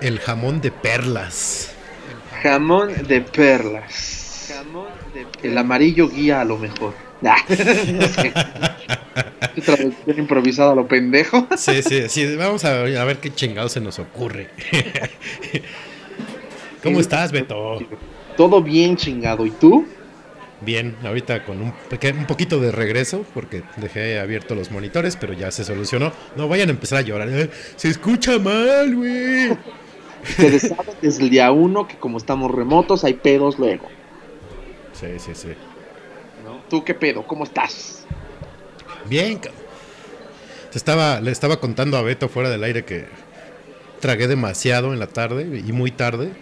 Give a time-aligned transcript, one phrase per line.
[0.00, 1.72] El jamón de perlas.
[2.42, 4.52] Jamón de perlas.
[5.42, 6.94] El amarillo guía a lo mejor.
[7.20, 7.34] Nah,
[9.64, 11.48] traducción improvisada a lo pendejo.
[11.56, 12.36] Sí, sí, sí.
[12.36, 14.48] Vamos a, a ver qué chingado se nos ocurre.
[16.82, 17.80] ¿Cómo estás, Beto?
[18.36, 19.44] Todo bien chingado.
[19.46, 19.84] ¿Y tú?
[20.60, 25.50] Bien, ahorita con un, un poquito de regreso, porque dejé abiertos los monitores, pero ya
[25.50, 26.12] se solucionó.
[26.36, 27.28] No vayan a empezar a llorar.
[27.30, 29.56] Eh, Se escucha mal, güey.
[30.22, 33.88] Ustedes saben desde el día uno que como estamos remotos hay pedos luego.
[34.92, 35.48] Sí, sí, sí.
[36.44, 36.60] ¿no?
[36.68, 37.26] ¿Tú qué pedo?
[37.26, 38.04] ¿Cómo estás?
[39.08, 39.50] Bien, Te
[40.78, 43.06] estaba, le estaba contando a Beto fuera del aire que
[44.00, 46.32] tragué demasiado en la tarde y muy tarde.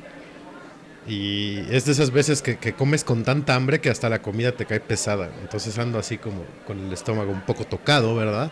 [1.06, 4.52] Y es de esas veces que, que comes con tanta hambre que hasta la comida
[4.52, 5.31] te cae pesada.
[5.40, 8.50] Entonces ando así como con el estómago un poco tocado, ¿verdad?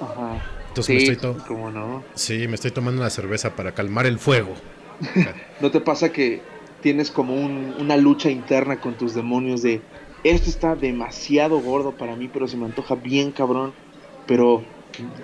[0.00, 0.55] Ajá.
[0.76, 2.10] Entonces me Sí, estoy to- cómo no.
[2.14, 4.56] Sí, me estoy tomando una cerveza para calmar el fuego.
[5.58, 6.48] ¿No te pasa que
[6.80, 9.88] tienes como un- una lucha interna con tus demonios de
[10.22, 13.76] esto está demasiado gordo para mí, pero se me antoja bien cabrón,
[14.24, 14.74] pero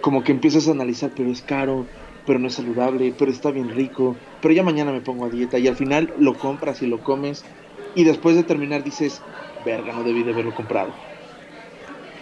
[0.01, 1.91] como que empiezas a analizar, pero es caro,
[2.25, 5.59] pero no es saludable, pero está bien rico, pero ya mañana me pongo a dieta
[5.59, 7.51] y al final lo compras y lo comes
[7.95, 9.29] y después de terminar dices,
[9.59, 11.03] verga, no debí de haberlo comprado.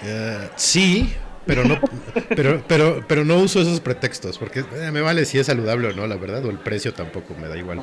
[0.01, 1.15] Eh, sí,
[1.55, 1.79] pero no,
[2.29, 5.93] pero, pero, pero no uso esos pretextos, porque eh, me vale si es saludable o
[5.93, 7.83] no, la verdad, o el precio tampoco me da igual.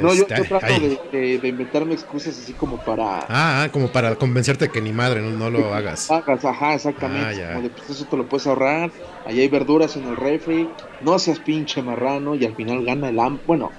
[0.00, 3.18] No, yo, Este, yo trato de, de- de inventarme excusas así como para...
[3.28, 6.10] Ah, ah, como para convencerte que ni madre, no, no lo hagas.
[6.10, 7.44] Hagas, ajá, exactamente.
[7.44, 7.48] Ah.
[7.52, 8.90] Como de, pues eso te lo puedes ahorrar.
[9.24, 10.68] Allá hay verduras en el refri.
[11.00, 13.38] No seas pinche marrano y al final gana el ham.
[13.46, 13.70] Bueno,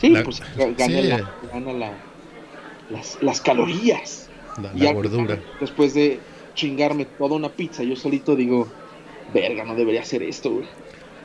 [0.00, 1.08] sí, La- pues ga- gana, sí.
[1.08, 1.92] la- gana la-
[2.90, 4.28] las, las calorías.
[4.62, 5.36] La, Y gordura.
[5.58, 6.20] después de
[6.56, 8.66] chingarme toda una pizza, yo solito digo,
[9.32, 10.66] verga, no debería hacer esto, güey.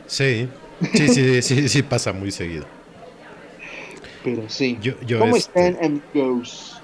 [0.05, 0.47] Sí,
[0.93, 2.65] sí, sí, sí, sí pasa muy seguido.
[4.23, 4.77] Pero sí.
[4.81, 5.83] Yo- yo, ¿Cómo este- están,
[6.13, 6.77] amigos?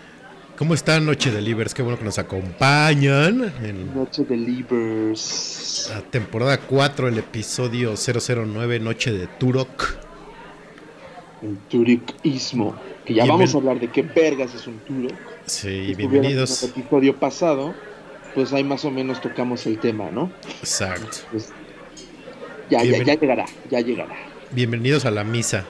[0.58, 1.76] ¿Cómo está Noche de Libres?
[1.76, 5.92] Qué bueno que nos acompañan en Noche de Libers.
[5.94, 9.98] la temporada 4, el episodio 009, Noche de Turok.
[11.44, 12.76] El Turikismo.
[13.06, 15.14] Que ya vamos a hablar de qué vergas es un Turok.
[15.46, 16.64] Sí, bienvenidos.
[16.64, 17.76] En el episodio pasado,
[18.38, 20.32] pues ahí más o menos tocamos el tema, ¿no?
[20.60, 21.18] Exacto.
[21.32, 21.50] Pues,
[22.70, 24.16] ya, ya, ya llegará, ya llegará.
[24.52, 25.66] Bienvenidos a la misa.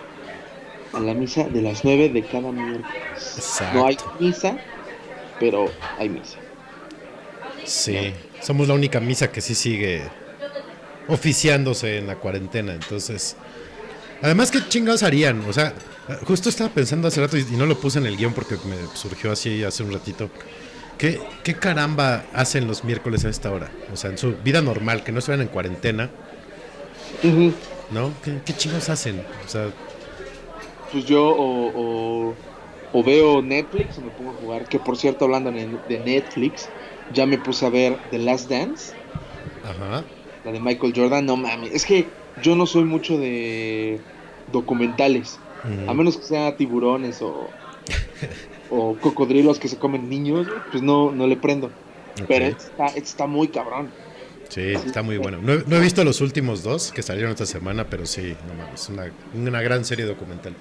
[0.91, 2.91] A la misa de las 9 de cada miércoles.
[3.37, 3.73] Exacto.
[3.73, 4.57] No hay misa,
[5.39, 6.39] pero hay misa.
[7.63, 10.01] Sí, somos la única misa que sí sigue
[11.07, 13.37] oficiándose en la cuarentena, entonces...
[14.21, 15.39] Además, ¿qué chingados harían?
[15.47, 15.73] O sea,
[16.25, 19.31] justo estaba pensando hace rato y no lo puse en el guion porque me surgió
[19.31, 20.29] así hace un ratito.
[20.97, 23.69] ¿Qué, ¿Qué caramba hacen los miércoles a esta hora?
[23.93, 26.09] O sea, en su vida normal, que no estuvieran en cuarentena.
[27.91, 28.11] ¿no?
[28.23, 29.23] ¿Qué, qué chingados hacen?
[29.45, 29.69] O sea,
[30.91, 32.35] Pues yo o, o,
[32.93, 34.65] o veo Netflix o me pongo a jugar.
[34.67, 36.69] Que por cierto, hablando de, Netflix,
[37.13, 38.93] ya me puse a ver The Last Dance,
[39.63, 40.03] ajá.
[40.43, 41.25] la de Michael Jordan.
[41.25, 42.07] No mames, es que
[42.41, 43.99] yo no soy mucho de
[44.51, 45.39] documentales.
[45.87, 47.49] A menos que sea tiburones o,
[48.69, 51.67] o cocodrilos que se comen niños, pues no, no le prendo.
[51.67, 52.25] ok.
[52.27, 53.89] Pero este está, este está muy cabrón.
[54.49, 55.39] Sí, está muy bueno.
[55.41, 58.53] No, he- no he visto los últimos dos que salieron esta semana, pero sí, no
[58.53, 60.55] mames, es una, una gran serie documental.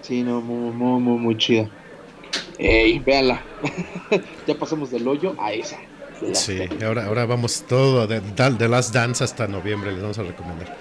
[0.00, 1.68] Sí, no, muy, muy, muy, muy chida.
[2.58, 3.40] Ey, véanla.
[4.46, 5.78] ya pasamos del hoyo a esa.
[6.32, 10.76] Sí, ahora, ahora vamos todo de, de, Last Dance hasta noviembre, les vamos a recomendar.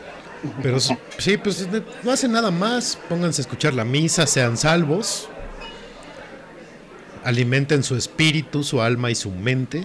[0.64, 1.68] Pero sí, pues
[2.04, 2.98] no hacen nada más.
[3.08, 5.30] Pónganse a escuchar la misa, sean salvos.
[7.28, 9.84] Alimenten su espíritu, su alma y su mente.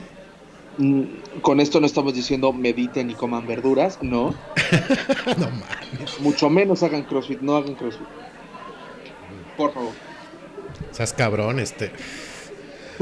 [0.78, 1.02] Mm,
[1.40, 4.32] Con esto no estamos diciendo mediten y coman verduras, no.
[5.38, 6.20] no mames.
[6.20, 8.06] Mucho menos hagan crossfit, no hagan crossfit.
[9.56, 9.90] Por favor.
[10.92, 11.90] Seas cabrón, este.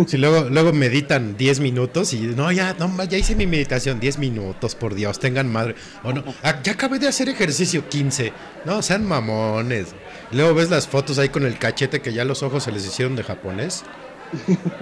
[0.06, 4.16] Si luego, luego meditan 10 minutos y no, ya, no, ya hice mi meditación, 10
[4.18, 5.75] minutos, por Dios, tengan madre.
[6.02, 8.32] O no, "Ah, ya acabé de hacer ejercicio 15.
[8.64, 9.88] No, sean mamones.
[10.32, 13.16] Luego ves las fotos ahí con el cachete que ya los ojos se les hicieron
[13.16, 13.85] de japonés.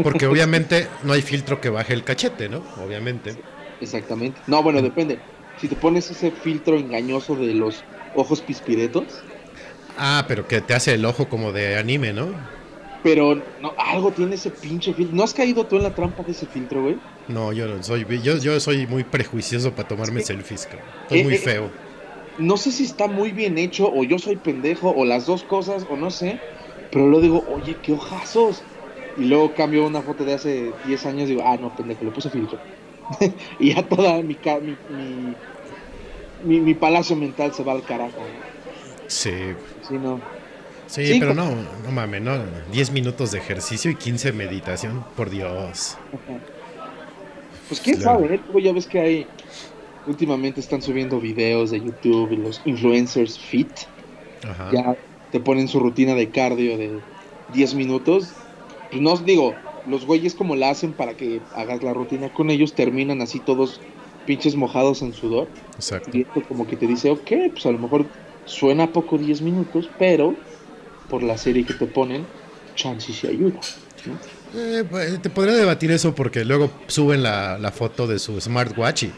[0.01, 2.71] Porque obviamente no hay filtro que baje el cachete, ¿no?
[2.75, 3.45] Obviamente.
[3.81, 4.43] Exactamente.
[4.47, 5.25] No, bueno, depende.
[5.57, 9.27] Si te pones ese filtro engañoso de los ojos pispiretos,
[9.97, 12.33] Ah, pero que te hace el ojo como de anime, ¿no?
[13.03, 15.17] pero no, algo tiene ese pinche filtro.
[15.17, 17.03] ¿No has caído tú en la trampa de ese filtro, güey?
[17.27, 20.95] No, yo no soy, yo, yo soy muy prejuicioso para tomarme selfies, cabrón.
[21.03, 21.75] Estoy Eh, muy eh, feo.
[22.39, 25.85] No sé si está muy bien hecho, o yo soy pendejo, o las dos cosas,
[25.89, 26.47] o no sé.
[26.91, 28.65] Pero luego digo, oye, qué ojazos.
[29.19, 32.13] Y luego cambio una foto de hace 10 años y digo, ah, no, pendejo, le
[32.13, 32.61] puse filtro.
[33.59, 35.37] y ya toda mi, mi, mi,
[36.47, 38.23] mi- mi palacio mental se va al carajo.
[39.07, 39.31] Sí,
[39.81, 40.23] Sí, no.
[40.87, 42.39] Sí, pero no, no mames, no.
[42.71, 45.97] 10 minutos de ejercicio y 15 de meditación, por Dios.
[47.67, 48.21] Pues quién Claro.
[48.21, 48.63] sabe, ¿eh?
[48.63, 49.35] Ya ves que hay.
[50.05, 53.79] Últimamente están subiendo videos de YouTube y los influencers fit.
[54.45, 54.73] Ajá.
[54.73, 54.97] Ya
[55.31, 57.05] te ponen su rutina de cardio de
[57.49, 58.48] 10 minutos.
[58.91, 59.55] Pues no os digo,
[59.87, 63.81] los güeyes como la hacen para que hagas la rutina con ellos, terminan así todos
[64.27, 65.49] pinches mojados en sudor.
[65.77, 66.11] Exacto.
[66.13, 68.07] Y esto como que te dice, ok, pues a lo mejor
[68.45, 70.35] suena poco 10 minutos, pero
[71.09, 72.27] por la serie que te ponen,
[72.75, 73.61] chance sí ayuda.
[74.07, 74.61] ¿no?
[74.61, 79.05] Eh, pues, te podría debatir eso porque luego suben la, la foto de su smartwatch
[79.05, 79.13] y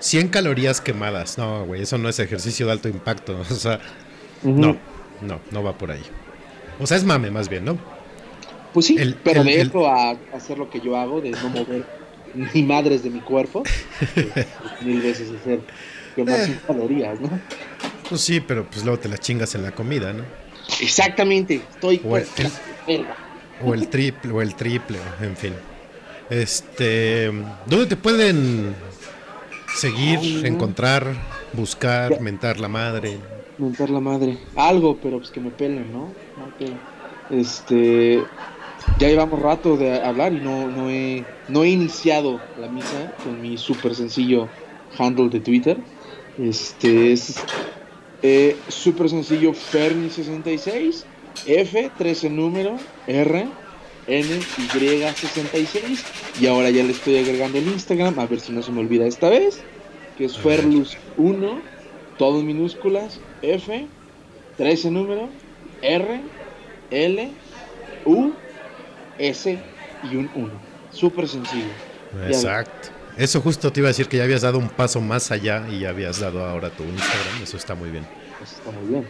[0.00, 1.38] 100 calorías quemadas.
[1.38, 3.40] No, güey, eso no es ejercicio de alto impacto.
[3.50, 3.80] O sea,
[4.42, 4.76] no,
[5.20, 6.02] no, no va por ahí.
[6.78, 7.78] O sea, es mame más bien, ¿no?
[8.72, 11.30] Pues sí, El- pero el- de el- eso a hacer lo que yo hago, de
[11.30, 11.84] no mover
[12.54, 13.62] ni madres de mi cuerpo,
[14.14, 14.46] pues,
[14.82, 15.60] mil veces hacer
[16.14, 16.46] quemar Eh.
[16.46, 17.30] sus calorías, ¿no?
[18.08, 20.24] Pues sí, pero pues luego te las chingas en la comida, ¿no?
[20.80, 22.26] Exactamente, estoy O el-.
[23.64, 25.52] O el triple, o el triple, en fin.
[26.30, 27.30] Este,
[27.66, 28.74] ¿dónde te pueden
[29.74, 30.48] seguir, Ay, no.
[30.48, 31.06] encontrar,
[31.54, 32.20] buscar, Ya.
[32.20, 33.18] mentar la madre?
[33.56, 34.38] Mentar la madre.
[34.54, 36.12] Algo, pero pues que me pelen, ¿no?
[37.30, 38.22] Este.
[38.98, 43.40] Ya llevamos rato de hablar y no, no, he, no he iniciado la misa con
[43.40, 44.48] mi súper sencillo
[44.98, 45.78] handle de Twitter.
[46.38, 47.36] Este es
[48.22, 51.04] eh, súper sencillo Ferni66,
[51.46, 52.76] F, 13 número,
[53.06, 53.46] R,
[54.08, 56.04] N, Y66.
[56.40, 59.06] Y ahora ya le estoy agregando el Instagram, a ver si no se me olvida
[59.06, 59.60] esta vez,
[60.16, 60.64] que es A ver.
[60.64, 61.60] Ferlus1,
[62.16, 63.86] todo en minúsculas, F,
[64.56, 65.28] 13 número,
[65.82, 66.20] R,
[66.90, 67.30] L,
[68.04, 68.32] U,
[69.18, 69.58] S
[70.04, 70.50] y un 1.
[70.92, 71.68] Súper sencillo.
[72.26, 72.88] Exacto.
[73.16, 75.80] Eso justo te iba a decir que ya habías dado un paso más allá y
[75.80, 77.42] ya habías dado ahora tu Instagram.
[77.42, 78.06] Eso está muy bien.
[78.42, 79.06] Eso está muy bien.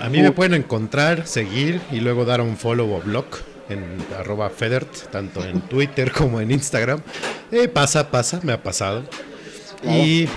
[0.00, 3.26] A mí me pueden encontrar, seguir y luego dar un follow o blog
[3.68, 7.00] en arroba Federt, tanto en Twitter como en Instagram.
[7.52, 9.04] Eh, pasa, pasa, me ha pasado.
[9.84, 10.28] Y,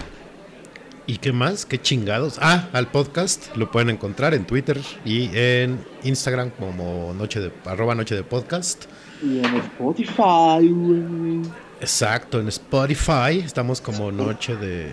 [1.08, 1.68] ¿Y qué más?
[1.68, 2.40] ¿Qué chingados?
[2.42, 7.94] Ah, al podcast lo pueden encontrar en Twitter y en Instagram como noche de, arroba
[7.94, 8.86] noche de podcast.
[9.22, 11.42] Y en Spotify, güey.
[11.80, 14.90] Exacto, en Spotify estamos como noche de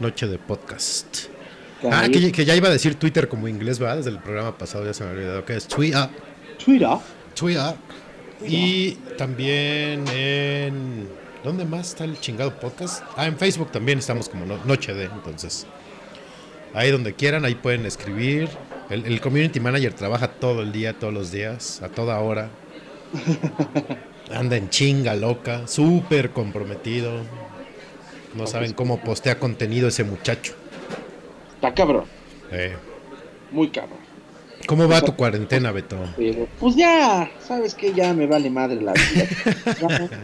[0.00, 1.26] noche de podcast.
[1.92, 4.86] Ah, que, que ya iba a decir Twitter como inglés, va, desde el programa pasado
[4.86, 6.08] ya se me había olvidado que es Twitter.
[6.64, 6.88] Twitter.
[7.34, 7.74] Twitter.
[8.46, 11.23] Y también en.
[11.44, 13.02] ¿Dónde más está el chingado podcast?
[13.16, 15.66] Ah, en Facebook también estamos como no- Noche de, entonces.
[16.72, 18.48] Ahí donde quieran, ahí pueden escribir.
[18.90, 22.48] El, el community manager trabaja todo el día, todos los días, a toda hora.
[24.32, 27.12] Anda en chinga loca, súper comprometido.
[28.34, 30.54] No saben cómo postea contenido ese muchacho.
[31.54, 32.04] Está cabrón.
[32.50, 32.74] Eh,
[33.52, 33.98] Muy cabrón.
[34.66, 35.96] ¿Cómo va tu cuarentena, Beto?
[36.58, 39.26] Pues ya, sabes que ya me vale madre la vida.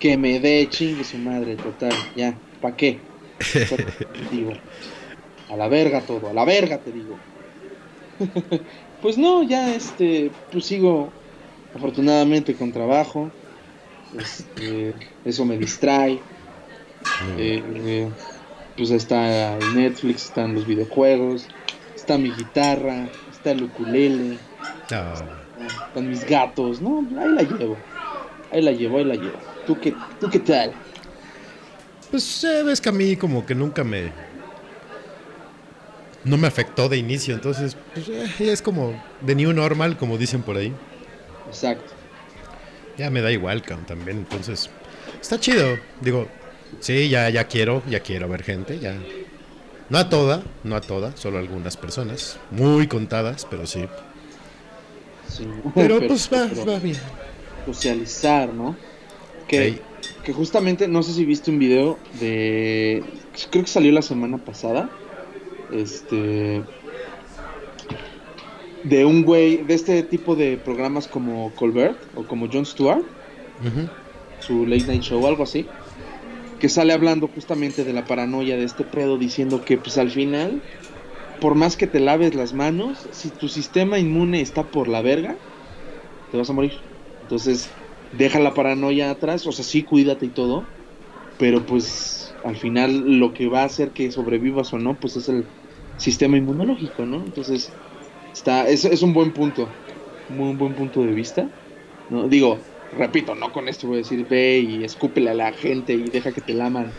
[0.00, 1.92] Que me dé chingue su madre, total.
[2.16, 2.98] Ya, ¿para qué?
[4.32, 4.52] digo,
[5.48, 7.16] a la verga todo, a la verga te digo.
[9.02, 11.12] pues no, ya este, pues sigo
[11.74, 13.30] afortunadamente con trabajo.
[14.18, 16.20] Este, eso me distrae.
[17.38, 18.08] Eh, eh,
[18.76, 21.48] pues está Netflix, están los videojuegos,
[21.94, 24.38] está mi guitarra, está el ukulele,
[24.82, 27.06] están mis gatos, ¿no?
[27.18, 27.76] Ahí la llevo.
[28.52, 29.49] Ahí la llevo, ahí la llevo.
[29.66, 30.72] ¿Tú qué, tú qué tal?
[32.10, 34.12] Pues eh, ves que a mí como que nunca me...
[36.24, 40.42] No me afectó de inicio, entonces pues, eh, es como de new normal, como dicen
[40.42, 40.72] por ahí.
[41.48, 41.94] Exacto.
[42.98, 44.68] Ya me da igual, cabrón, también, entonces
[45.18, 45.78] está chido.
[46.02, 46.28] Digo,
[46.80, 48.98] sí, ya, ya quiero, ya quiero ver gente, ya.
[49.88, 53.86] No a toda, no a toda, solo algunas personas, muy contadas, pero sí.
[55.26, 55.48] Sí.
[55.74, 56.98] Pero, pues va, pero va bien.
[57.64, 58.76] Socializar, ¿no?
[59.50, 59.80] Que,
[60.24, 63.02] que justamente, no sé si viste un video de.
[63.50, 64.90] Creo que salió la semana pasada.
[65.72, 66.62] Este.
[68.84, 73.02] De un güey, de este tipo de programas como Colbert o como Jon Stewart.
[74.38, 75.66] Su late night show, algo así,
[76.60, 80.62] que sale hablando justamente de la paranoia de este pedo, diciendo que pues al final,
[81.42, 85.36] por más que te laves las manos, si tu sistema inmune está por la verga,
[86.30, 86.72] te vas a morir.
[87.22, 87.68] Entonces,
[88.10, 90.72] deja la paranoia atrás, o sea, sí, cuídate y todo,
[91.36, 95.28] pero pues al final lo que va a hacer que sobrevivas o no, pues es
[95.28, 95.52] el
[95.96, 97.24] sistema inmunológico, ¿no?
[97.26, 97.78] Entonces,
[98.32, 99.80] está, es, es un buen punto,
[100.28, 101.52] muy buen punto de vista,
[102.08, 102.28] ¿no?
[102.28, 106.10] Digo, repito, no con esto voy a decir ve y escúpele a la gente y
[106.10, 106.98] deja que te laman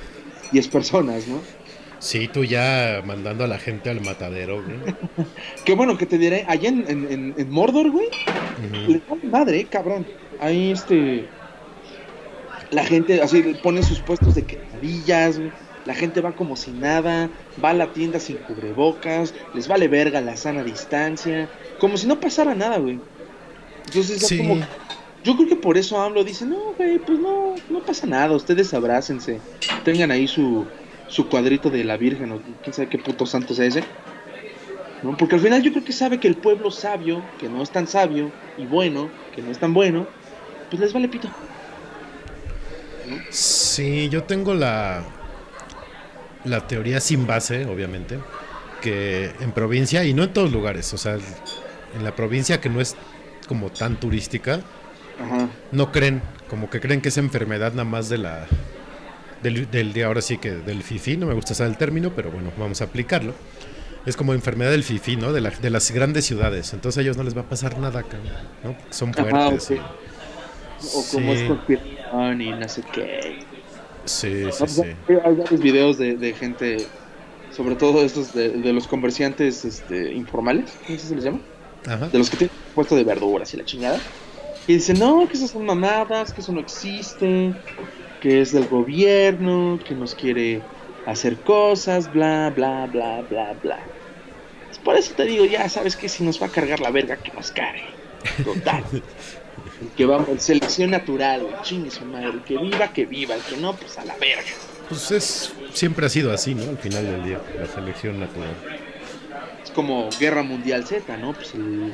[0.51, 1.53] 10 personas, ¿no?
[1.99, 4.91] Sí, tú ya mandando a la gente al matadero, güey.
[5.63, 8.07] Que bueno, que te diré, allá en, en, en- Mordor, güey,
[8.57, 8.93] Ujú.
[8.93, 10.11] le vale madre, eh, cabrón.
[10.41, 11.29] Ahí este.
[12.71, 15.51] La gente así pone sus puestos de quesadillas, güey.
[15.85, 17.29] La gente va como si nada,
[17.63, 22.19] va a la tienda sin cubrebocas, les vale verga la sana distancia, como si no
[22.19, 22.99] pasara nada, güey.
[23.85, 24.37] Entonces es Sí.
[24.37, 24.59] como.
[25.23, 28.73] Yo creo que por eso AMLO dice, no, güey, pues no, no pasa nada, ustedes
[28.73, 29.39] abrácense,
[29.83, 30.65] tengan ahí su,
[31.07, 33.83] su cuadrito de la Virgen, o quién sabe qué puto santo sea ese.
[35.03, 35.15] ¿no?
[35.17, 37.85] Porque al final yo creo que sabe que el pueblo sabio, que no es tan
[37.85, 40.07] sabio, y bueno, que no es tan bueno,
[40.71, 41.29] pues les vale pito.
[43.29, 45.03] Sí, yo tengo la,
[46.43, 48.25] la teoría sin base, obviamente,
[48.81, 51.15] que en provincia, y no en todos lugares, o sea,
[51.93, 52.97] en la provincia que no es
[53.47, 54.61] como tan turística,
[55.17, 55.49] Ajá.
[55.71, 58.47] no creen, como que creen que es enfermedad nada más de la
[59.43, 62.31] del, del de ahora sí que del fifi, no me gusta usar el término, pero
[62.31, 63.35] bueno, vamos a aplicarlo.
[64.05, 65.33] Es como enfermedad del fifi, ¿no?
[65.33, 66.73] De, la- de las grandes ciudades.
[66.73, 68.03] Entonces a ellos no les va a pasar nada,
[68.63, 68.73] ¿no?
[68.77, 69.69] Porque son Ajá, fuertes.
[70.93, 71.39] O como Sí.
[71.41, 73.39] es conspiración y no sé qué.
[74.05, 74.81] sí, sí, sí.
[75.23, 76.87] Hay varios videos de, de gente,
[77.49, 81.41] sobre todo estos de, de los comerciantes este, informales, ¿cómo se les llama?
[81.87, 82.07] Ajá.
[82.09, 83.99] De los que tienen puesto de verduras y la chingada.
[84.67, 87.55] Y dicen, no, que esas son mamadas, que eso no existe,
[88.19, 90.71] que es del gobierno, que nos quiere
[91.05, 93.91] hacer cosas, bla, bla, bla, bla, bla.
[94.83, 97.31] Por eso te digo, ya sabes que si nos va a cargar la verga, que
[97.33, 97.99] nos cargue.
[98.43, 98.83] Total.
[99.81, 102.29] El que vamos, el selección natural, chingue su madre.
[102.29, 103.35] El que viva, que viva.
[103.35, 104.43] El que no, pues a la verga.
[104.87, 106.69] Pues es, siempre ha sido así, ¿no?
[106.69, 108.53] Al final del día, la selección natural.
[109.63, 111.33] Es como Guerra Mundial Z, ¿no?
[111.33, 111.93] Pues el,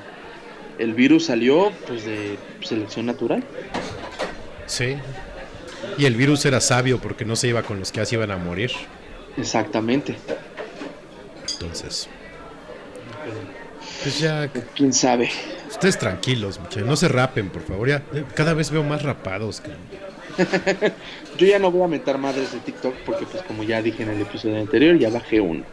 [0.79, 3.43] el virus salió, pues de selección natural.
[4.65, 4.97] Sí.
[5.97, 8.37] Y el virus era sabio porque no se iba con los que así iban a
[8.37, 8.71] morir.
[9.37, 10.15] Exactamente.
[11.53, 12.09] Entonces.
[14.03, 15.29] Pues ya, ¿Quién sabe?
[15.69, 16.85] ustedes tranquilos, muchachos.
[16.87, 17.89] No se rapen, por favor.
[17.89, 19.61] Ya, eh, cada vez veo más rapados.
[21.37, 24.09] Yo ya no voy a mentar madres de TikTok porque, pues, como ya dije en
[24.09, 25.63] el episodio anterior, ya bajé uno.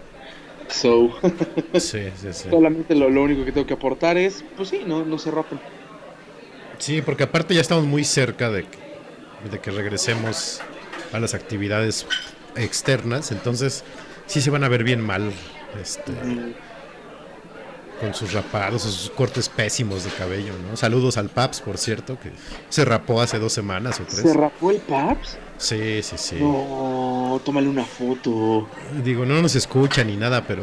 [0.69, 1.11] So,
[1.75, 2.49] Sí, sí, sí.
[2.51, 5.61] solamente lo, lo único que tengo que aportar es, pues sí, no, no se rapen.
[6.79, 8.79] Sí, porque aparte ya estamos muy cerca de que,
[9.51, 10.61] de que regresemos
[11.13, 12.07] a las actividades
[12.57, 13.31] externas.
[13.31, 13.85] Entonces,
[14.27, 15.31] sí se van a ver bien mal.
[15.81, 16.13] Este,
[18.01, 20.77] con sus rapados, sus cortes pésimos de cabello, ¿no?
[20.77, 22.31] Saludos al Paps, por cierto, que
[22.69, 24.21] se rapó hace dos semanas o tres.
[24.21, 25.39] ¿Se rapó el Paps?
[25.57, 26.37] Sí, sí, sí.
[26.41, 28.69] No, tómale una foto.
[29.03, 30.63] Digo, no nos escucha ni nada, pero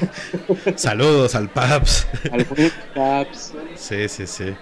[0.76, 2.06] saludos al Paps.
[2.30, 2.46] Al
[2.94, 3.54] Paps.
[3.76, 4.54] Sí, sí, sí.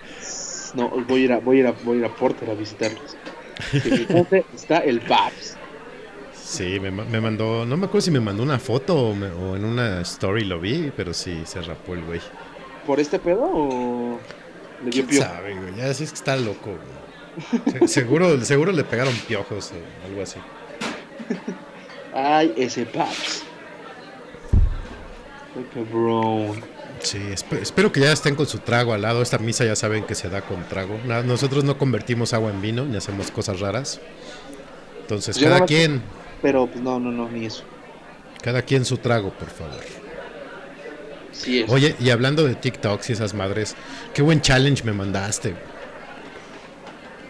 [0.74, 2.54] No, voy a ir a, voy a ir a, voy a ir a Porter a
[2.54, 3.16] visitarlos.
[3.72, 5.57] Que ¿Dónde está el Paps?
[6.50, 9.26] Sí, me, ma- me mandó, no me acuerdo si me mandó una foto o, me-
[9.30, 12.20] o en una story lo vi, pero sí, se rapó el güey.
[12.86, 14.18] ¿Por este pedo o
[14.82, 15.20] le dio ¿Quién pio?
[15.22, 15.76] sabe, güey?
[15.76, 17.62] Ya sí es que está loco, güey.
[17.80, 20.38] Se- seguro, seguro le pegaron piojos o algo así.
[22.14, 23.42] Ay, ese Paps.
[25.74, 26.60] Cabrón.
[27.00, 29.20] Sí, espe- espero que ya estén con su trago al lado.
[29.22, 30.98] Esta misa ya saben que se da con trago.
[31.24, 34.00] Nosotros no convertimos agua en vino ni hacemos cosas raras.
[35.02, 36.02] Entonces, Yo nada cada quien,
[36.42, 37.64] Pero pues no, no, no, ni eso.
[38.42, 39.80] cada quien su trago, por favor.
[41.32, 41.70] Sí es.
[41.70, 43.76] Oye, y hablando de TikToks y esas madres,
[44.14, 45.54] qué buen challenge me mandaste.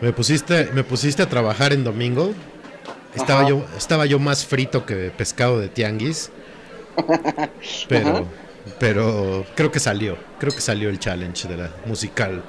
[0.01, 2.33] Me pusiste, me pusiste a trabajar en domingo.
[3.15, 3.49] Estaba Ajá.
[3.51, 6.31] yo, estaba yo más frito que pescado de tianguis.
[7.89, 8.25] Pero, Ajá.
[8.79, 10.19] pero creo que salió.
[10.39, 12.43] Creo que salió el challenge de la musical.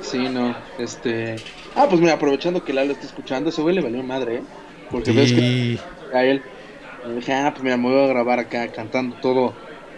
[0.00, 1.36] Sí, no, este...
[1.74, 4.42] Ah, pues mira, aprovechando que Lalo está escuchando, ese güey le valió madre, ¿eh?
[4.90, 5.78] Porque ves que
[6.12, 6.42] a él,
[7.06, 9.54] le dije, ah, pues mira, me voy a grabar acá cantando todo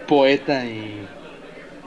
[0.07, 1.07] poeta y,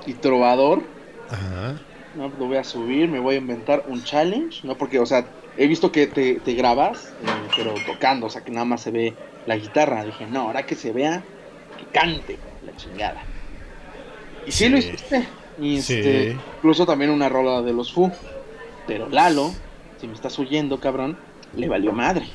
[0.06, 0.82] y trovador.
[1.28, 1.80] ajá.
[2.16, 4.76] No, pues lo voy a subir, me voy a inventar un challenge, ¿no?
[4.76, 5.24] Porque, o sea,
[5.56, 8.90] he visto que te, te grabas, eh, pero tocando, o sea, que nada más se
[8.90, 9.14] ve
[9.46, 10.04] la guitarra.
[10.04, 11.22] Dije, no, ahora que se vea,
[11.78, 12.36] que cante,
[12.66, 13.22] la chingada.
[14.44, 14.70] Y sí, Sí.
[14.70, 15.28] lo hiciste.
[15.60, 15.94] Y Sí.
[15.94, 18.10] este, incluso también una rola de los Fu.
[18.88, 19.52] Pero Lalo,
[20.00, 21.16] si me estás oyendo, cabrón,
[21.54, 22.26] le valió madre.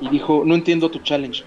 [0.00, 1.44] Y dijo, no entiendo tu challenge.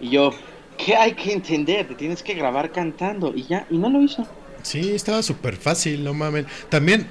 [0.00, 0.32] Y yo,
[0.76, 1.88] ¿qué hay que entender?
[1.88, 3.32] Te tienes que grabar cantando.
[3.34, 4.26] Y ya, y no lo hizo.
[4.62, 6.46] Sí, estaba súper fácil, no mames.
[6.68, 7.06] También,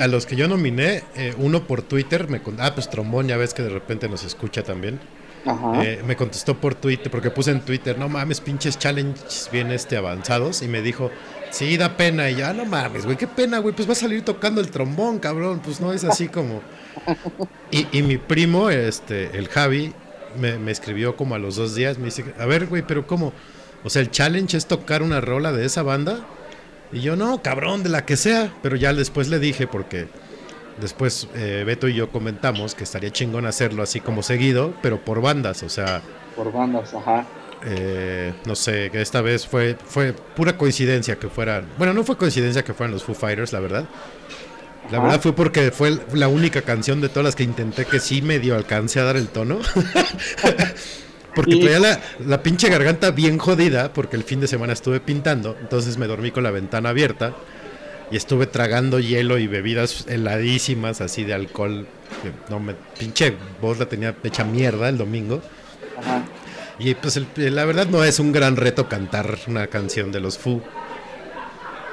[0.00, 3.54] a los que yo nominé, eh, uno por Twitter, me ah, pues Trombón, ya ves
[3.54, 5.00] que de repente nos escucha también.
[5.46, 5.82] Ajá.
[5.84, 9.96] Eh, me contestó por Twitter, porque puse en Twitter, no mames, pinches challenges bien este
[9.96, 10.62] avanzados.
[10.62, 11.10] Y me dijo,
[11.50, 12.30] sí, da pena.
[12.30, 15.18] Y ya, no mames, güey, qué pena, güey, pues va a salir tocando el trombón,
[15.18, 15.60] cabrón.
[15.64, 16.62] Pues no es así como.
[17.70, 19.92] Y, y mi primo, este, el Javi,
[20.38, 23.32] me, me escribió como a los dos días, me dice, a ver, güey, pero ¿cómo?
[23.84, 26.20] O sea, el challenge es tocar una rola de esa banda.
[26.92, 28.52] Y yo, no, cabrón, de la que sea.
[28.62, 30.08] Pero ya después le dije, porque
[30.80, 35.20] después eh, Beto y yo comentamos que estaría chingón hacerlo así como seguido, pero por
[35.20, 36.02] bandas, o sea,
[36.34, 37.26] Por bandas, ajá.
[37.64, 41.66] Eh, no sé, que esta vez fue, fue pura coincidencia que fueran.
[41.78, 43.84] Bueno, no fue coincidencia que fueran los Foo Fighters, la verdad.
[44.90, 45.06] La Ajá.
[45.06, 48.56] verdad fue porque fue la única canción de todas las que intenté que sí medio
[48.56, 49.60] alcance a dar el tono.
[51.34, 55.56] porque traía la, la pinche garganta bien jodida, porque el fin de semana estuve pintando,
[55.60, 57.34] entonces me dormí con la ventana abierta
[58.10, 61.86] y estuve tragando hielo y bebidas heladísimas, así de alcohol.
[62.48, 65.40] No me, pinche voz la tenía hecha mierda el domingo.
[65.96, 66.24] Ajá.
[66.80, 70.38] Y pues el- la verdad no es un gran reto cantar una canción de los
[70.38, 70.62] Foo.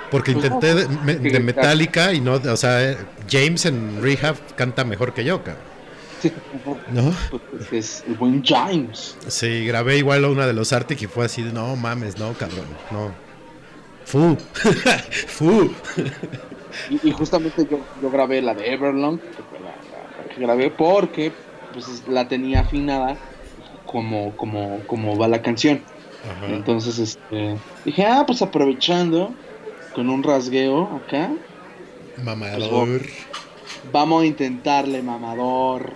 [0.10, 2.98] Porque Pues intenté de, me- sí, de Metallica y no, o sea, eh,
[3.30, 5.64] James en Rehab canta mejor que yo, cabrón.
[6.92, 7.14] ¿No?
[7.70, 9.18] Pues es el buen James.
[9.28, 12.32] Sí, grabé igual a una de los Arctic y fue así, de, no mames, no,
[12.34, 13.12] cabrón, no.
[14.06, 14.38] Fu,
[15.28, 15.70] fu.
[16.90, 20.42] Y, y justamente yo, yo grabé la de Everlong, que fue la, la- la que
[20.42, 21.34] grabé porque
[21.74, 23.18] pues es- la tenía afinada
[23.88, 25.82] como, como, como va la canción.
[26.30, 26.54] Ajá.
[26.54, 29.34] Entonces este, dije, ah, pues aprovechando
[29.96, 31.32] con un rasgueo acá,
[32.24, 33.02] Mamador.
[33.92, 35.94] vamos a intentarle, mamador.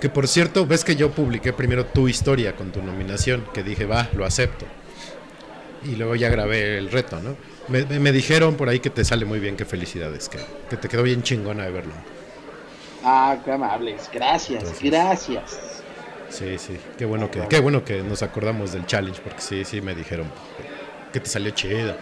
[0.00, 3.86] Que por cierto, ves que yo publiqué primero tu historia con tu nominación, que dije,
[3.86, 4.66] va, lo acepto.
[5.84, 7.36] Y luego ya grabé el reto, ¿no?
[7.68, 10.76] Me, me- me dijeron por ahí que te sale muy bien, que felicidades, que, que
[10.76, 11.92] te quedó bien chingona de verlo.
[13.04, 15.75] Ah, qué amables, gracias, Entonces- gracias.
[16.30, 19.80] Sí, sí, qué bueno que, qué bueno que nos acordamos del challenge, porque sí, sí
[19.80, 20.26] me dijeron
[21.12, 21.96] que te salió chida.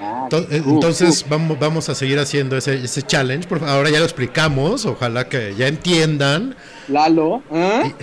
[0.00, 3.48] Ah, To- Entonces vamos, vamos a seguir haciendo ese, ese challenge.
[3.48, 6.54] Por, ahora ya lo explicamos, ojalá que ya entiendan.
[6.88, 7.94] Lalo, ¿eh?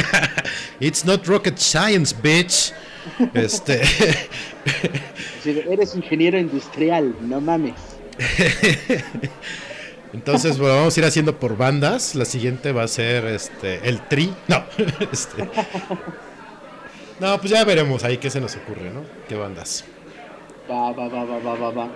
[0.80, 2.72] It's not rocket science, bitch.
[3.34, 3.80] Este,
[5.70, 7.74] eres ingeniero industrial, no mames.
[10.12, 12.14] entonces bueno, vamos a ir haciendo por bandas.
[12.14, 14.32] La siguiente va a ser este el tri.
[14.48, 14.64] No,
[15.12, 15.48] este,
[17.20, 19.02] no, pues ya veremos ahí qué se nos ocurre, ¿no?
[19.28, 19.84] ¿Qué bandas?
[20.70, 21.88] Va, va, va, va, va, va, va.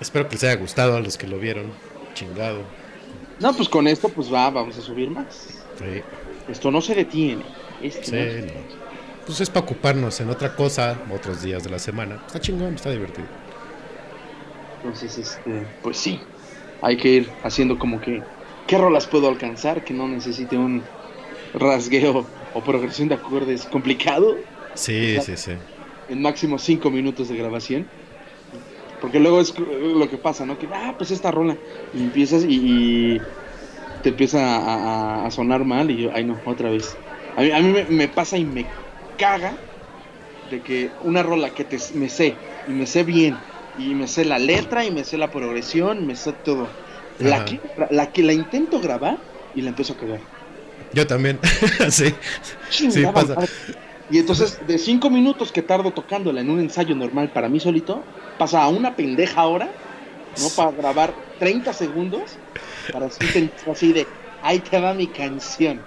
[0.00, 1.72] Espero que les haya gustado a los que lo vieron.
[2.14, 2.62] Chingado.
[3.38, 5.60] No, pues con esto, pues va, vamos a subir más.
[5.78, 6.02] Sí,
[6.48, 7.44] Esto no se detiene.
[7.82, 8.80] Esto sí, no se- no.
[9.26, 12.22] Pues es para ocuparnos en otra cosa, otros días de la semana.
[12.26, 13.28] Está chingón, está divertido.
[14.78, 16.20] Entonces, este, pues sí.
[16.80, 18.28] Hay que ir haciendo como que.
[18.66, 20.92] ¿Qué rolas puedo alcanzar que no necesite un
[21.52, 24.48] rasgueo o progresión de acordes complicado?
[24.74, 25.52] Sí, sí, sí.
[26.12, 27.82] En máximo 5 minutos de grabación.
[28.98, 30.58] Porque luego es lo que pasa, ¿no?
[30.58, 31.60] Que, ah, pues esta rola.
[31.90, 32.48] Y empiezas y,
[33.22, 33.32] y
[34.02, 37.02] te empieza a, a- a sonar mal y yo, ay no, otra vez.
[37.36, 38.76] A mí, a mí me, me pasa y me
[39.16, 39.64] caga
[40.42, 44.24] de que una rola que te, me sé, y me sé bien, y me sé
[44.24, 46.68] la letra, y me sé la progresión, me sé todo.
[47.18, 49.18] La que, la que la intento grabar
[49.54, 50.20] y la empiezo a cagar.
[50.92, 51.38] Yo también.
[51.90, 52.14] sí.
[52.70, 53.34] Chingada pasa.
[53.34, 53.50] madre.
[54.10, 58.02] Y entonces, de cinco minutos que tardo tocándola en un ensayo normal para mí solito,
[58.38, 59.70] pasa a una pendeja hora,
[60.40, 60.48] ¿no?
[60.56, 62.22] Para grabar 30 segundos,
[62.92, 64.06] para así, así de,
[64.42, 65.80] ahí te va mi canción,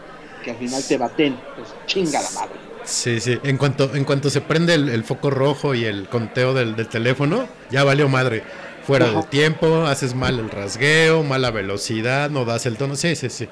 [0.43, 2.72] que al final te baten, pues chinga la madre.
[2.83, 3.39] Sí, sí.
[3.43, 6.87] En cuanto, en cuanto se prende el, el foco rojo y el conteo del, del
[6.87, 8.43] teléfono, ya valió madre.
[8.85, 9.29] Fuera de Ajá.
[9.29, 12.95] tiempo, haces mal el rasgueo, mala velocidad, no das el tono.
[12.95, 13.47] Sí, sí, sí.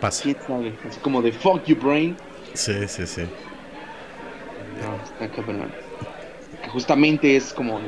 [0.00, 0.22] Pasa.
[0.22, 0.78] ¿Quién sabe?
[0.88, 2.16] Así como de fuck you brain.
[2.54, 3.22] Sí, sí, sí.
[4.80, 5.72] No, está cabrón.
[6.62, 7.80] Que justamente es como,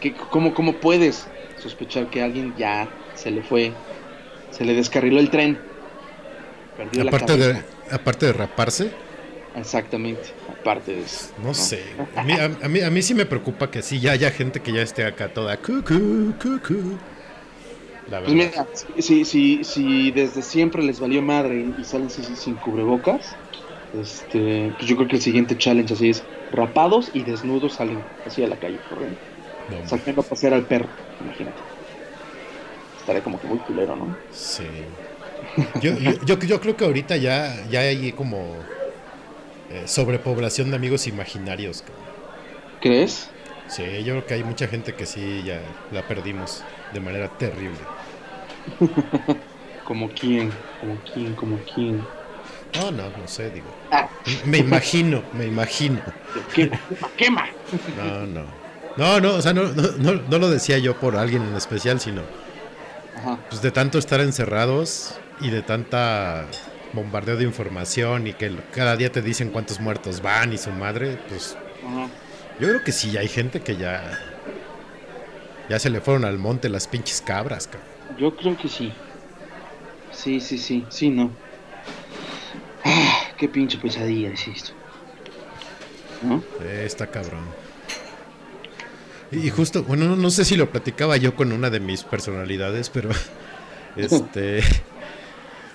[0.00, 1.26] que, ¿cómo, ¿cómo puedes
[1.60, 3.72] sospechar que a alguien ya se le fue,
[4.50, 5.58] se le descarriló el tren?
[6.76, 8.92] Perdió Aparte la de, aparte de raparse,
[9.54, 11.30] Exactamente, aparte de eso.
[11.42, 11.82] no sé.
[12.16, 14.60] A mí, a, a mí, a mí sí me preocupa que sí ya haya gente
[14.60, 16.98] que ya esté acá toda cucú, cucú.
[18.10, 18.66] La Pues mira,
[18.98, 23.36] si, si, si desde siempre les valió madre y, salen sin, sin cubrebocas,
[23.94, 28.42] este, pues yo creo que el siguiente challenge así es rapados y desnudos salen así
[28.42, 29.18] a la calle corriendo,
[29.68, 30.88] No, sacando a pasear al perro,
[31.20, 31.58] imagínate.
[33.00, 34.16] Estaría como que muy culero, ¿no?
[34.30, 34.64] Sí.
[35.80, 38.56] Yo, yo, yo, yo creo que ahorita ya, ya hay como
[39.72, 41.82] eh, sobrepoblación de amigos imaginarios.
[42.80, 43.28] ¿Crees?
[43.68, 45.60] Sí, yo creo que hay mucha gente que sí ya
[45.92, 47.78] la perdimos de manera terrible.
[49.84, 52.06] Como quién, como quién, como quién.
[52.80, 53.66] No, no, no sé, digo.
[53.90, 54.08] Ah,
[54.46, 56.00] Me imagino, me imagino.
[56.54, 56.78] quema,
[57.16, 57.48] quema.
[57.96, 58.44] No, no.
[58.96, 61.98] No, no, o sea, no, no, no, no lo decía yo por alguien en especial,
[61.98, 62.22] sino
[63.18, 63.38] Ajá.
[63.50, 66.46] pues de tanto estar encerrados y de tanta
[66.92, 71.18] bombardeo de información y que cada día te dicen cuántos muertos van y su madre,
[71.28, 72.08] pues Ajá.
[72.60, 74.18] yo creo que sí hay gente que ya
[75.68, 77.88] ya se le fueron al monte las pinches cabras, cabrón.
[78.18, 78.92] Yo creo que sí.
[80.10, 81.30] Sí, sí, sí, sí, no.
[82.84, 84.72] Ah, qué pinche pesadilla es esto.
[86.22, 86.42] ¿No?
[86.62, 87.44] Eh, está cabrón.
[89.30, 92.90] Y justo, bueno, no, no sé si lo platicaba yo con una de mis personalidades,
[92.90, 93.10] pero
[93.96, 94.62] este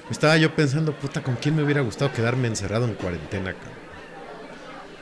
[0.10, 3.78] estaba yo pensando, puta, ¿con quién me hubiera gustado quedarme encerrado en cuarentena, cabrón?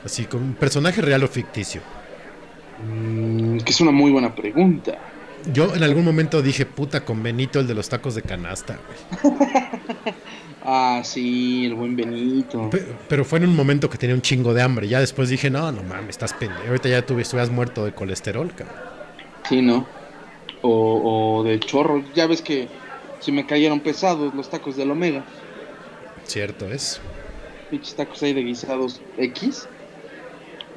[0.04, 1.80] Así, con un personaje real o ficticio.
[2.86, 4.98] Mm, que es una muy buena pregunta.
[5.52, 8.78] Yo en algún momento dije, puta, con Benito, el de los tacos de canasta,
[9.22, 9.34] güey.
[10.68, 12.70] Ah, sí, el buen Benito.
[12.70, 14.88] Pe- Pero fue en un momento que tenía un chingo de hambre.
[14.88, 16.66] Ya después dije, no, no mames, estás pendejo.
[16.66, 18.74] Ahorita ya estuvieras muerto de colesterol, cabrón.
[19.48, 19.86] Sí, ¿no?
[20.62, 22.02] O, o de chorro.
[22.16, 22.66] Ya ves que
[23.26, 25.24] si me cayeron pesados los tacos del Omega.
[26.22, 27.00] Cierto es.
[27.68, 29.66] Pinches tacos ahí de guisados X.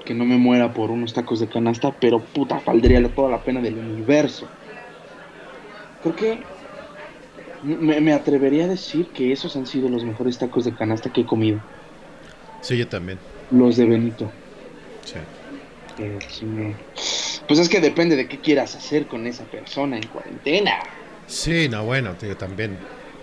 [0.04, 3.62] Que no me muera por unos tacos de canasta, pero puta, valdría toda la pena
[3.62, 4.48] del universo.
[6.02, 6.40] Creo que
[7.62, 11.22] me, me atrevería a decir que esos han sido los mejores tacos de canasta que
[11.22, 11.60] he comido.
[12.62, 13.20] Sí, yo también.
[13.52, 14.32] Los de Benito.
[15.06, 15.20] Sí.
[16.00, 16.76] Eh, sí me-
[17.48, 20.80] Pues es que depende de qué quieras hacer con esa persona en cuarentena.
[21.30, 22.78] Sí, no, bueno, tío, también.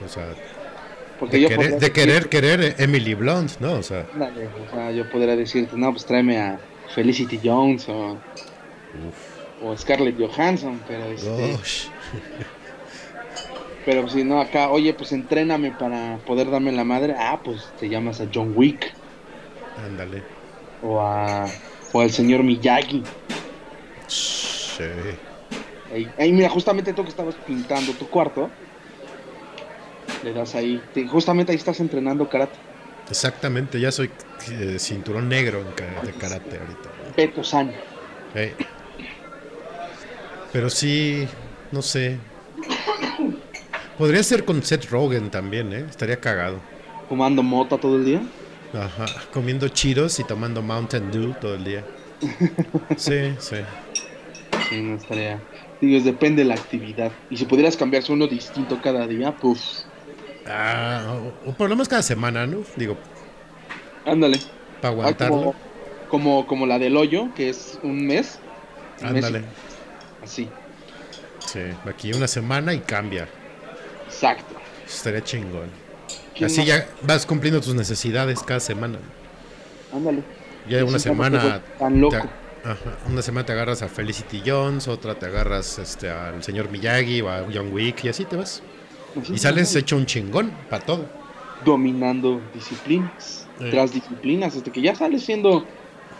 [0.04, 0.28] O sea,
[1.18, 3.72] Porque de yo querer, de querer, Emily Blunt, ¿no?
[3.74, 6.58] O sea, o sea, yo podría decirte, no, pues tráeme a
[6.94, 8.16] Felicity Jones o,
[9.62, 11.58] o Scarlett Johansson, pero este,
[13.84, 17.88] pero si no acá, oye, pues entréname para poder darme la madre, ah, pues te
[17.88, 18.92] llamas a John Wick
[19.84, 20.22] ándale.
[20.82, 21.46] o a
[21.92, 23.02] o al señor Miyagi.
[24.06, 24.84] Sí.
[25.92, 28.50] Ahí, ahí, mira, justamente tú que estabas pintando tu cuarto,
[30.24, 32.58] le das ahí, te- justamente ahí estás entrenando karate.
[33.10, 34.10] Exactamente, ya soy
[34.50, 35.66] eh, cinturón negro en
[36.06, 37.14] de karate ahorita.
[37.14, 37.70] Peto San.
[40.52, 41.28] Pero sí,
[41.70, 42.18] no sé.
[43.98, 45.84] Podría ser con Seth Rogen también, ¿eh?
[45.88, 46.60] Estaría cagado.
[47.08, 48.22] Fumando mota todo el día.
[48.72, 51.84] Ajá, comiendo chiros y tomando Mountain Dew todo el día.
[52.96, 53.56] Sí, sí.
[54.68, 55.40] Sí, no estaría.
[55.80, 57.12] Digo, es depende de la actividad.
[57.30, 59.86] Y si pudieras cambiarse uno distinto cada día, pues.
[60.46, 62.58] Ah, o, o por lo menos cada semana, ¿no?
[62.76, 62.96] Digo,
[64.04, 64.38] Ándale.
[64.80, 65.36] para Ah, aguantarlo.
[65.36, 65.54] como,
[66.08, 68.38] como, como la del hoyo, que es un mes.
[69.02, 69.40] Un mes Ándale.
[69.40, 70.48] y- Así.
[71.40, 73.28] Sí, aquí una semana y cambia.
[74.06, 74.54] Exacto.
[74.86, 75.68] Estaría chingón.
[76.34, 76.66] ¿Quién Así más?
[76.68, 78.98] ya vas cumpliendo tus necesidades cada semana.
[79.92, 80.22] Ándale.
[80.68, 81.60] Ya una semana.
[81.78, 82.16] Tan loco.
[82.16, 86.70] te- ajá, una semana te agarras a Felicity Jones, otra te agarras este, al señor
[86.70, 88.62] Miyagi o a John Wick y así te vas.
[89.20, 91.06] Así, Y sales hecho un chingón para todo.
[91.64, 93.46] dominando disciplinas.
[93.70, 94.54] Tras disciplinas.
[94.56, 95.64] Hasta que ya sales siendo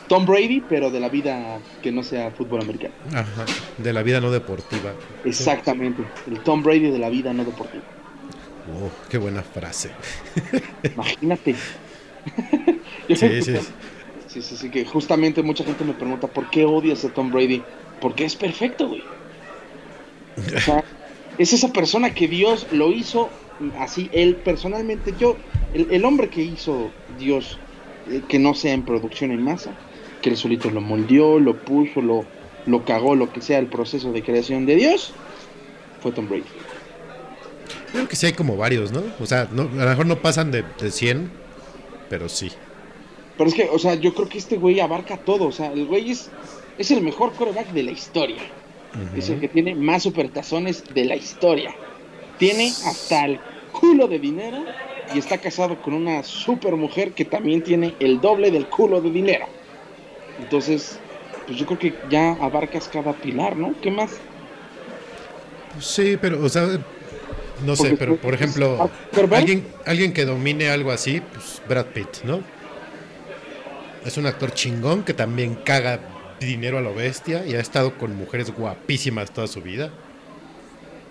[0.09, 2.95] Tom Brady, pero de la vida que no sea fútbol americano.
[3.13, 3.45] Ajá,
[3.77, 4.93] de la vida no deportiva.
[5.25, 6.03] Exactamente.
[6.27, 7.85] El Tom Brady de la vida no deportiva.
[8.75, 9.91] Oh, qué buena frase.
[10.83, 11.55] Imagínate.
[13.15, 13.55] Sí, sí.
[14.37, 17.63] Sí, sí, sí, que justamente mucha gente me pregunta por qué odias a Tom Brady.
[18.03, 19.03] Porque es perfecto, güey.
[20.55, 20.85] O sea,
[21.39, 23.31] es esa persona que Dios lo hizo
[23.79, 25.39] así, él personalmente, yo,
[25.73, 27.59] el, el hombre que hizo Dios,
[28.11, 29.75] eh, que no sea en producción en masa,
[30.21, 32.27] que él solito lo moldeó, lo puso, lo,
[32.67, 35.15] lo cagó, lo que sea el proceso de creación de Dios,
[36.03, 36.45] fue Tom Brady.
[37.91, 39.03] Creo que sí hay como varios, ¿no?
[39.19, 41.31] O sea, no, a lo mejor no pasan de, de 100,
[42.11, 42.53] pero sí.
[43.37, 45.47] Pero es que, o sea, yo creo que este güey abarca todo.
[45.47, 46.31] O sea, el güey es,
[46.79, 48.43] es el mejor quarterback de la historia.
[49.15, 51.75] Es el que tiene más supertazones de la historia.
[52.39, 53.39] Tiene hasta el
[53.73, 54.65] culo de dinero
[55.15, 59.11] y está casado con una super mujer que también tiene el doble del culo de
[59.11, 59.47] dinero.
[60.41, 60.99] Entonces,
[61.47, 63.75] pues yo creo que ya abarcas cada pilar, ¿no?
[63.83, 64.13] ¿Qué más?
[65.79, 66.67] Sí, pero, o sea,
[67.67, 72.25] no sé, pero por ejemplo, Zuckerberg- alguien, alguien que domine algo así, pues Brad Pitt,
[72.25, 72.41] ¿no?
[74.07, 76.01] Es un actor chingón que también caga
[76.41, 79.91] dinero a lo bestia y ha estado con mujeres guapísimas toda su vida.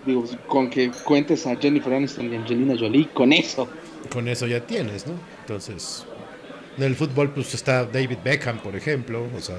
[0.06, 3.68] Digo, con que cuentes a Jennifer Aniston y Angelina Jolie, con eso.
[4.10, 5.14] Con eso ya tienes, ¿no?
[5.40, 6.04] Entonces,
[6.78, 9.26] en el fútbol, pues está David Beckham, por ejemplo.
[9.36, 9.56] O sea,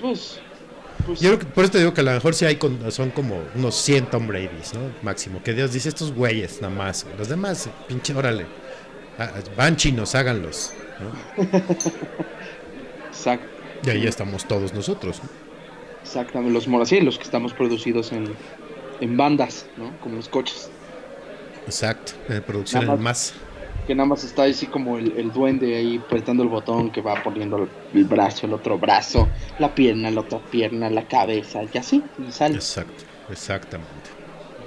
[0.00, 0.38] Pues,
[1.06, 2.90] pues yo creo que por eso te digo que a lo mejor sí hay con-
[2.92, 4.80] son como unos 100 Tom Brady's, ¿no?
[5.02, 5.42] Máximo.
[5.42, 7.06] Que Dios dice estos güeyes, nada más.
[7.18, 8.46] Los demás, pinche, órale.
[9.18, 10.72] Ah, Van chinos, háganlos.
[11.00, 11.42] ¿no?
[13.08, 13.46] exacto.
[13.84, 15.20] Y ahí estamos todos nosotros.
[15.22, 15.28] ¿no?
[16.02, 18.34] Exactamente, los moracilos que estamos producidos en,
[19.00, 19.92] en bandas, ¿no?
[20.00, 20.70] Como los coches.
[21.66, 23.34] Exacto, en producción Nada el más.
[23.86, 27.22] Que nada más está así como el, el duende ahí apretando el botón que va
[27.22, 31.78] poniendo el, el brazo, el otro brazo, la pierna, la otra pierna, la cabeza, y
[31.78, 32.54] así, y sale.
[32.56, 34.10] Exacto, exactamente.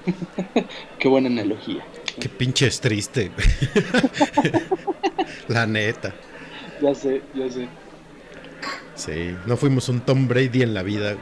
[0.99, 1.83] Qué buena analogía.
[2.27, 3.31] Qué pinches triste.
[5.47, 6.13] La neta.
[6.81, 7.69] Ya sé, ya sé.
[8.95, 11.15] Sí, no fuimos un Tom Brady en la vida.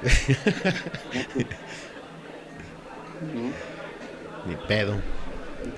[4.48, 5.00] Ni pedo.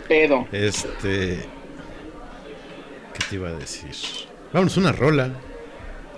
[0.08, 0.48] Pedo.
[0.54, 1.46] Este.
[3.14, 3.92] ¿Qué te iba a decir?
[4.54, 5.34] Vámonos una rola.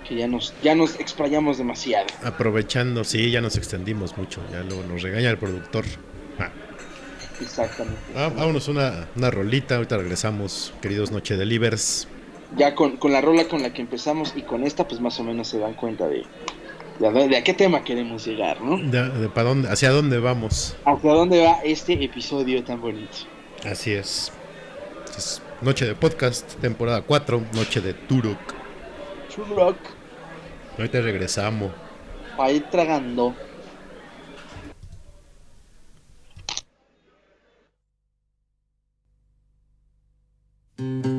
[0.08, 2.06] Que ya nos, ya nos explayamos demasiado.
[2.22, 4.40] Aprovechando, sí, ya nos extendimos mucho.
[4.52, 5.84] Ya luego nos regaña el productor.
[6.38, 6.52] Ah,
[7.40, 7.98] Exactamente.
[8.16, 9.76] ah, vámonos una, una rolita.
[9.76, 12.06] Ahorita regresamos, queridos Noche Delivers.
[12.56, 15.24] Ya con, con la rola con la que empezamos y con esta, pues más o
[15.24, 16.24] menos se dan cuenta de,
[16.98, 18.76] de, a, de a qué tema queremos llegar, ¿no?
[18.76, 20.76] De, de pa' dónde, ¿Hacia dónde vamos?
[20.84, 23.18] ¿Hacia dónde va este episodio tan bonito?
[23.64, 24.32] Así es.
[25.16, 28.38] Es Noche de Podcast, temporada 4, Noche de Turok.
[29.28, 29.76] Churrock,
[30.76, 31.70] Ahorita regresamos.
[32.36, 33.34] para ir tragando.
[40.80, 41.09] Las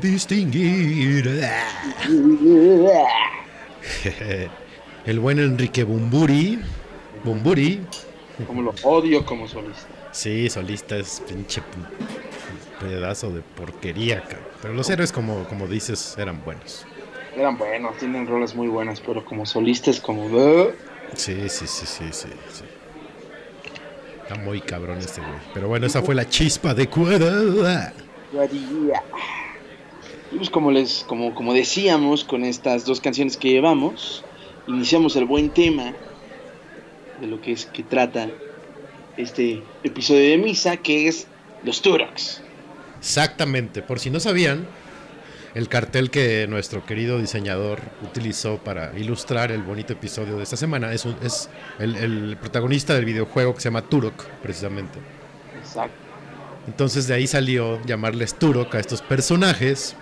[0.00, 1.40] Distinguir.
[5.06, 6.60] El buen Enrique Bumburi.
[7.22, 7.86] Bumburi.
[8.46, 9.86] Como lo odio como solista.
[10.12, 11.62] Sí, solista es pinche
[12.80, 14.48] pedazo de porquería, cabrón.
[14.62, 16.86] Pero los héroes, como, como dices, eran buenos.
[17.36, 20.28] Eran buenos, tienen roles muy buenas, pero como solista es como...
[21.14, 22.64] Sí, sí, sí, sí, sí, sí.
[24.22, 25.32] Está muy cabrón este güey.
[25.52, 27.92] Pero bueno, esa fue la chispa de cuerda.
[30.32, 34.24] Y pues como les, como, como decíamos con estas dos canciones que llevamos,
[34.66, 35.94] iniciamos el buen tema
[37.20, 38.28] de lo que es que trata
[39.16, 41.26] este episodio de misa, que es
[41.62, 42.42] los Turoks.
[42.98, 44.66] Exactamente, por si no sabían,
[45.54, 50.92] el cartel que nuestro querido diseñador utilizó para ilustrar el bonito episodio de esta semana
[50.92, 51.48] es, un- es
[51.78, 54.98] el, el protagonista del videojuego que se llama Turok, precisamente.
[55.60, 55.94] Exacto.
[56.66, 59.94] Entonces de ahí salió llamarles Turok a estos personajes,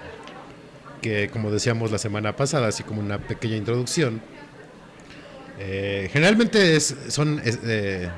[1.03, 4.23] que como decíamos la semana pasada, así como una pequeña introducción,
[5.59, 8.09] eh, generalmente es- son es, eh,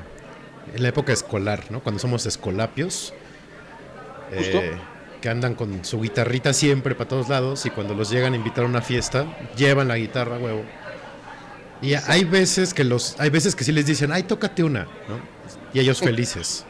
[0.75, 1.81] en la época escolar, ¿no?
[1.81, 3.13] Cuando somos escolapios,
[4.31, 4.77] eh,
[5.21, 8.63] que andan con su guitarrita siempre para todos lados y cuando los llegan a invitar
[8.63, 9.25] a una fiesta,
[9.57, 10.63] llevan la guitarra, huevo.
[11.81, 15.19] Y hay veces que los, hay veces que sí les dicen, ay, tócate una, ¿no?
[15.73, 16.65] Y ellos felices.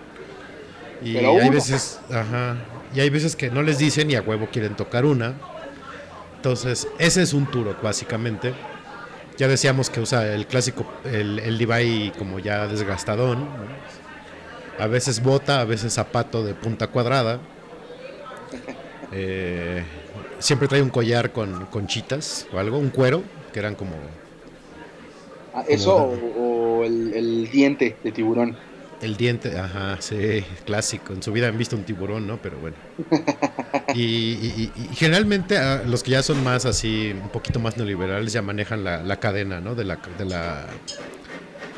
[1.03, 1.51] Y Pero hay uno.
[1.51, 2.55] veces, ajá,
[2.93, 5.35] y hay veces que no les dicen y a huevo quieren tocar una.
[6.45, 8.53] Entonces, ese es un Turok, básicamente.
[9.35, 13.39] Ya decíamos que usa el clásico, el, el Levi como ya desgastadón.
[13.39, 13.47] ¿no?
[14.77, 17.39] A veces bota, a veces zapato de punta cuadrada.
[19.11, 19.83] Eh,
[20.37, 23.95] siempre trae un collar con conchitas o algo, un cuero, que eran como
[25.51, 28.55] Ah, eso Como- o, o el, el diente de tiburón.
[29.05, 31.13] El diente, ajá, sí, clásico.
[31.13, 32.37] En su vida han visto un tiburón, ¿no?
[32.41, 32.75] Pero bueno.
[33.93, 37.77] Y, y- y- y generalmente ah, los que ya son más así, un poquito más
[37.77, 39.75] neoliberales, ya manejan la, la cadena, ¿no?
[39.75, 40.65] De la, de, la,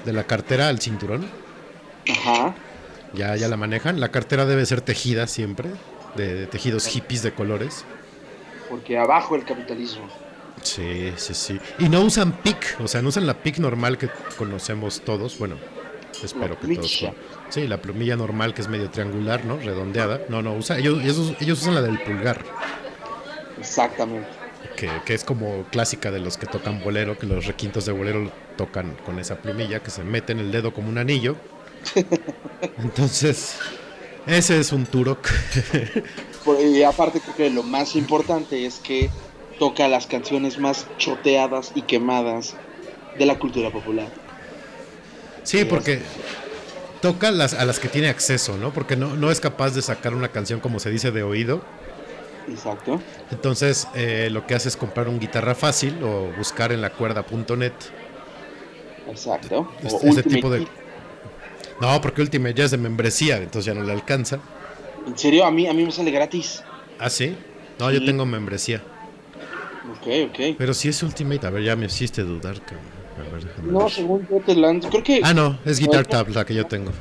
[0.06, 1.28] de la cartera al cinturón.
[2.10, 2.56] Ajá.
[3.14, 4.00] Ya, ya la manejan.
[4.00, 5.70] La cartera debe ser tejida siempre,
[6.16, 7.84] de, de tejidos hippies de colores.
[8.70, 10.08] Porque abajo el capitalismo.
[10.64, 11.60] Sí, sí, sí.
[11.78, 15.38] Y no usan pic, o sea, no usan la pic normal que conocemos todos.
[15.38, 15.56] Bueno,
[16.24, 16.98] espero La que todos.
[17.00, 17.14] plumilla.
[17.50, 19.58] Sí, la plumilla normal que es medio triangular, ¿no?
[19.58, 20.22] Redondeada.
[20.30, 22.44] No, no, usa, ellos, ellos, ellos usan la del pulgar,
[23.60, 24.28] Exactamente.
[24.76, 28.32] que, que es como clásica de los que tocan bolero, que los requintos de bolero
[28.56, 31.36] tocan con esa plumilla, que se mete en el dedo como un anillo.
[32.78, 33.58] Entonces,
[34.26, 35.28] ese es un turok.
[36.62, 39.10] Y aparte creo que lo más importante es que
[39.60, 42.56] toca las canciones más choteadas y quemadas
[43.18, 44.08] de la cultura popular.
[45.48, 46.02] Sí, porque
[47.02, 48.74] toca las, a las que tiene acceso, ¿no?
[48.74, 51.62] Porque no, no es capaz de sacar una canción como se dice de oído.
[52.50, 53.02] Exacto.
[53.32, 57.72] Entonces, eh, lo que hace es comprar un guitarra fácil o buscar en la cuerda.net.
[59.10, 59.60] Exacto.
[59.60, 60.68] O Este- ese Ultimate tipo de-.
[61.80, 64.40] No, porque Ultimate ya es de membresía, entonces ya no le alcanza.
[65.06, 66.62] En serio, a mí, a mí me sale gratis.
[67.00, 67.38] ¿Ah, sí?
[67.80, 68.84] No, yo tengo membresía.
[69.94, 70.56] Ok, ok.
[70.58, 72.97] Pero si es Ultimate, a ver, ya me hiciste dudar, cabrón.
[73.18, 73.92] A ver, déjame No, ver.
[73.92, 74.90] según yo te lanzo.
[74.90, 75.22] Creo que.
[75.24, 76.92] Ah, no, es Guitar No, Tab la que yo tengo.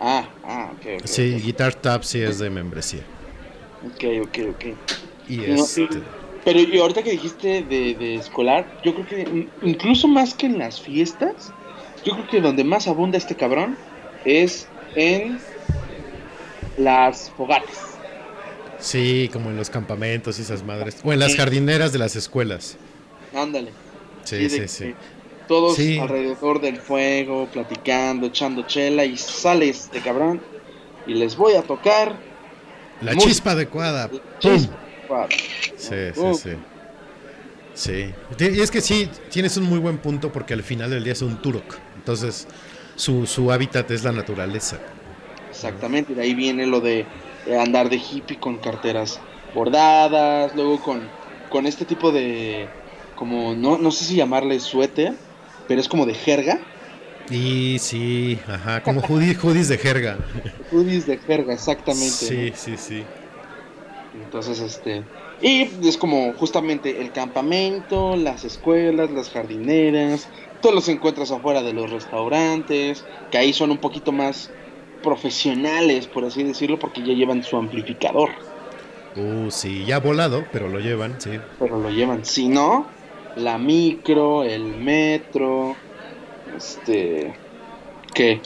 [0.00, 1.06] Ah, ah, ok, ok.
[1.06, 3.00] Sí, Guitar Tab sí es de membresía.
[3.84, 4.64] Ok, ok, ok.
[5.28, 5.82] Y No, este...
[5.82, 5.88] y-
[6.44, 10.46] Pero y ahorita que dijiste de, de escolar, yo creo que in- incluso más que
[10.46, 11.52] en las fiestas,
[12.04, 13.76] yo creo que donde más abunda este cabrón
[14.24, 15.38] es en
[16.76, 17.76] las fogatas.
[18.78, 20.96] Sí, como en los campamentos y esas madres.
[21.02, 21.38] O en las Sí.
[21.38, 22.76] jardineras de las escuelas.
[23.34, 23.72] Ándale.
[24.24, 24.94] Sí, sí, sí.
[25.48, 25.98] Todos Sí.
[25.98, 30.40] alrededor del fuego, platicando, echando chela y sale este cabrón
[31.06, 32.16] y les voy a tocar.
[33.00, 34.10] La chispa adecuada.
[34.40, 34.68] Sí,
[35.76, 35.94] sí,
[36.34, 36.50] sí.
[37.74, 38.14] Sí.
[38.38, 41.22] Y es que sí, tienes un muy buen punto porque al final del día es
[41.22, 41.76] un turok.
[41.96, 42.46] Entonces,
[42.96, 44.78] su, su hábitat es la naturaleza.
[45.50, 47.06] Exactamente, de ahí viene lo de
[47.46, 49.20] eh, andar de hippie con carteras
[49.54, 51.08] bordadas, luego con,
[51.48, 52.68] con este tipo de,
[53.16, 55.14] como, no, no sé si llamarle suéter,
[55.68, 56.66] pero es como de jerga,
[57.30, 60.18] Y sí, ajá, como hoodies de jerga.
[60.70, 62.26] hoodies de jerga, exactamente.
[62.26, 62.56] Sí, ¿no?
[62.56, 63.08] sí, sí.
[64.12, 65.08] Entonces, este,
[65.40, 71.74] y es como justamente el campamento, las escuelas, las jardineras, todos los encuentros afuera de
[71.74, 74.56] los restaurantes, que ahí son un poquito más
[75.02, 78.30] profesionales, por así decirlo, porque ya llevan su amplificador.
[79.14, 81.44] Uh, sí, ya volado, pero lo llevan, sí.
[81.58, 82.24] pero lo llevan.
[82.24, 82.97] Si no,
[83.38, 85.76] la micro, el metro,
[86.56, 87.34] este,
[88.14, 88.40] ¿qué?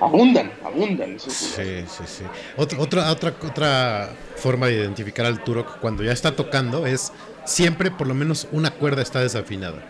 [0.00, 1.14] abundan, abundan.
[1.16, 2.24] esos Sí, sí, sí.
[2.56, 7.12] Otra, otra, otra, otra forma de identificar al Turok cuando ya está tocando es
[7.44, 9.82] siempre por lo menos una cuerda está desafinada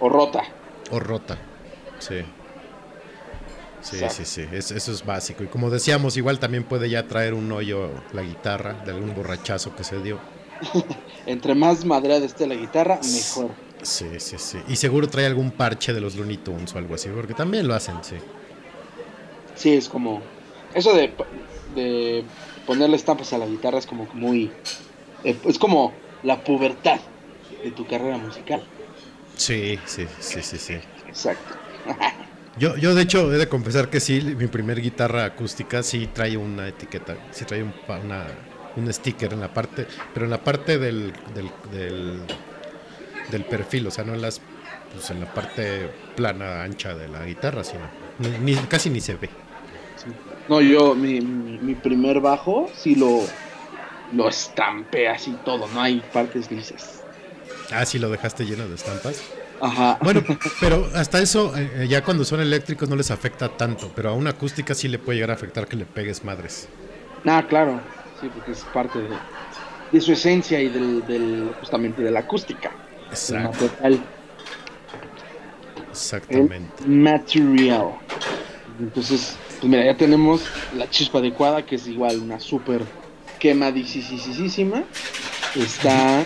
[0.00, 0.42] O rota.
[0.90, 1.36] o rota.
[1.98, 2.24] Sí.
[3.80, 4.24] Sí, Exacto.
[4.24, 4.48] sí, sí.
[4.52, 5.44] Es- eso es básico.
[5.44, 9.74] Y como decíamos, igual también puede ya traer un hoyo la guitarra de algún borrachazo
[9.76, 10.18] que se dio.
[11.26, 13.50] Entre más madreada esté la guitarra, mejor.
[13.82, 14.58] Sí, sí, sí.
[14.68, 17.74] Y seguro trae algún parche de los Looney Tunes o algo así, porque también lo
[17.74, 18.16] hacen, sí.
[19.54, 20.22] Sí, es como.
[20.74, 21.12] Eso de,
[21.74, 22.24] de
[22.66, 24.50] ponerle estampas a la guitarra es como muy.
[25.24, 25.92] eh, Es como
[26.22, 26.98] la pubertad
[27.62, 28.62] de tu carrera musical.
[29.36, 30.74] Sí, sí, sí, sí, sí.
[31.08, 31.54] Exacto.
[32.58, 36.38] Yo, yo de hecho he de confesar que sí, mi primer guitarra acústica sí trae
[36.38, 38.28] una etiqueta, sí trae un, una,
[38.76, 42.20] un sticker en la parte, pero en la parte del, del, del,
[43.30, 44.40] del perfil, o sea, no en las,
[44.92, 47.82] pues en la parte plana, ancha de la guitarra, sino
[48.18, 49.30] ni, ni- casi ni se ve.
[50.48, 53.20] No, yo, mi, mi, primer bajo, sí lo,
[54.14, 57.02] lo estampé así todo, no hay partes lisas.
[57.72, 59.20] Ah, sí lo dejaste lleno de estampas.
[59.60, 59.98] Ajá.
[60.02, 60.22] Bueno,
[60.60, 64.12] pero hasta eso, eh, eh, ya cuando son eléctricos no les afecta tanto, pero a
[64.12, 66.68] una acústica sí le puede llegar a afectar que le pegues madres.
[67.24, 67.80] Ah, claro.
[68.20, 69.08] Sí, porque es parte de,
[69.92, 72.70] de su esencia y del, del justamente de la acústica.
[73.10, 74.00] Exacto, material.
[75.90, 76.84] exactamente.
[76.84, 77.90] El material.
[78.78, 80.42] Entonces, pues mira, ya tenemos
[80.76, 82.82] la chispa adecuada, que es igual una súper
[83.38, 84.84] quemadísima.
[85.54, 86.24] Está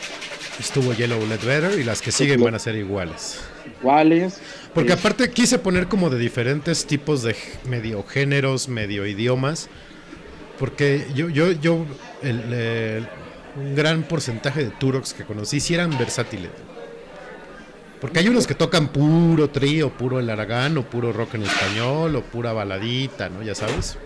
[0.58, 3.40] Estuvo Yellow Ledbetter y las que siguen van a ser iguales.
[3.80, 4.40] iguales.
[4.74, 7.34] Porque Es- aparte quise poner como de diferentes tipos de
[7.64, 9.68] medio géneros, medio idiomas.
[10.60, 11.86] Porque yo, yo, yo,
[12.22, 13.08] el, el-
[13.56, 16.52] un gran porcentaje de Turoks que conocí sí eran versátiles.
[18.00, 22.16] Porque hay unos que tocan puro trío, puro el aragán, o puro rock en español,
[22.16, 23.42] o pura baladita, ¿no?
[23.42, 24.00] Ya sabes.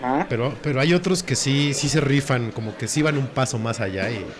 [0.00, 0.28] Ajá.
[0.28, 3.58] Pero, pero hay otros que sí, sí se rifan, como que sí van un paso
[3.58, 4.36] más allá y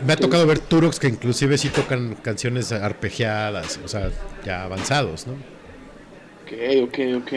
[0.00, 4.12] me ha tocado ver Turoks que inclusive sí tocan canciones arpegiadas, o sea,
[4.44, 5.44] ya avanzados, ¿no?
[6.42, 6.52] Ok,
[6.84, 7.32] ok, ok.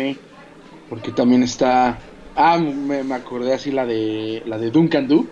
[0.88, 2.11] Porque también está.
[2.36, 5.28] Ah, me, me acordé así la de la de Duncan Du.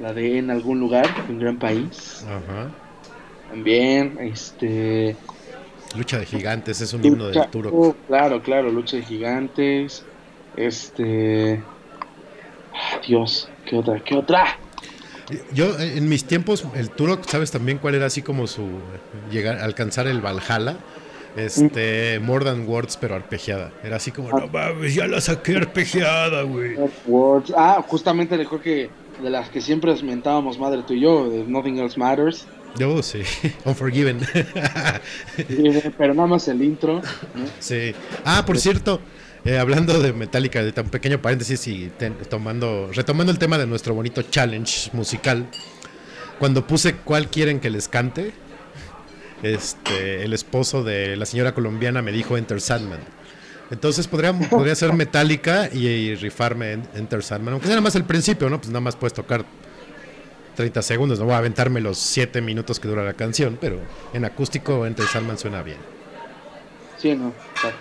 [0.00, 2.24] La de En algún lugar, un gran país.
[2.26, 2.70] Ajá.
[3.50, 5.16] También, este.
[5.94, 7.72] Lucha de gigantes es un himno del Lucha- Turok.
[7.74, 10.04] oh, claro, claro, Lucha de Gigantes.
[10.56, 11.60] Este.
[12.74, 14.00] ah, Dios, ¿qué otra?
[14.02, 14.56] ¿Qué otra?
[15.52, 18.66] Yo en mis tiempos el Turok, ¿sabes también cuál era así como su
[19.30, 20.76] llegar alcanzar el Valhalla?
[21.36, 23.72] Este, More Than Words pero arpegiada.
[23.84, 26.76] Era así como, no mames, ya la saqué arpegiada, güey.
[27.06, 27.52] Words.
[27.56, 28.90] Ah, justamente creo que
[29.22, 32.46] de las que siempre mentábamos madre tú y yo, de Nothing Else Matters.
[32.78, 33.22] Yo sí,
[33.64, 34.20] Unforgiven.
[35.98, 36.94] Pero nada más el intro.
[37.34, 37.44] ¿no?
[37.58, 37.92] Sí.
[38.24, 39.00] Ah, por cierto,
[39.44, 43.66] eh, hablando de Metallica, de tan pequeño paréntesis y ten- tomando, retomando el tema de
[43.66, 45.46] nuestro bonito challenge musical,
[46.38, 48.32] cuando puse cuál quieren que les cante,
[49.42, 53.00] este, el esposo de la señora colombiana me dijo Enter Sandman.
[53.70, 57.94] Entonces podría, podría ser Metallica y, y rifarme en Enter Sandman, aunque sea nada más
[57.94, 58.58] el principio, ¿no?
[58.58, 59.44] Pues nada más puedes tocar
[60.56, 63.78] 30 segundos, no voy a aventarme los 7 minutos que dura la canción, pero
[64.12, 65.78] en acústico Enter Sandman suena bien.
[66.98, 67.78] Sí, no, exacto.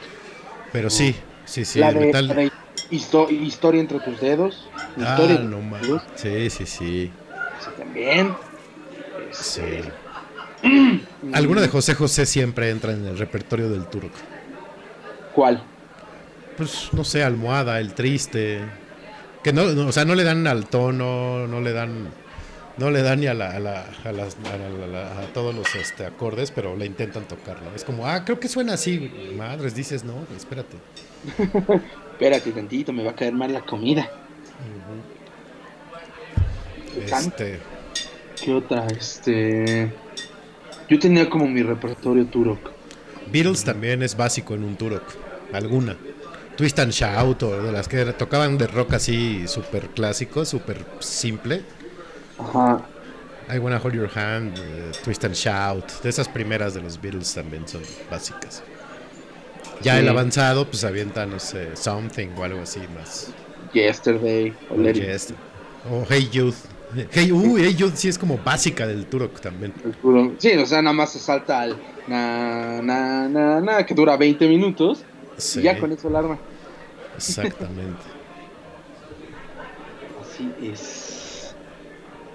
[0.71, 2.27] Pero sí, sí, sí, la, de, metal.
[2.27, 2.51] la de
[2.91, 4.69] histo- historia entre tus dedos.
[4.75, 7.11] Ah, Historia entre no tus dedos, Sí, sí, sí.
[7.59, 8.33] sí, también.
[9.31, 9.61] sí.
[10.63, 14.17] Este, Alguna de José José siempre entra en el repertorio del turco.
[15.33, 15.63] ¿Cuál?
[16.57, 18.61] Pues no sé, almohada, el triste.
[19.43, 22.09] Que no, no, o sea, no le dan al tono, no le dan.
[22.77, 25.33] No le dan ni a, la, a, la- a las- a la- a la- a
[25.33, 27.73] todos los este, acordes, pero le intentan tocarlo.
[27.75, 29.33] Es como, ah, creo que suena así.
[29.37, 30.77] Madres, dices, no, espérate.
[32.13, 34.09] Espérate tantito, me va a caer mal la comida.
[37.05, 37.59] Este,
[38.41, 38.87] ¿Qué otra?
[38.87, 39.91] Este.
[40.89, 42.71] Yo tenía como mi repertorio Turok.
[43.31, 45.03] Beatles también es básico en un Turok.
[45.53, 45.95] Alguna.
[46.57, 51.63] Twist and Shout o de las que tocaban de rock así súper clásico, súper simple.
[52.37, 52.81] Ajá.
[53.53, 56.01] I Wanna Hold Your Hand, eh, Twist and Shout.
[56.03, 57.81] De esas primeras de los Beatles también son
[58.11, 58.61] básicas.
[59.81, 59.99] Ya Sí.
[59.99, 63.31] el avanzado, pues avienta, no sé, Something o algo así más.
[63.73, 64.53] Yesterday.
[64.69, 65.33] O Let It Yes.
[65.89, 66.55] O Hey Youth.
[67.11, 69.73] Hey, uy, hey sí es como básica del Turok también.
[69.83, 71.77] El Sí, o sea, nada más se salta al
[72.07, 75.03] na, na, na, na, que dura 20 minutos.
[75.37, 76.37] Sí, Y ya con eso alarma.
[77.15, 78.01] exactamente.
[80.21, 81.53] Así es.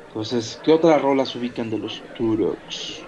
[0.09, 3.01] Entonces, ¿qué otras rolas ubican de los Turoks?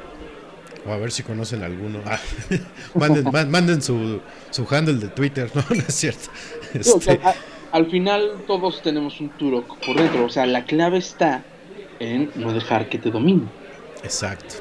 [0.86, 2.00] O a ver si conocen alguno.
[2.04, 2.18] Ah,
[2.94, 4.20] manden, man- manden su,
[4.50, 6.28] su handle de Twitter, no, no es cierto.
[6.74, 7.34] Este, a-
[7.70, 10.24] al final todos tenemos un Turok por dentro.
[10.24, 11.50] O sea, la clave está
[11.98, 13.54] en no dejar que te domine.
[14.02, 14.56] exacto,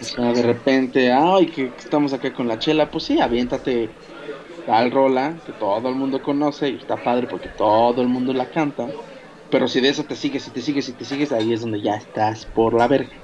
[0.00, 0.06] O exacto.
[0.14, 3.98] sea, de repente, ay, que estamos acá con la chela, pues sí, aviéntate
[4.64, 8.50] tal rola que todo el mundo conoce y está padre porque todo el mundo la
[8.50, 8.96] canta.
[9.50, 11.82] Pero si de eso te sigues y te sigues y te sigues, ahí es donde
[11.82, 13.22] ya estás por la verga.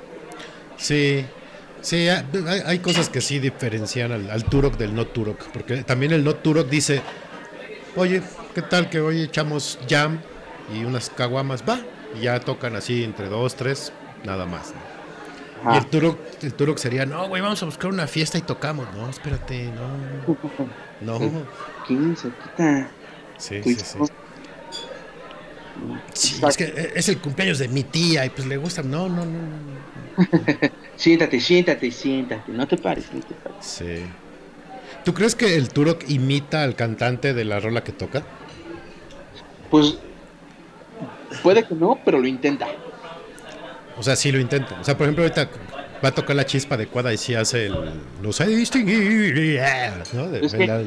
[0.77, 1.35] Sí,
[1.81, 2.25] sí, hay,
[2.65, 5.51] hay cosas que sí diferencian al, al Turok del no Turok.
[5.51, 7.11] Porque también el no Turok dice,
[7.95, 8.23] oye,
[8.55, 10.19] ¿qué tal que hoy echamos jam
[10.75, 11.65] y unas caguamas?
[11.69, 11.81] Va,
[12.17, 13.93] y ya tocan así entre dos, tres,
[14.25, 14.73] nada más.
[15.65, 15.75] ¿no?
[15.75, 18.87] Y el Turok, el Turok sería, no, güey, vamos a buscar una fiesta y tocamos.
[18.95, 20.37] No, espérate, no.
[21.19, 21.19] No.
[21.89, 22.89] 15, quita.
[23.37, 23.77] Sí, tu sí,
[26.13, 26.41] sí.
[26.47, 28.83] es que es el cumpleaños de mi tía y pues le gusta.
[28.83, 29.33] No, no, no.
[29.33, 30.13] no.
[30.97, 32.53] Siéntate, siéntate, siéntate.
[32.53, 33.59] No te pares, no te pares.
[33.67, 34.05] Sí.
[35.05, 38.23] ¿Tú crees que el Turok imita al cantante de la rola que toca?
[39.73, 39.99] Pues
[41.43, 42.69] puede que no, pero lo intenta.
[43.99, 44.79] O sea, sí lo intenta.
[44.81, 45.49] O sea, por ejemplo, ahorita
[46.05, 47.75] va a tocar la chispa adecuada y sí hace el.
[48.23, 49.61] No sé distinguir.
[50.13, 50.29] ¿no?
[50.29, 50.83] De- Es que la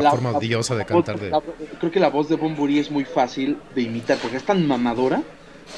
[0.00, 1.18] la forma odiosa de cantar.
[1.18, 1.30] De...
[1.30, 1.40] la-
[1.78, 5.22] creo que la voz de Bumburi es muy fácil de imitar porque es tan mamadora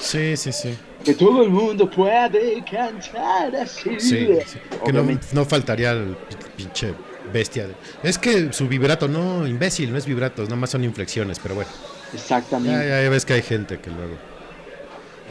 [0.01, 0.77] Sí, sí, sí.
[1.05, 4.01] que todo el mundo puede cantar así.
[4.01, 4.59] Sí, sí.
[4.85, 6.17] Que no, no faltaría el
[6.57, 6.93] pinche
[7.33, 7.69] bestia.
[8.03, 11.71] Es que su vibrato, no, imbécil, no es vibrato, nada más son inflexiones, pero bueno.
[12.13, 12.89] Exactamente.
[12.89, 14.17] ya, ya ves que hay gente que luego.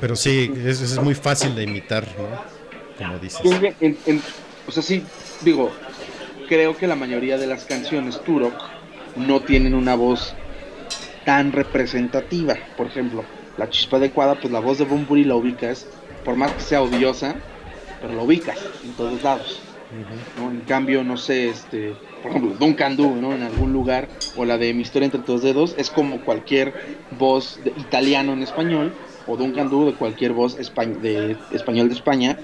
[0.01, 2.27] Pero sí, es, es muy fácil de imitar, ¿no?
[2.97, 3.39] Como dices.
[3.79, 4.21] En- en-
[4.67, 5.03] o sea, sí,
[5.41, 5.71] digo,
[6.49, 8.53] creo que la mayoría de las canciones Turok
[9.15, 10.33] no tienen una voz
[11.23, 12.55] tan representativa.
[12.75, 13.23] Por ejemplo,
[13.57, 15.87] la chispa adecuada, pues la voz de Bumburi la ubicas,
[16.23, 17.35] por más que sea odiosa,
[18.01, 19.61] pero la ubicas en todos lados.
[20.37, 21.95] En cambio, no sé, este,
[22.25, 23.33] por ejemplo, Duncan Du, ¿no?
[23.33, 26.73] En algún lugar, o la de Mi historia entre tus dedos, es como cualquier
[27.19, 28.93] voz de italiano en español,
[29.27, 32.37] o Duncan Du de cualquier voz espa- de español de España,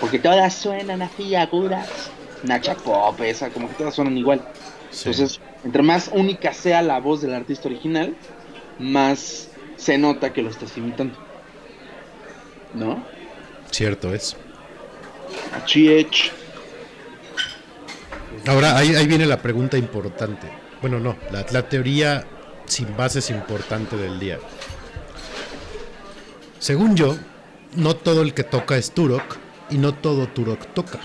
[0.00, 1.88] porque todas suenan así agudas.
[2.42, 4.42] Nacha Pop, esa, como que todas suenan igual.
[4.90, 5.08] Sí.
[5.08, 8.14] Entonces, entre más única sea la voz del artista original,
[8.78, 11.16] más se nota que lo estás imitando.
[12.74, 13.02] ¿No?
[13.70, 14.36] Cierto es.
[15.54, 16.32] Achiech.
[18.46, 20.48] Ahora, ahí, ahí viene la pregunta importante.
[20.80, 22.24] Bueno, no, la, la teoría
[22.66, 24.38] sin bases importante del día.
[26.58, 27.16] Según yo,
[27.76, 29.36] no todo el que toca es Turok
[29.70, 30.98] y no todo Turok toca.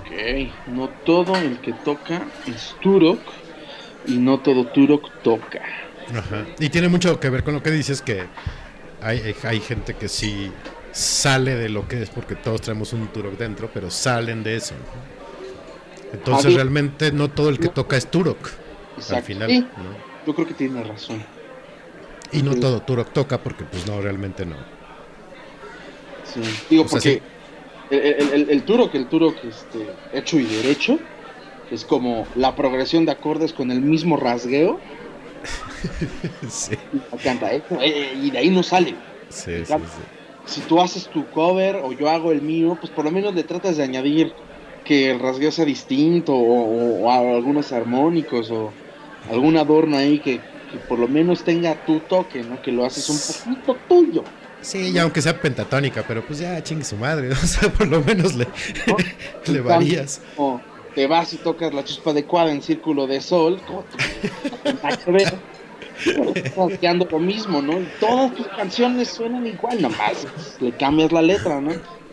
[0.00, 3.20] Ok, no todo el que toca es Turok
[4.06, 5.62] y no todo Turok toca.
[6.10, 6.46] Ajá.
[6.58, 8.26] Y tiene mucho que ver con lo que dices que
[9.00, 10.52] hay, hay gente que sí
[10.92, 14.74] sale de lo que es porque todos traemos un Turok dentro, pero salen de eso.
[14.74, 16.12] ¿no?
[16.12, 18.50] Entonces realmente no todo el que toca es Turok
[19.10, 19.48] al final.
[19.50, 19.96] Sí, ¿no?
[20.26, 21.22] yo creo que tiene razón.
[22.30, 22.60] Y no Sí.
[22.60, 24.56] todo Turok toca porque pues no, realmente no.
[26.24, 26.40] Sí.
[26.70, 27.22] Digo, O sea, porque
[27.90, 30.98] el, el, el, el Turok, el Turok este, hecho y derecho,
[31.70, 34.78] es como la progresión de acordes con el mismo rasgueo,
[36.48, 37.62] sí, y canta, ¿eh?
[37.80, 38.94] Eh, y de ahí no sale.
[39.28, 40.02] sí, sí, sí.
[40.46, 43.44] Si tú haces tu cover o yo hago el mío, pues por lo menos le
[43.44, 44.32] tratas de añadir
[44.84, 48.72] que el rasgueo sea distinto o, o- o algunos armónicos o
[49.30, 52.60] algún adorno ahí que, que por lo menos tenga tu toque, ¿no?
[52.60, 54.24] Que lo haces un poquito tuyo.
[54.60, 58.00] Sí, ya aunque sea pentatónica, pero pues ya chingue su madre, o sea, por lo
[58.00, 58.46] menos le,
[58.86, 58.96] ¿no?
[59.52, 60.20] le varías.
[60.36, 60.60] O
[60.94, 63.84] te vas y tocas la chispa adecuada en círculo de sol, como
[67.10, 67.80] lo mismo, ¿no?
[67.80, 70.26] Y todas tus canciones suenan igual, nomás
[70.60, 71.72] le cambias la letra, ¿no?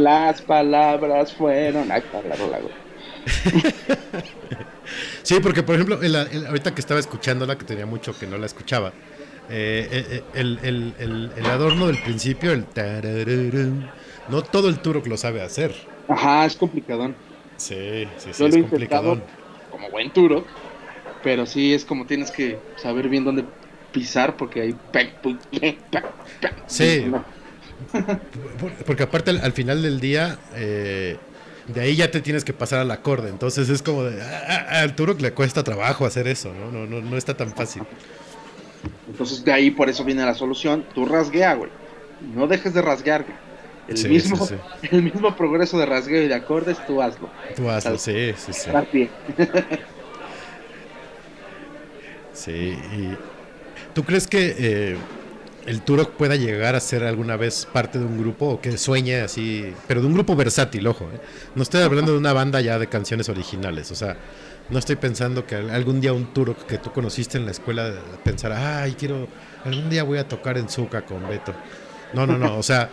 [0.00, 1.90] Las palabras fueron.
[1.90, 2.02] Ay.
[5.22, 8.36] Sí, porque por ejemplo, el- el- ahorita que estaba escuchándola, que tenía mucho que no
[8.36, 8.92] la escuchaba,
[9.48, 13.90] eh, eh, el, el- adorno del principio, el tarararán,
[14.28, 15.72] no todo el Turok lo sabe hacer.
[16.08, 17.14] Ajá, es complicadón.
[17.56, 19.20] Sí, sí, sí, Yo es complicado.
[19.72, 20.44] Como buen turo,
[21.24, 23.44] pero sí es como tienes que saber bien dónde
[23.92, 24.76] pisar porque hay.
[26.66, 27.06] Sí.
[27.08, 27.24] No.
[28.86, 31.16] Porque aparte al, al final del día, eh,
[31.66, 33.28] de ahí ya te tienes que pasar al acorde.
[33.28, 36.70] Entonces es como de, ah, ah, al Turok le cuesta trabajo hacer eso, ¿no?
[36.70, 37.82] No, no, no está tan fácil.
[39.08, 40.84] Entonces de ahí por eso viene la solución.
[40.94, 41.70] Tú rasguea, güey.
[42.20, 43.36] No dejes de rasguear, güey.
[43.88, 44.54] El, Sí, mismo, sí,
[44.90, 47.28] el mismo progreso de rasgueo y de acordes, tú hazlo.
[47.56, 48.70] Tú hazlo, sí, sí, sí.
[48.92, 49.10] Bien.
[52.34, 53.16] Sí, y
[53.94, 54.96] ¿tú crees que eh,
[55.66, 59.20] el Turok pueda llegar a ser alguna vez parte de un grupo o que sueñe
[59.20, 61.04] así, pero de un grupo versátil, ojo.
[61.12, 61.20] ¿eh?
[61.54, 64.16] No estoy hablando de una banda ya de canciones originales, o sea,
[64.70, 67.92] no estoy pensando que algún día un Turok que tú conociste en la escuela
[68.24, 69.28] pensará, ay, quiero,
[69.64, 71.54] algún día voy a tocar en Zuka con Beto.
[72.14, 72.90] No, no, no, o sea,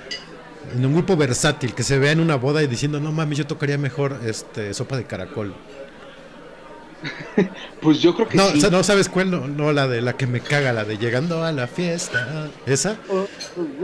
[0.76, 3.47] en un grupo versátil que se vea en una boda y diciendo, no mames, yo
[3.47, 5.53] tocaría mejor este sopa de caracol.
[7.82, 8.60] Pues yo creo que No, sí.
[8.70, 11.51] no sabes cuál, no, no, la de la que me caga, la de llegando a
[11.53, 12.49] la fiesta.
[12.66, 12.97] ¿Esa?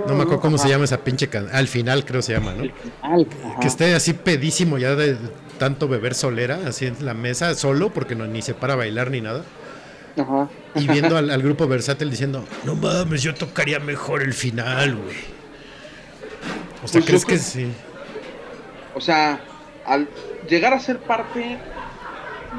[0.05, 1.55] No me acuerdo cómo se llama esa pinche canción.
[1.55, 2.63] Al final creo se llama, ¿no?
[3.01, 3.59] Al- ajá.
[3.61, 5.17] Que esté así pedísimo ya de
[5.57, 9.11] tanto beber solera, así en la mesa, solo, porque no, ni se para a bailar
[9.11, 9.45] ni nada.
[10.17, 10.49] Ajá.
[10.75, 15.34] Y viendo al, al grupo versátil diciendo, no mames, yo tocaría mejor el final, güey.
[16.83, 17.67] O sea, Pues ¿crees que sí?
[18.93, 19.39] O sea,
[19.85, 20.07] al
[20.47, 21.57] llegar a ser parte,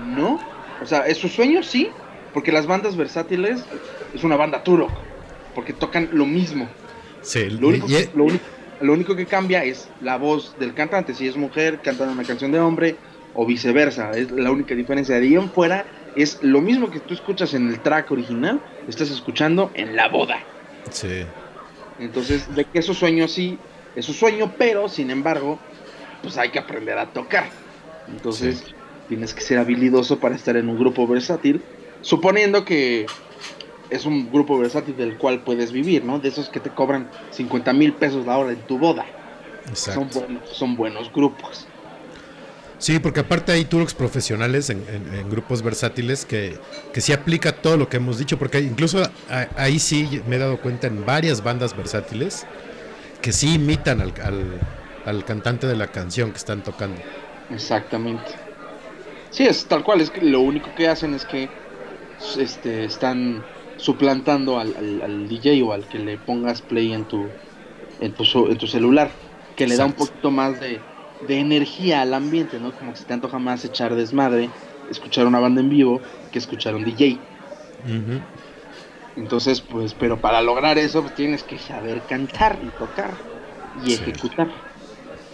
[0.07, 0.41] no.
[0.83, 1.91] O sea, es su sueño, sí.
[2.35, 3.65] Porque las bandas versátiles
[4.15, 4.91] es una banda Turok.
[5.55, 6.69] Porque tocan lo mismo.
[7.23, 8.45] Sí, Lo único, y- lo, único,
[8.81, 11.15] lo único que cambia es la voz del cantante.
[11.15, 12.97] Si es mujer, cantan una canción de hombre
[13.35, 14.11] o viceversa.
[14.13, 15.15] Es la única diferencia.
[15.19, 19.11] De ahí en fuera es lo mismo que tú escuchas en el track original, estás
[19.11, 20.39] escuchando en la boda.
[20.91, 21.25] sí.
[21.99, 23.59] Entonces, de que es su sueño sí,
[23.97, 25.59] es su sueño, pero sin embargo,
[26.23, 27.49] pues hay que aprender a tocar.
[28.09, 28.75] Entonces, Sí.
[29.09, 31.63] tienes que ser habilidoso para estar en un grupo versátil,
[32.03, 33.07] suponiendo que
[33.91, 36.19] es un grupo versátil del cual puedes vivir, ¿no?
[36.19, 39.05] De esos que te cobran 50 mil pesos la hora en tu boda.
[39.75, 40.21] Son Exacto.
[40.21, 41.67] buenos, son buenos grupos.
[42.79, 46.59] Sí, porque aparte hay Turoks profesionales en, en- en grupos versátiles que,
[46.93, 50.39] que sí aplica todo lo que hemos dicho, porque incluso a- ahí sí me he
[50.39, 52.45] dado cuenta en varias bandas versátiles
[53.27, 54.61] que sí imitan al, al-
[55.05, 57.03] al cantante de la canción que están tocando.
[57.49, 58.33] Exactamente.
[59.31, 61.51] Sí, es tal cual, es que lo único que hacen es que
[62.39, 67.39] este, están suplantando al, al- al DJ o al que le pongas play en tu,
[67.99, 69.23] en tu, en tu celular,
[69.57, 70.89] que le da un poquito más de,
[71.21, 72.77] de energía al ambiente, ¿no?
[72.77, 74.55] Como que se te antoja más echar desmadre,
[74.89, 77.29] escuchar una banda en vivo, que escuchar un DJ.
[77.85, 78.23] Ujú.
[79.17, 83.15] Entonces, pues, pero para lograr eso pues, tienes que saber cantar y tocar
[83.85, 84.03] y Sí.
[84.03, 84.49] ejecutar.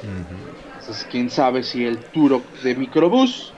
[0.02, 3.52] Entonces, quién sabe si el Turok de Microbús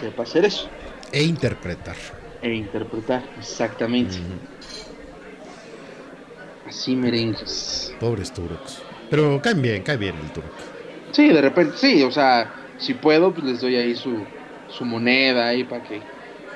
[0.00, 0.68] sepa hacer eso.
[1.12, 1.96] E interpretar.
[2.42, 4.16] E interpretar, exactamente.
[6.66, 7.94] Así merengues.
[8.00, 8.82] Pobres Turoks.
[9.10, 10.50] Pero caen bien, cae bien el Turok.
[11.12, 14.26] Sí, de repente, sí, o sea, si puedo, pues les doy ahí su,
[14.68, 16.02] su moneda ahí para que,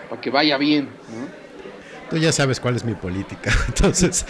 [0.09, 1.40] para que vaya bien, ¿no?
[2.11, 3.53] Tú ya sabes cuál es mi política.
[3.69, 4.27] Entonces,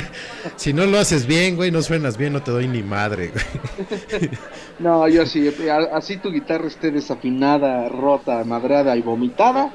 [0.56, 4.30] si no lo haces bien, güey, no suenas bien, no te doy ni madre, güey.
[4.78, 5.50] No, yo sí,
[5.92, 9.74] así tu guitarra esté desafinada, rota, madrada y vomitada,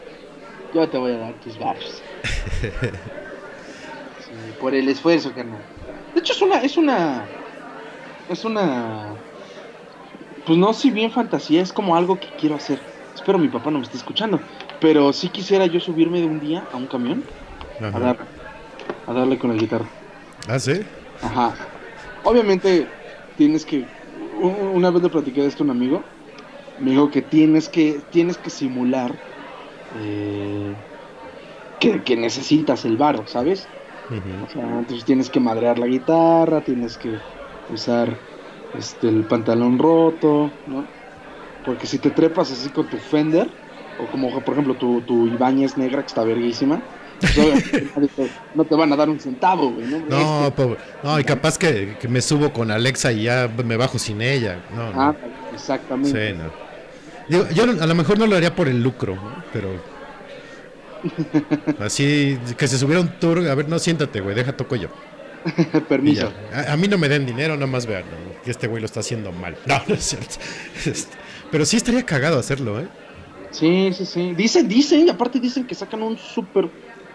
[0.72, 2.08] yo te voy a dar tus barrios.
[4.18, 5.68] Sí, por el esfuerzo, carnal.
[6.14, 7.36] De hecho, es una, es una,
[8.28, 9.26] es una,
[10.46, 12.88] pues no, si bien fantasía, es como algo que quiero hacer.
[13.14, 14.46] Espero mi papá no me esté escuchando,
[14.80, 17.32] pero sí quisiera yo subirme de un día a un camión
[17.92, 18.18] a, dar,
[19.06, 19.90] a darle con la guitarra.
[20.48, 20.82] ¿Ah, sí?
[21.22, 21.56] Ajá.
[22.24, 23.00] Obviamente
[23.36, 23.90] tienes que.
[24.04, 26.14] Una vez le platiqué de esto a un amigo.
[26.78, 29.24] Me dijo que tienes que tienes que simular
[29.92, 30.78] eh,
[31.80, 33.74] que, que necesitas el varo, ¿sabes?
[34.38, 37.24] O sea, entonces tienes que madrear la guitarra, tienes que
[37.68, 38.22] usar
[38.74, 40.94] este el pantalón roto, ¿no?
[41.64, 43.60] Porque si te trepas así con tu Fender,
[43.96, 46.88] o como por ejemplo tu, tu Ibáñez negra que está verguísima,
[48.56, 50.00] no te van a dar un centavo, güey, ¿no?
[50.10, 50.78] No, pobre.
[51.04, 54.64] No, y capaz que, que me subo con Alexa y ya me bajo sin ella.
[54.76, 55.02] No, no.
[55.02, 55.16] Ah,
[55.54, 56.32] exactamente.
[56.32, 56.52] Sí, no.
[57.28, 59.44] Digo, yo a lo mejor no lo haría por el lucro, ¿no?
[59.54, 59.70] pero
[61.80, 64.90] así que se subiera un tour, a ver, no siéntate, güey, deja toco yo.
[65.90, 66.32] Permiso.
[66.54, 68.04] A, a mí no me den dinero, nada más vean
[68.44, 69.56] que este güey lo está haciendo mal.
[69.66, 70.36] No, no es cierto.
[70.86, 71.16] Este,
[71.52, 72.88] pero sí estaría cagado hacerlo, ¿eh?
[73.52, 74.34] Sí, sí, sí.
[74.34, 76.70] Dicen, dicen, y aparte dicen que sacan un súper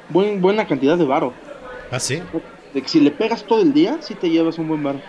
[0.08, 1.32] buen, buena cantidad de varo.
[1.90, 2.22] Ah, sí.
[2.74, 5.00] De que si le pegas todo el día, sí te llevas un buen varo.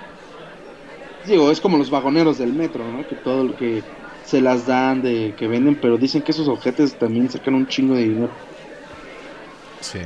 [1.26, 3.06] Digo, es como los vagoneros del metro, ¿no?
[3.08, 3.84] Que todo lo que
[4.26, 7.96] se las dan de que venden, pero dicen que esos objetos también sacan un chingo
[7.96, 8.30] de dinero.
[9.82, 10.00] Sí.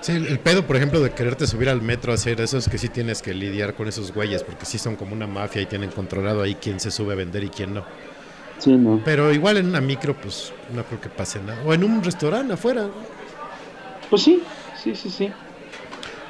[0.00, 2.68] Sí, el, el pedo, por ejemplo, de quererte subir al metro a hacer eso es
[2.68, 5.66] que sí tienes que lidiar con esos güeyes, porque sí son como una mafia y
[5.66, 7.84] tienen controlado ahí quién se sube a vender y quién no.
[8.58, 9.00] Sí, ¿no?
[9.04, 11.62] Pero igual en una micro, pues no creo que pase nada.
[11.64, 12.82] O en un restaurante afuera.
[12.82, 13.19] ¿no?
[14.10, 14.42] Pues sí,
[14.82, 15.30] sí, sí, sí.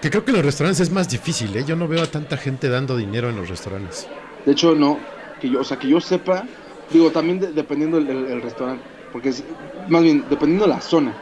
[0.00, 1.64] Que creo que en los restaurantes es más difícil, ¿eh?
[1.66, 4.06] Yo no veo a tanta gente dando dinero en los restaurantes.
[4.46, 4.98] De hecho, no.
[5.40, 6.44] Que yo, o sea, que yo sepa,
[6.90, 9.42] digo, también de- dependiendo el, el- el restaurante, porque es,
[9.88, 11.14] más bien, dependiendo la zona.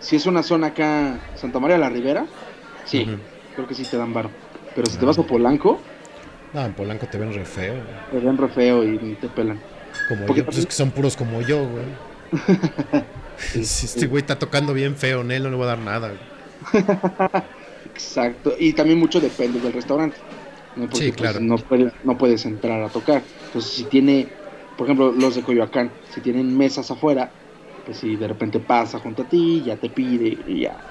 [0.00, 2.26] Si es una zona acá, Santa María de la Ribera,
[2.84, 3.06] sí.
[3.54, 4.30] Creo que sí te dan varo.
[4.74, 5.80] Pero si te vas a Polanco,
[6.52, 7.74] No, en Polanco te ven re feo.
[8.10, 9.60] te ven re feo y te pelan.
[10.08, 11.84] Como Porque yo, pues es que son puros como yo, güey.
[13.52, 16.18] Si este güey está tocando bien feo, en él no le voy a dar nada.
[17.84, 18.54] Exacto.
[18.58, 20.20] Y también mucho depende del restaurante.
[20.74, 20.88] ¿no?
[20.88, 21.40] Porque, Sí, pues, claro.
[21.40, 23.30] no, puede- no puedes entrar a tocar.
[23.44, 24.38] Entonces, si tiene,
[24.76, 27.34] por ejemplo, los de Coyoacán, si tienen mesas afuera,
[27.82, 30.84] pues si de repente pasa junto a ti, ya te pide y ya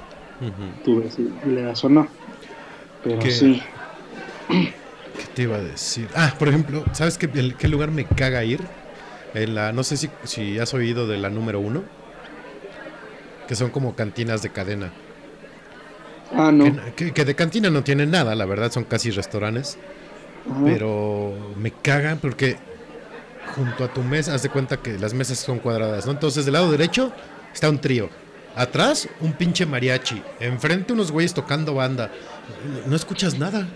[0.82, 2.18] tú ves si le das o no.
[3.02, 3.30] Pero ¿Qué?
[3.30, 3.62] sí.
[5.18, 6.12] ¿Qué te iba a decir?
[6.16, 8.72] Ah, por ejemplo, ¿sabes qué, el- qué lugar me caga ir?
[9.34, 11.84] En la, no sé si, si has oído de la número uno.
[13.48, 14.92] Que son como cantinas de cadena.
[16.34, 16.66] Ah, no.
[16.66, 19.78] Que, que- que de cantina no tienen nada, la verdad, son casi restaurantes.
[20.50, 20.62] Ajá.
[20.66, 22.58] Pero me cagan porque
[23.56, 26.12] junto a tu mesa, haz de cuenta que las mesas son cuadradas, ¿no?
[26.12, 27.12] Entonces, del lado derecho
[27.54, 28.10] está un trío.
[28.56, 30.22] Atrás, un pinche mariachi.
[30.40, 32.12] Enfrente, unos güeyes tocando banda.
[32.88, 33.68] No escuchas nada.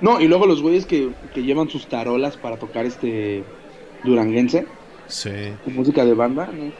[0.00, 3.44] No, y luego los güeyes que, que llevan sus tarolas para tocar este
[4.06, 4.66] duranguense,
[5.08, 5.30] Sí.
[5.64, 6.72] con música de banda, ¿no?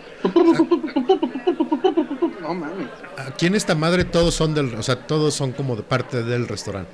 [2.42, 2.86] No mames.
[3.18, 6.48] Aquí en esta madre todos son del, o sea, todos son como de parte del
[6.48, 6.90] restaurante.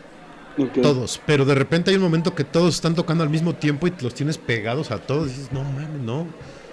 [0.83, 1.21] Todos.
[1.25, 4.15] Pero de repente hay un momento que todos están tocando al mismo tiempo y los
[4.15, 5.29] tienes pegados a todos.
[5.29, 6.27] Y dices, no mames, no.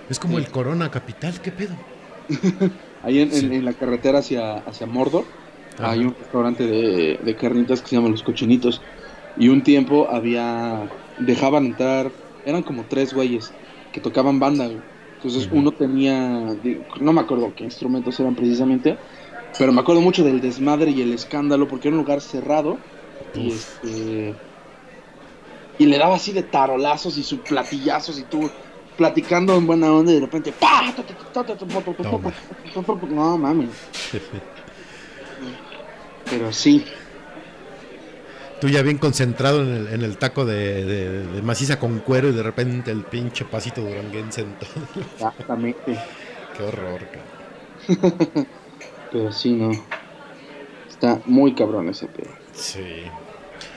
[0.10, 0.43] Es como Sí.
[0.45, 1.76] el Corona Capital, ¿qué pedo?
[3.03, 3.45] Ahí en, en- Sí.
[3.45, 5.24] en la carretera hacia, hacia Mordor
[5.78, 5.91] Ajá.
[5.91, 8.82] hay un restaurante de, de carnitas que se llama Los Cochinitos.
[9.38, 10.89] Y un tiempo había.
[11.20, 12.12] Dejaban entrar.
[12.50, 13.52] Eran como tres güeyes
[13.91, 14.66] que tocaban banda.
[14.66, 14.82] güey.
[15.16, 16.56] Entonces uno tenía.
[17.00, 18.97] No me acuerdo qué instrumentos eran precisamente.
[19.58, 22.78] Pero me acuerdo mucho del desmadre y el escándalo porque era un lugar cerrado.
[23.36, 24.36] Y este.
[25.78, 28.50] Y le daba así de tarolazos y sus platillazos y tú
[28.97, 30.93] platicando en buena onda y de repente ¡pa!
[33.10, 33.70] No mames.
[36.30, 36.84] Pero sí.
[38.62, 42.28] Tú ya bien concentrado en el, en el taco de, de- de maciza con cuero
[42.30, 44.70] y de repente el pinche pasito duranguense en todo.
[45.14, 45.97] Exactamente.
[46.57, 46.99] Qué horror,
[47.88, 48.47] cabrón.
[49.12, 49.72] Pero sí, no.
[50.89, 52.32] Está muy cabrón ese pedo.
[52.53, 53.03] Sí.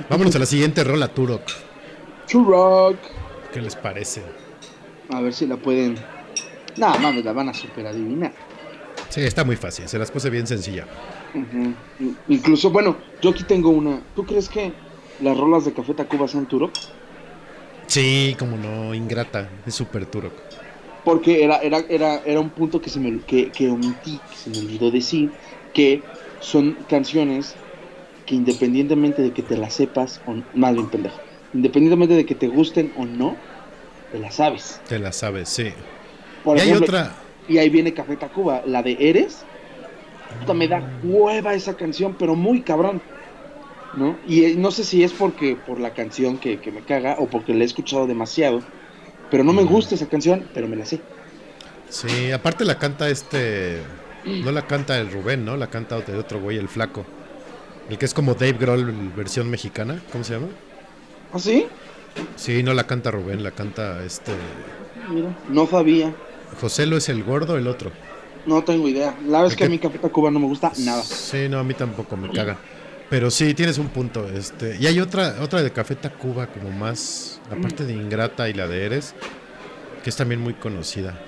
[0.08, 1.42] Vámonos a la siguiente rola, Turok.
[2.26, 2.96] Churrock.
[3.52, 4.22] ¿Qué les parece?
[5.10, 5.96] A ver si la pueden.
[6.76, 8.32] Nada mames, la van a super adivinar.
[9.10, 9.88] Sí, está muy fácil.
[9.88, 10.86] Se las puse bien sencilla.
[12.28, 14.00] Incluso, bueno, yo aquí tengo una.
[14.14, 14.72] ¿Tú crees que
[15.20, 16.72] las rolas de Café Tacuba sean Turok?
[17.86, 19.48] Sí, como no, ingrata.
[19.66, 20.32] Es súper Turok.
[21.04, 24.50] Porque era, era, era, era un punto que, se me, que, que omití, que se
[24.50, 25.32] me olvidó decir,
[25.74, 26.02] que
[26.40, 27.54] son canciones
[28.26, 31.18] que independientemente de que te las sepas, o más bien pendejo,
[31.54, 33.36] independientemente de que te gusten o no,
[34.12, 34.80] te las sabes.
[34.88, 35.72] Te la sabes, sí.
[36.44, 37.14] Por y hay otra.
[37.48, 39.44] y ahí viene Café Tacuba, la de Eres.
[40.38, 43.02] Puta, me da hueva esa canción, pero muy cabrón.
[43.92, 44.18] ¿No?
[44.26, 47.28] Y eh, no sé si es porque por la canción que, que me caga o
[47.28, 48.62] porque la he escuchado demasiado.
[49.30, 49.66] Pero no me Mm.
[49.66, 51.00] gusta esa canción, pero me la sé.
[51.88, 53.82] Sí, aparte la canta este.
[54.24, 55.56] No la canta el Rubén, ¿no?
[55.56, 57.04] La canta el otro güey, el flaco.
[57.88, 60.02] El que es como Dave Grohl, versión mexicana.
[60.10, 60.48] ¿Cómo se llama?
[61.32, 61.66] ¿Ah, sí?
[62.36, 64.32] Sí, no la canta Rubén, la canta este.
[65.10, 66.14] Mira, no sabía.
[66.60, 67.90] José lo es el gordo, el otro.
[68.46, 69.14] No tengo idea.
[69.24, 71.02] La verdad es ¿De que a mí Café Tacuba no me gusta nada.
[71.02, 72.58] Sí, no, a mí tampoco me caga.
[73.08, 74.28] Pero sí, tienes un punto.
[74.28, 78.54] Este, y hay otra, otra de Café Tacuba, como más, la parte de Ingrata y
[78.54, 79.14] la de Eres,
[80.02, 81.20] que es también muy conocida.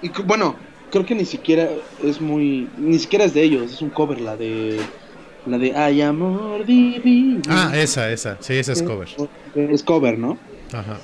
[0.00, 0.56] Y bueno,
[0.90, 1.68] creo que ni siquiera
[2.02, 2.68] es muy.
[2.78, 4.78] Ni siquiera es de ellos, es un cover, la de.
[5.46, 7.42] La de Ay amor divino.
[7.48, 8.38] Ah, esa, esa.
[8.40, 9.08] Sí, esa es cover.
[9.54, 10.38] Es cover, ¿no?
[10.72, 10.98] Ajá.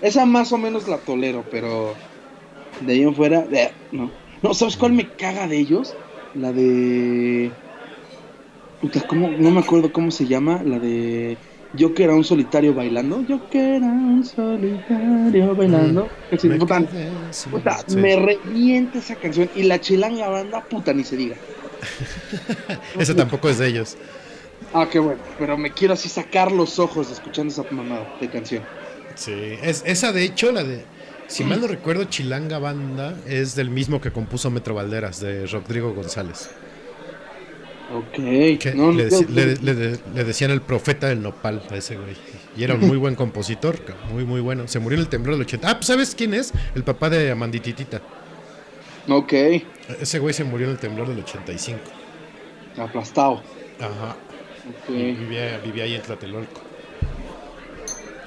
[0.00, 1.94] Esa más o menos la tolero, pero
[2.80, 4.10] de ahí en fuera, eh, no.
[4.42, 5.94] No, ¿sabes cuál me caga de ellos?
[6.34, 7.50] La de.
[8.80, 9.28] Puta, ¿cómo?
[9.28, 10.62] No me acuerdo cómo se llama.
[10.64, 11.38] La de.
[11.72, 13.24] Yo que era un solitario bailando.
[13.26, 16.08] Yo que era un solitario bailando.
[16.30, 16.82] Que sí, Me puta,
[17.30, 17.96] sí.
[17.96, 19.50] me revienta esa canción.
[19.54, 21.36] Y la chilanga banda, puta, ni se diga.
[22.98, 23.96] Esa tampoco es de ellos.
[24.72, 25.20] Ah, qué bueno.
[25.38, 28.62] Pero me quiero así sacar los ojos escuchando esa mamada de canción.
[29.14, 29.32] Sí.
[29.62, 30.84] Es, esa, de hecho, la de.
[31.28, 35.92] Si mal no recuerdo, Chilanga Banda es del mismo que compuso Metro Valderas, de Rodrigo
[35.92, 36.50] González.
[37.92, 38.18] Ok.
[38.74, 41.96] No, le, no, deci- no, le- le- le decían el profeta del nopal a ese
[41.96, 42.16] güey.
[42.56, 43.78] Y era un muy buen compositor,
[44.12, 44.66] muy, muy bueno.
[44.68, 45.68] Se murió en el temblor del 80.
[45.70, 46.52] Ah, pues ¿sabes quién es?
[46.74, 48.00] El papá de Amandititita.
[49.08, 49.32] Ok.
[50.00, 51.78] Ese güey se murió en el temblor del 85.
[52.78, 53.42] Aplastado.
[53.80, 54.16] Ajá.
[54.68, 54.90] Ok.
[54.90, 56.60] Y Vivía, vivía ahí en Tlatelolco.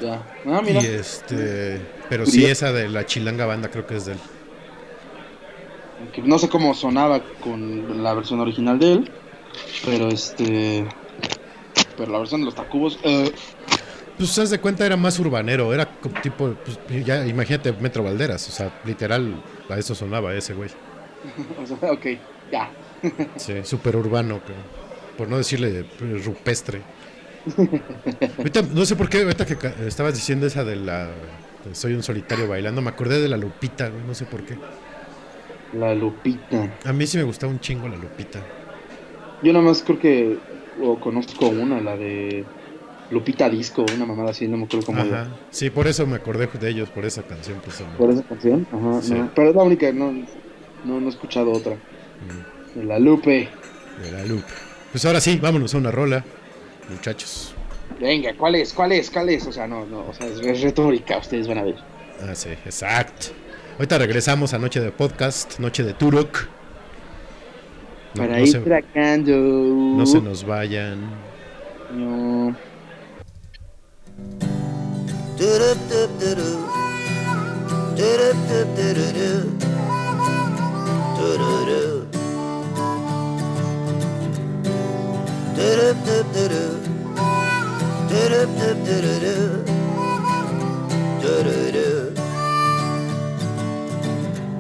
[0.02, 0.22] Ya.
[0.46, 0.82] Ah, mira.
[0.82, 1.82] Y este.
[2.10, 4.20] Pero sí, esa de la Chilanga Banda creo que es de él.
[6.24, 9.12] No sé cómo sonaba con la versión original de él.
[9.86, 10.88] Pero este.
[11.98, 13.32] pero la versión de los Tacubos, eh,
[14.18, 15.86] Pues haz de cuenta era más urbanero, era
[16.22, 20.70] tipo, pues, ya imagínate Metro Valderas, o sea, literal a eso sonaba ese güey.
[21.92, 22.06] ok,
[22.52, 22.72] ya.
[23.38, 24.42] Sí, súper urbano,
[25.18, 25.86] por no decirle
[26.24, 26.82] rupestre.
[28.38, 29.58] ahorita, no sé por qué, ahorita que
[29.88, 31.10] estabas diciendo esa de la
[31.74, 34.58] Soy un solitario bailando, me acordé de la Lupita, güey, no sé por qué.
[35.74, 36.78] La Lupita.
[36.86, 38.40] A mí sí me gustaba un chingo la Lupita.
[39.44, 40.38] Yo nada más creo que
[40.82, 42.46] o conozco una, la de
[43.12, 45.28] Lupita Disco, una mamada así, no me acuerdo cómo Ajá.
[45.52, 47.60] Sí, por eso me acordé de ellos, por esa canción.
[47.64, 48.66] Pues, ¿Por esa canción?
[48.72, 49.14] Ajá, Sí.
[49.14, 50.12] no, pero es la única, no,
[50.86, 51.76] no, no he escuchado otra.
[51.76, 53.50] Mm, De la Lupe.
[54.02, 54.52] de la Lupe.
[54.92, 56.24] Pues ahora sí, vámonos a una rola,
[56.90, 57.54] muchachos.
[58.00, 58.74] Venga, ¿cuál es?
[58.74, 59.10] ¿Cuál es?
[59.10, 59.46] ¿Cuál es?
[59.48, 61.76] O sea, no, no, o sea, es, es retórica, ustedes van a ver.
[62.22, 63.28] Ah, sí, exacto.
[63.78, 66.48] Ahorita regresamos a Noche de Podcast, Noche de Turok.
[68.16, 69.32] No, Para no ir se, tracando.
[69.32, 71.00] no se nos vayan.
[71.94, 72.56] No.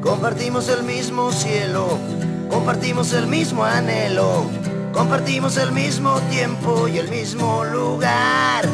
[0.02, 1.97] Compartimos el mismo cielo,
[2.50, 4.45] compartimos el mismo anhelo,
[4.93, 8.66] compartimos el mismo tiempo y el mismo lugar.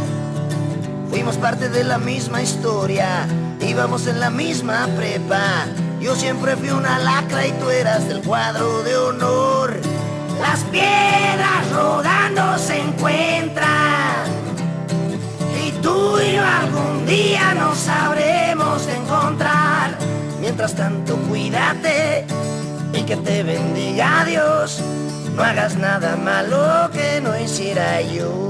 [1.09, 3.27] Fuimos parte de la misma historia,
[3.61, 5.67] íbamos en la misma prepa.
[6.01, 9.77] Yo siempre fui una lacra y tú eras del cuadro de honor.
[10.41, 14.44] Las piedras rodando se encuentran.
[15.85, 19.95] Tú y yo algún día nos sabremos encontrar.
[20.41, 22.25] Mientras tanto, cuídate
[22.91, 24.81] y que te bendiga Dios.
[25.35, 28.49] No hagas nada malo que no hiciera yo.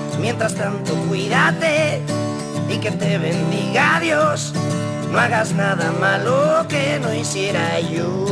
[0.21, 1.99] Mientras tanto, cuídate
[2.69, 4.53] y que te bendiga Dios.
[5.11, 8.31] No hagas nada malo que no hiciera yo.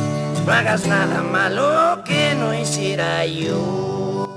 [0.45, 4.27] No hagas nada malo que no hiciera yo.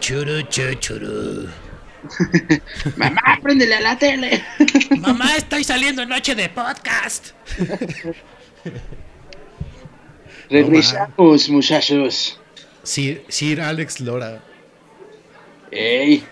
[0.00, 1.48] Churu, churu, churu.
[2.96, 4.42] Mamá, préndele a la tele.
[4.98, 7.30] Mamá, estoy saliendo en Noche de Podcast.
[10.48, 12.40] Regresamos, muchachos.
[12.82, 14.49] Sir, Sir Alex Lora.
[15.70, 16.24] Ey,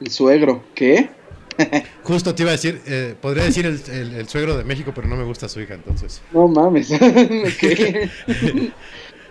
[0.00, 1.10] el suegro, ¿qué?
[2.02, 5.06] Justo te iba a decir, eh, podría decir el, el- el suegro de México, pero
[5.08, 6.22] no me gusta su hija, entonces.
[6.32, 6.88] No mames.
[7.60, 8.10] ¿Qué?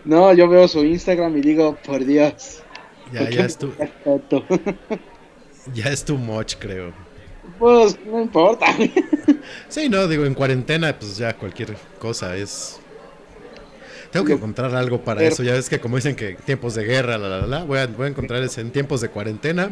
[0.06, 2.64] No, yo veo su Instagram y digo, por Dios.
[3.12, 3.74] Ya, ¿por qué ya es tu,
[5.74, 6.94] ya es too much, creo.
[7.60, 8.68] Pues no importa.
[9.68, 12.81] Sí, no, digo, en cuarentena, pues ya cualquier cosa es.
[14.12, 15.42] Tengo que encontrar algo para eso.
[15.44, 18.08] Ya ves que, como dicen que tiempos de guerra, la, la, la, voy a, voy
[18.08, 19.72] a encontrar eso en tiempos de cuarentena.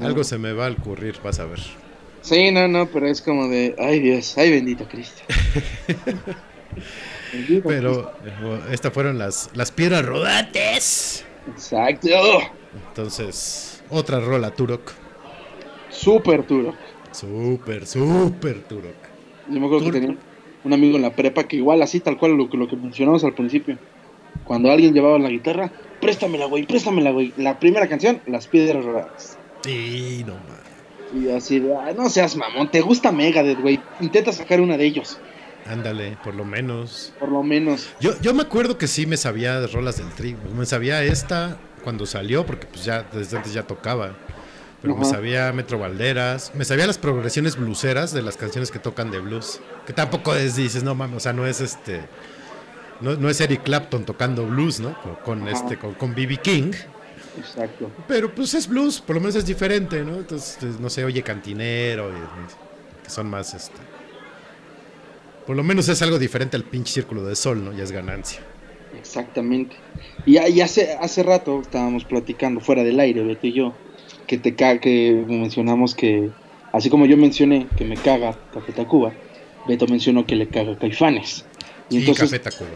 [0.00, 1.60] Algo se me va a ocurrir, vas a ver.
[2.20, 5.22] Sí, no, no, pero es como de, ay Dios, ay bendito Cristo.
[7.32, 11.24] Bendito Pero eh, estas fueron las, las piedras rodantes.
[11.48, 12.08] Exacto.
[12.88, 14.92] Entonces, otra rola, Turok.
[15.90, 16.74] Súper duro.
[17.12, 18.94] Súper, súper Turok.
[19.48, 20.16] Yo me acuerdo que tenía
[20.64, 23.22] un amigo en la prepa que igual así, tal cual lo que, lo que mencionamos
[23.24, 23.78] al principio.
[24.44, 27.32] Cuando alguien llevaba la guitarra, préstamela, güey, préstamela, güey.
[27.36, 29.38] La primera canción, Las Piedras Rodadas.
[29.64, 30.64] Sí, no más.
[31.14, 33.80] Y así, de, "Ay, no seas mamón, te gusta Megadeth, güey.
[34.00, 35.18] Intenta sacar una de ellos,
[35.66, 37.12] Ándale, por lo menos.
[37.18, 37.88] por lo menos.
[38.00, 40.36] Yo, yo me acuerdo que sí me sabía de rolas del tri.
[40.54, 44.14] Me sabía esta cuando salió, porque pues ya desde antes ya tocaba.
[44.84, 46.52] Pero me sabía Metro Valderas.
[46.54, 49.60] Me sabía las progresiones blueseras de las canciones que tocan de blues.
[49.86, 52.02] Que tampoco es, dices, no mames, o sea, no es este.
[53.00, 54.94] No, no es Eric Clapton tocando blues, ¿no?
[55.24, 55.52] Con, Ajá.
[55.56, 56.36] este, con, con B.B.
[56.36, 56.72] King.
[57.38, 57.90] Exacto.
[58.06, 60.16] Pero pues es blues, por lo menos es diferente, ¿no?
[60.18, 63.80] Entonces, pues, no sé, oye cantinero, y- que son más este.
[65.46, 67.72] Por lo menos es algo diferente al pinche círculo de sol, ¿no?
[67.72, 68.40] Ya es ganancia.
[68.98, 69.76] Exactamente.
[70.24, 73.74] Y, y hace, hace rato estábamos platicando fuera del aire, Beto y yo,
[74.26, 76.30] que te ca que mencionamos que,
[76.72, 79.12] así como yo mencioné que me caga Café Tacuba,
[79.68, 81.44] Beto mencionó que le caga Caifanes.
[81.90, 82.70] Y Y entonces, Café Tacuba.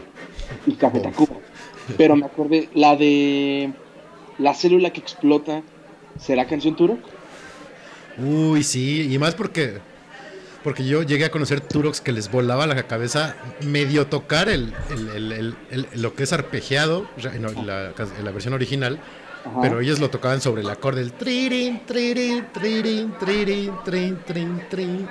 [0.67, 1.35] y Café Tacuba.
[1.97, 3.71] Pero me acordé, la de
[4.37, 5.63] la célula que explota,
[6.19, 6.99] ¿será canción Turok?
[8.17, 9.77] Uy, sí, y más porque
[10.63, 14.73] porque yo llegué a conocer Turox que les volaba la cabeza medio tocar el,
[15.15, 17.07] el- el- lo que es arpegiado,
[17.65, 18.99] la, la versión original,
[19.45, 19.61] Ajá.
[19.61, 25.07] pero ellos lo tocaban sobre el acorde, el tririn, tririn, tririn, tririn, trin, trin, trin.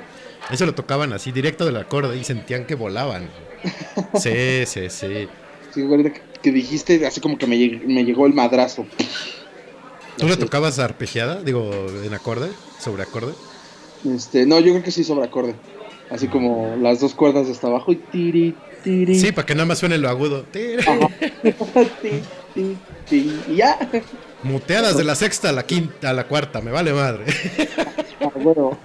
[0.50, 3.28] Eso lo tocaban así directo del acorde y sentían que volaban.
[4.20, 5.28] Sí, sí, sí.
[5.74, 8.86] Sí, ahorita que, dijiste, así como que me, lleg- me llegó el madrazo.
[10.16, 11.42] ¿Tú la tocabas arpegiada?
[11.42, 11.70] Digo,
[12.04, 12.48] en acorde,
[12.78, 13.32] sobre acorde.
[14.04, 15.54] Este, no, yo creo que sí sobre acorde.
[16.10, 19.18] Así como las dos cuerdas de hasta abajo y tiri, tiri.
[19.18, 20.42] Sí, para que nada más suene lo agudo.
[20.44, 20.76] Tiri.
[23.10, 23.78] Y ya.
[24.42, 27.24] Muteadas de la sexta a la quinta a la cuarta, me vale madre.
[28.20, 28.78] Ah, bueno.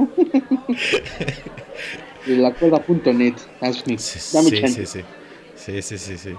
[2.26, 3.36] De la cuerda.net.
[3.62, 3.98] Hazme.
[3.98, 4.86] Sí, Dame sí, chance.
[4.86, 5.04] sí,
[5.56, 5.82] sí.
[5.82, 6.34] Sí, sí, sí.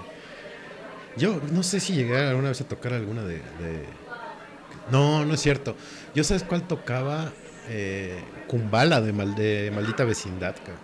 [1.17, 3.35] Yo no sé si llegué alguna vez a tocar alguna de.
[3.35, 3.85] de-
[4.91, 5.75] No, no es cierto.
[6.13, 7.31] Yo sabes cuál tocaba
[7.69, 10.55] eh, Kumbala de, mal, de Maldita Vecindad.
[10.57, 10.83] cabrón.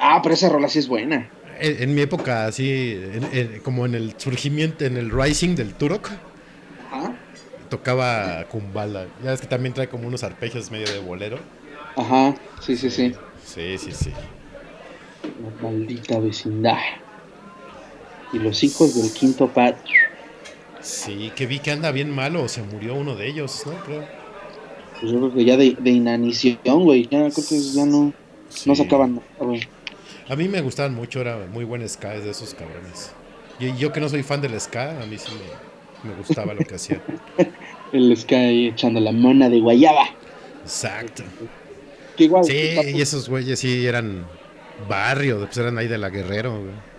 [0.00, 1.30] Ah, pero esa rola sí es buena.
[1.60, 2.96] En, en mi época, así,
[3.32, 6.10] en- como en el surgimiento, en el rising del Turok,
[6.90, 7.14] Ajá.
[7.68, 9.06] tocaba Kumbala.
[9.22, 11.38] Ya ves que también trae como unos arpegios medio de bolero.
[11.96, 12.34] Ajá.
[12.60, 13.14] Sí, sí, sí.
[13.44, 14.10] Sí, sí, sí.
[15.22, 16.78] La maldita vecindad.
[18.32, 19.76] Y los hijos del quinto pat.
[20.80, 23.72] Sí, que vi que anda bien malo, se murió uno de ellos, ¿no?
[23.84, 24.04] Creo.
[25.00, 27.08] Pues yo creo que ya de, de inanición, güey.
[27.08, 28.12] Ya creo que ya no,
[28.66, 29.60] no sacaban nada, güey.
[30.28, 33.12] A mí me gustaban mucho, era muy buen ska de esos cabrones.
[33.58, 35.32] Y yo que no soy fan del ska, a mí sí
[36.04, 37.00] me, me gustaba lo que hacía.
[37.92, 40.06] El Sky ahí echando la mona de guayaba.
[40.62, 41.24] Exacto.
[42.16, 42.44] Que igual.
[42.44, 44.24] Sí, y esos güeyes sí eran
[44.88, 46.92] barrio, pues eran ahí de la Guerrero, güey.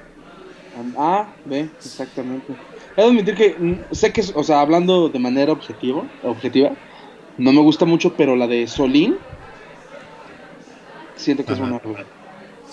[0.97, 2.53] Ah, ve, exactamente.
[2.95, 6.71] He de admitir que mm, sé que, o sea, hablando de manera objetivo, objetiva,
[7.37, 9.17] no me gusta mucho, pero la de Solín,
[11.15, 11.63] siento que Ajá.
[11.63, 11.81] es una.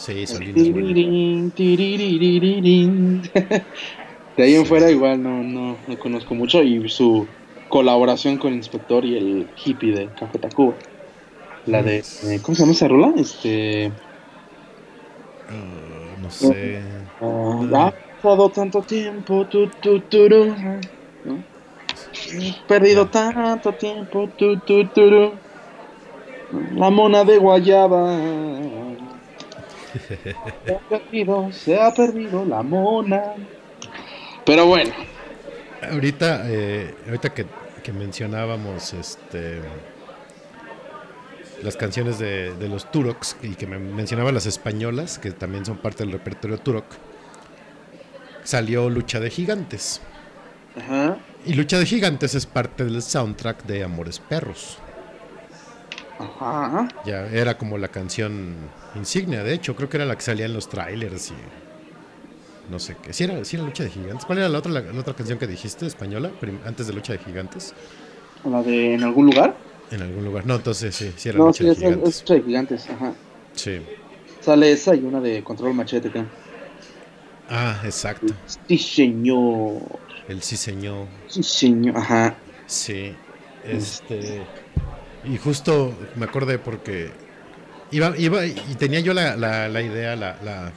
[0.00, 0.24] Sí.
[0.24, 3.20] Tirirín, tiriririrín.
[4.36, 4.68] De ahí en Sí.
[4.68, 7.26] fuera igual no, no, no conozco mucho y su
[7.68, 10.72] colaboración con Inspector y el hippie de Café Tacuba.
[11.66, 13.12] La de, eh, ¿cómo se llama esa rola?
[13.18, 13.92] Este...
[15.50, 16.80] Ah, no sé.
[17.20, 20.00] Ah, ha pasado tanto tiempo, tu, tu,
[22.66, 25.32] perdido tanto tiempo, tu, tu, turu.
[26.74, 28.16] La mona de guayaba.
[30.64, 33.34] Se ha perdido, se ha perdido la mona.
[34.44, 34.94] Pero bueno,
[35.82, 37.46] Ahorita, eh, ahorita que,
[37.82, 39.62] que mencionábamos este
[41.62, 45.78] las canciones de, de los Turoks y que me mencionaba las españolas, que también son
[45.78, 46.98] parte del repertorio Turok,
[48.42, 50.02] salió Lucha de Gigantes.
[50.76, 54.82] ajá, Y Lucha de Gigantes es parte del soundtrack de Amores Perros.
[56.18, 56.88] ajá.
[57.02, 60.52] Ya era como la canción insignia, de hecho, creo que era la que salía en
[60.54, 61.34] los trailers y
[62.68, 63.12] no sé qué.
[63.12, 64.24] ¿Sí era, sí era Lucha de Gigantes?
[64.24, 67.18] ¿Cuál era la otra, la, la otra canción que dijiste, española, antes de Lucha de
[67.18, 67.74] Gigantes?
[68.44, 69.56] La de en algún lugar.
[69.90, 70.46] En algún lugar.
[70.46, 72.08] No, entonces sí, sí era No, Noche sí, de es, es, Gigantes.
[72.08, 73.14] es Noche de gigantes, ajá.
[73.52, 73.80] Sí.
[74.40, 76.32] Sale esa y una de Control Machete acá.
[77.48, 78.34] Ah, exacto.
[78.68, 80.00] Sí, señor.
[80.28, 81.08] El sí señor.
[81.26, 81.96] Sí, señor.
[81.98, 82.36] Ajá.
[82.66, 83.16] Sí.
[83.62, 84.50] Este.
[85.22, 87.19] Y justo me acordé porque
[87.90, 89.34] iba, iba y tenía yo la,
[89.80, 90.72] idea, la, la,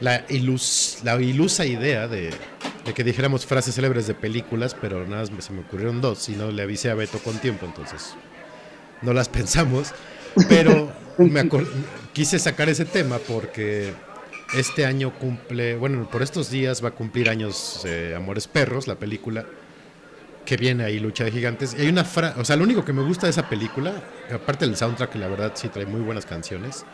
[0.00, 2.30] la, ilus, la ilusa idea de,
[2.94, 6.62] que dijéramos frases célebres de películas, pero nada se me ocurrieron dos y no le
[6.62, 8.14] avisé a Beto con tiempo, entonces
[9.02, 9.92] no las pensamos.
[10.48, 11.48] Pero me
[12.12, 13.92] quise sacar ese tema porque
[14.54, 18.96] este año cumple, bueno, por estos días va a cumplir años eh, Amores Perros, la
[18.96, 19.46] película
[20.50, 21.76] que viene ahí Lucha de Gigantes.
[21.78, 23.92] Y hay una frase, o sea, lo único que me gusta de esa película,
[24.34, 26.84] aparte del soundtrack, que la verdad sí trae muy buenas canciones,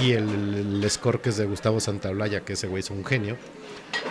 [0.00, 3.36] y el, el score que es de Gustavo Santaolalla, que ese güey es un genio.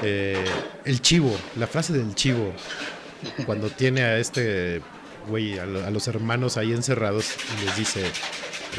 [0.04, 0.44] eh,
[0.84, 2.52] el chivo, la frase del chivo,
[3.46, 4.82] cuando tiene a este
[5.30, 8.04] güey, a, lo- a los hermanos ahí encerrados, y les dice,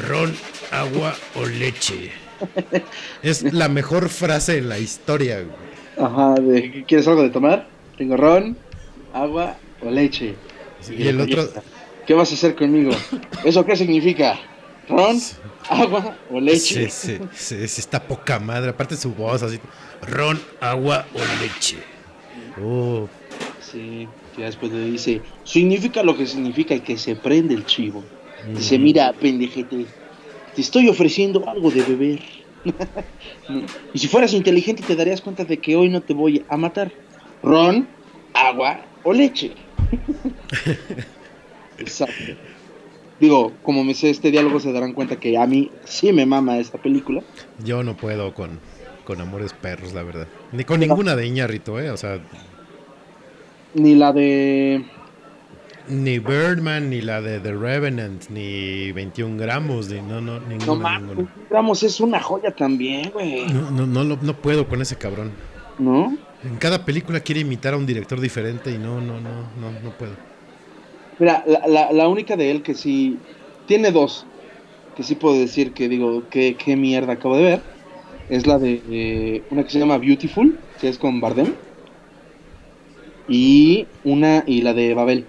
[0.07, 0.35] ron,
[0.69, 2.11] agua o leche.
[3.23, 6.05] Es la mejor frase en la historia, güey.
[6.07, 7.67] Ajá, de ¿quieres algo de tomar?
[7.97, 8.55] Tengo ron,
[9.13, 10.35] agua o leche.
[10.89, 11.49] Y el otro,
[12.05, 12.91] ¿Qué vas a hacer conmigo?
[13.43, 14.39] ¿Eso qué significa?
[14.87, 15.19] ¿Ron,
[15.69, 16.89] agua o leche?
[16.89, 18.71] Sí, sí, sí, está poca madre.
[18.71, 19.59] Aparte su voz así.
[20.01, 21.77] Ron, agua o leche.
[22.59, 23.07] Oh,
[23.71, 28.03] Sí, que después le dice, significa lo que significa y que se prende el chivo.
[28.55, 29.85] Dice, mira, pendejete,
[30.55, 32.19] te estoy ofreciendo algo de beber.
[33.93, 36.91] Y si fueras inteligente te darías cuenta de que hoy no te voy a matar.
[37.41, 37.87] Ron,
[38.33, 39.53] agua o leche.
[41.77, 42.33] Exacto.
[43.19, 46.57] Digo, como me sé este diálogo se darán cuenta que a mí sí me mama
[46.57, 47.21] esta película.
[47.63, 48.59] yo no puedo con,
[49.03, 50.27] con Amores Perros, la verdad.
[50.53, 51.89] Ni con ninguna de Iñarrito, ¿eh?
[51.91, 52.19] O sea,
[53.73, 54.85] Ni la de...
[55.89, 60.75] ni Birdman, ni la de The Revenant, ni 21 gramos, ni no, no, No ninguna,
[60.81, 61.35] mames, ninguna.
[61.49, 63.47] Ramos es una joya también, güey.
[63.51, 65.31] No, no, no, no puedo con ese cabrón.
[65.77, 66.17] ¿No?
[66.43, 69.97] En cada película quiere imitar a un director diferente y no, no, no, no, no
[69.97, 70.13] puedo.
[71.19, 73.17] Mira, la, la, la única de él que sí.
[73.67, 74.25] Tiene dos.
[74.95, 77.61] Que sí puedo decir que digo, qué, qué mierda acabo de ver.
[78.29, 78.81] Es la de.
[78.89, 81.53] eh, una que se llama Beautiful, que es con Bardem.
[83.27, 84.43] Y una.
[84.47, 85.25] Y la de Babel,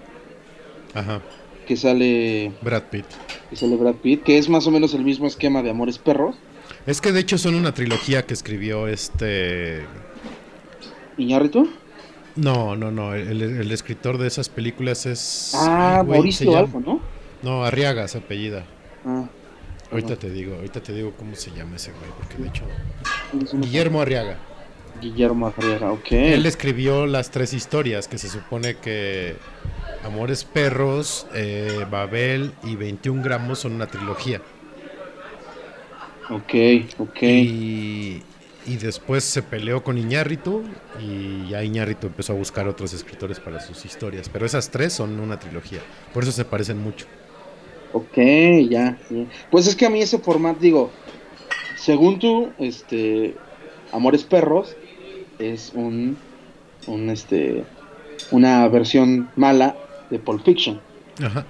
[0.93, 1.21] Ajá,
[1.67, 2.51] que sale.
[2.61, 3.05] Brad Pitt.
[3.49, 6.35] Que sale Brad Pitt, que es más o menos el mismo esquema de Amores Perros.
[6.85, 9.81] Es que de hecho son una trilogía que escribió este
[11.17, 11.69] Iñárritu.
[12.35, 13.13] No, no, no.
[13.13, 15.53] El, el escritor de esas películas es.
[15.55, 17.01] Ah, Mauricio algo, ¿no?
[17.41, 18.65] No, Arriaga, se apellida.
[19.05, 19.25] Ah,
[19.91, 22.63] Ahorita te digo, ahorita te digo cómo se llama ese güey, porque de hecho.
[23.59, 24.37] Guillermo Arriaga.
[25.01, 26.11] Guillermo Arriaga, ok.
[26.11, 29.35] Él escribió las tres historias que se supone que
[30.05, 34.41] Amores Perros, eh, Babel y 21 gramos son una trilogía.
[36.29, 36.53] Ok,
[36.99, 37.21] ok.
[37.21, 38.23] Y,
[38.65, 40.63] y después se peleó con Iñárritu
[40.99, 44.29] y ya Iñárritu empezó a buscar otros escritores para sus historias.
[44.29, 45.79] Pero esas tres son una trilogía.
[46.13, 47.05] Por eso se parecen mucho.
[47.93, 48.15] Ok,
[48.69, 49.25] ya, ya.
[49.49, 50.91] Pues es que a mí ese formato, digo,
[51.77, 53.35] según tú, este,
[53.91, 54.75] Amores Perros
[55.39, 56.17] es un,
[56.87, 57.65] un, este,
[58.29, 59.75] una versión mala
[60.09, 60.79] de Pulp Fiction.
[61.21, 61.45] Ajá.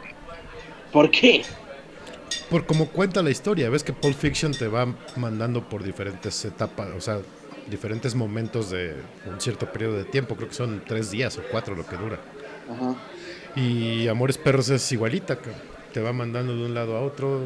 [0.91, 1.43] ¿Por qué?
[2.49, 6.89] Por como cuenta la historia, ves que Pulp Fiction te va mandando por diferentes etapas,
[6.95, 7.19] o sea,
[7.69, 8.95] diferentes momentos de
[9.25, 12.19] un cierto periodo de tiempo, creo que son tres días o cuatro lo que dura.
[12.69, 12.95] Ajá.
[13.55, 15.37] Y Amores Perros es igualita,
[15.93, 17.41] te va mandando de un lado a otro.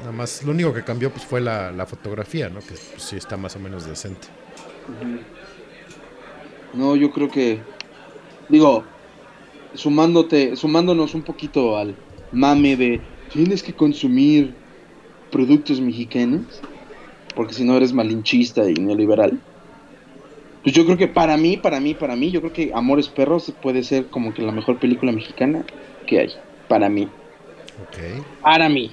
[0.00, 2.60] Nada más, lo único que cambió pues fue la, la fotografía, ¿no?
[2.60, 4.28] Que pues, sí está más o menos decente.
[6.72, 7.60] No, yo creo que,
[8.48, 8.84] digo,
[9.74, 11.94] sumándote, sumándonos un poquito al
[12.32, 13.00] mame de
[13.32, 14.54] tienes que consumir
[15.30, 16.60] productos mexicanos,
[17.34, 19.38] porque si no eres malinchista y neoliberal.
[20.62, 23.52] Pues yo creo que para mí, para mí, para mí, yo creo que Amores Perros
[23.62, 25.64] puede ser como que la mejor película mexicana
[26.06, 26.32] que hay,
[26.66, 27.04] para mí.
[27.82, 28.24] Ok.
[28.42, 28.90] Para mí.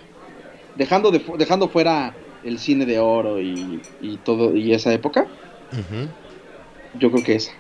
[0.76, 2.14] Dejando, de, dejando fuera
[2.44, 5.26] el cine de oro y, y todo, y esa época,
[6.99, 7.52] yo creo que esa.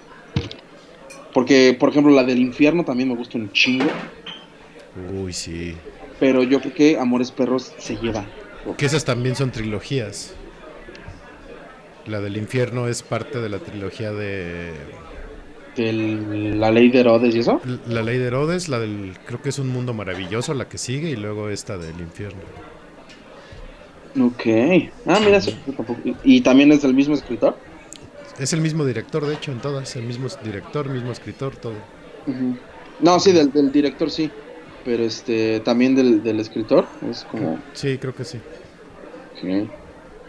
[1.33, 3.89] Porque, por ejemplo, la del infierno también me gusta un chingo.
[4.95, 5.77] Uy, sí.
[6.19, 8.25] Pero yo creo que Amores Perros se lleva.
[8.77, 10.33] Que esas también son trilogías.
[12.05, 14.73] La del infierno es parte de la trilogía de
[15.77, 17.61] El- la ley de Herodes y eso.
[17.85, 21.09] La ley de Herodes, la del creo que es un mundo maravilloso, la que sigue,
[21.09, 22.45] y luego esta del infierno.
[24.19, 24.45] Ok.
[25.05, 25.39] Ah, mira,
[26.23, 27.57] Y también es del mismo escritor.
[28.37, 31.89] Es el mismo director, de hecho, en todas, el mismo director, mismo escritor, todo.
[32.99, 34.31] No, sí, del, del director sí.
[34.85, 36.85] Pero este, también del, del escritor.
[37.09, 37.59] Es como.
[37.73, 38.39] Sí, creo que sí.
[39.41, 39.67] sí.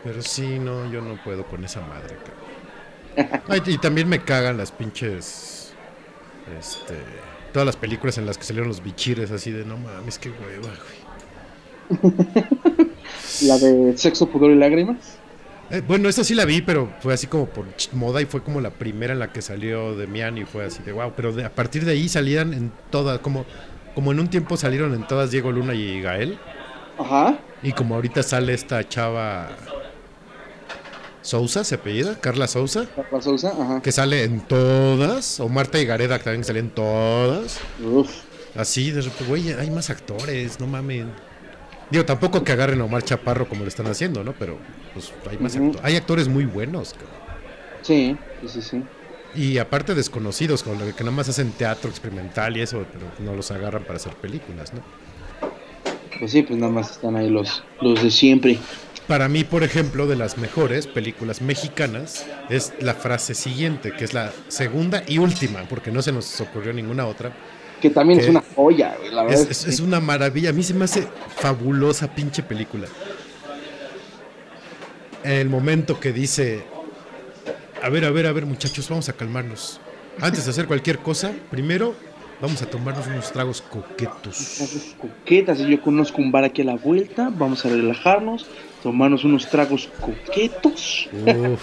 [0.03, 2.16] Pero sí, no, yo no puedo con esa madre,
[3.15, 3.43] cabrón.
[3.49, 5.73] Ay, y también me cagan las pinches.
[6.59, 6.95] Este.
[7.53, 10.69] Todas las películas en las que salieron los bichires así de no mames, qué hueva,
[10.69, 11.07] güey.
[13.43, 15.19] La de Sexo, Pudor y Lágrimas.
[15.70, 18.61] Eh, bueno, esa sí la vi, pero fue así como por moda y fue como
[18.61, 21.12] la primera en la que salió de Mian y fue así de wow.
[21.16, 23.45] Pero de- a partir de ahí salían en todas, como,
[23.97, 26.39] como en un tiempo salieron en todas Diego Luna y Gael.
[26.98, 27.39] Ajá.
[27.62, 29.48] Y como ahorita sale esta chava
[31.23, 33.81] Sousa, se apellida, Carla Sousa, La Sousa, ajá.
[33.81, 37.59] que sale en todas, o Marta y Gareda que también sale en todas.
[37.82, 38.10] Uf.
[38.55, 41.10] Así, de repente, güey, hay más actores, no mamen.
[41.90, 44.35] Digo, tampoco que agarren a Omar Chaparro como lo están haciendo, ¿no?
[44.35, 44.59] Pero
[44.93, 45.81] pues hay más actores.
[45.82, 47.16] Hay actores muy buenos, cabrón.
[47.81, 48.85] Sí, sí, sí, sí.
[49.37, 53.51] Y aparte desconocidos, con que nada más hacen teatro experimental y eso, pero no los
[53.51, 54.81] agarran para hacer películas, ¿no?
[56.19, 58.59] Pues sí, pues nada más están ahí los, los de siempre.
[59.07, 64.15] Para mí, por ejemplo, de las mejores películas mexicanas es la frase siguiente, que es
[64.15, 67.33] la segunda y última, porque no se nos ocurrió ninguna otra.
[67.83, 68.97] Que también es una joya.
[69.13, 70.49] La verdad Es, es, es- es una maravilla.
[70.51, 71.07] A mí se me hace
[71.37, 72.89] fabulosa pinche película.
[75.23, 76.65] El momento que dice,
[77.87, 79.81] a ver, a ver, a ver muchachos, vamos a calmarnos.
[80.21, 81.95] Antes de hacer cualquier cosa, primero
[82.41, 84.55] vamos a tomarnos unos tragos coquetos.
[84.57, 85.59] Tragos coquetas.
[85.61, 87.31] Yo conozco un bar aquí a la vuelta.
[87.33, 88.47] Vamos a relajarnos,
[88.83, 91.09] tomarnos unos tragos coquetos.
[91.13, 91.63] Uf,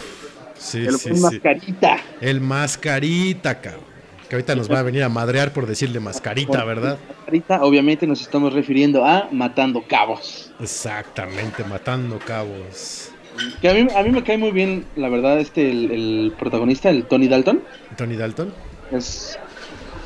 [0.58, 1.12] sí, El sí.
[1.12, 1.98] mascarita.
[2.22, 3.84] El mascarita, cabrón.
[4.30, 6.98] Que ahorita nos va a venir a madrear por decirle mascarita, ¿verdad?
[7.18, 10.54] Mascarita, obviamente nos estamos refiriendo a Matando Cabos.
[10.62, 13.13] Exactamente, matando cabos.
[13.62, 16.90] Que a mí, a mí me cae muy bien, la verdad, este, el, el protagonista,
[16.90, 17.62] el Tony Dalton.
[17.98, 18.54] Tony Dalton.
[18.92, 19.38] Es.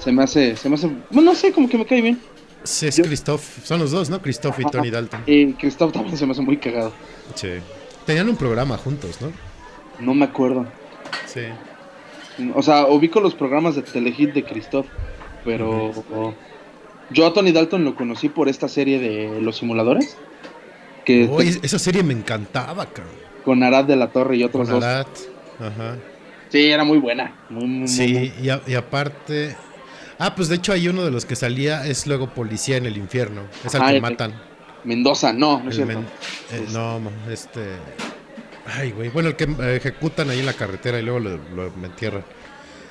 [0.03, 0.55] Se me hace.
[0.55, 0.87] Se me hace.
[1.11, 2.19] Bueno, no sé, como que me cae bien.
[2.63, 3.41] Sí, es Yo- Christoph.
[3.63, 4.21] Son los dos, ¿no?
[4.21, 4.71] Christoph y Ajá.
[4.71, 5.21] Tony Dalton.
[5.25, 6.93] Y Christoph también se me hace muy cagado.
[7.35, 7.49] Sí.
[8.05, 9.31] Tenían un programa juntos, ¿no?
[9.99, 10.65] No me acuerdo.
[11.25, 11.41] Sí.
[12.53, 14.85] O sea, ubico los programas de Telehit de Christoph,
[15.43, 15.91] pero
[17.09, 20.17] yo a Tony Dalton lo conocí por esta serie de Los Simuladores,
[21.07, 23.15] que esa serie me encantaba, cabrón.
[23.45, 24.83] con Arad de la Torre y otros Con dos.
[24.83, 25.07] Arad.
[25.59, 25.95] Ajá.
[26.49, 27.33] Sí, era muy buena.
[27.49, 29.55] Muy, Sí, y, a- y aparte.
[30.19, 32.97] Ah, pues de hecho hay uno de los que salía, es luego policía en el
[32.97, 33.43] infierno.
[33.65, 34.33] Es al Ajá, que el- matan.
[34.83, 35.93] Mendoza, no, no es cierto.
[35.99, 36.07] men-
[36.51, 36.99] eh, no,
[37.31, 37.61] este.
[38.65, 39.09] Ay, güey.
[39.09, 42.23] Bueno, el que eh, ejecutan ahí en la carretera y luego lo, lo entierran.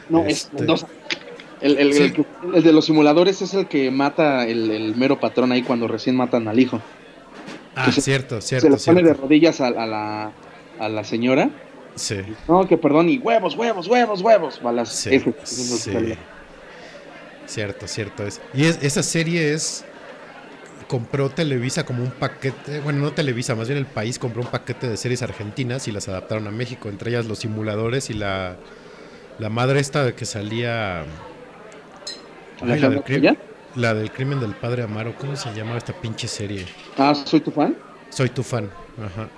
[0.08, 0.86] No, es este- Mendoza.
[1.60, 2.12] El, el- Sí.
[2.54, 6.14] el de los simuladores es el que mata el, el mero patrón ahí cuando recién
[6.16, 6.80] matan al hijo.
[7.76, 9.22] Ah, se- cierto, Se cierto, le pone de cierto.
[9.22, 10.32] rodillas a, a la,
[10.78, 11.50] a la señora.
[11.94, 12.16] Sí,
[12.48, 14.60] No, que perdón, y huevos, huevos, huevos, huevos.
[14.62, 14.90] Balas.
[14.90, 16.18] sí, es.
[17.46, 18.40] Cierto, cierto es.
[18.52, 19.84] Y es- esa serie es
[20.88, 24.88] compró Televisa como un paquete, bueno, no Televisa, más bien el país compró un paquete
[24.88, 28.56] de series argentinas y las adaptaron a México, entre ellas Los Simuladores y la
[29.38, 31.04] la madre esta que salía
[32.60, 33.38] ay, la, ¿Alejandra del?
[33.76, 36.66] La del crimen del padre Amaro, ¿cómo se llamaba esta pinche serie?
[36.96, 37.76] Ah, soy tu fan.
[38.10, 38.70] Soy tu fan.
[38.98, 39.28] Ajá.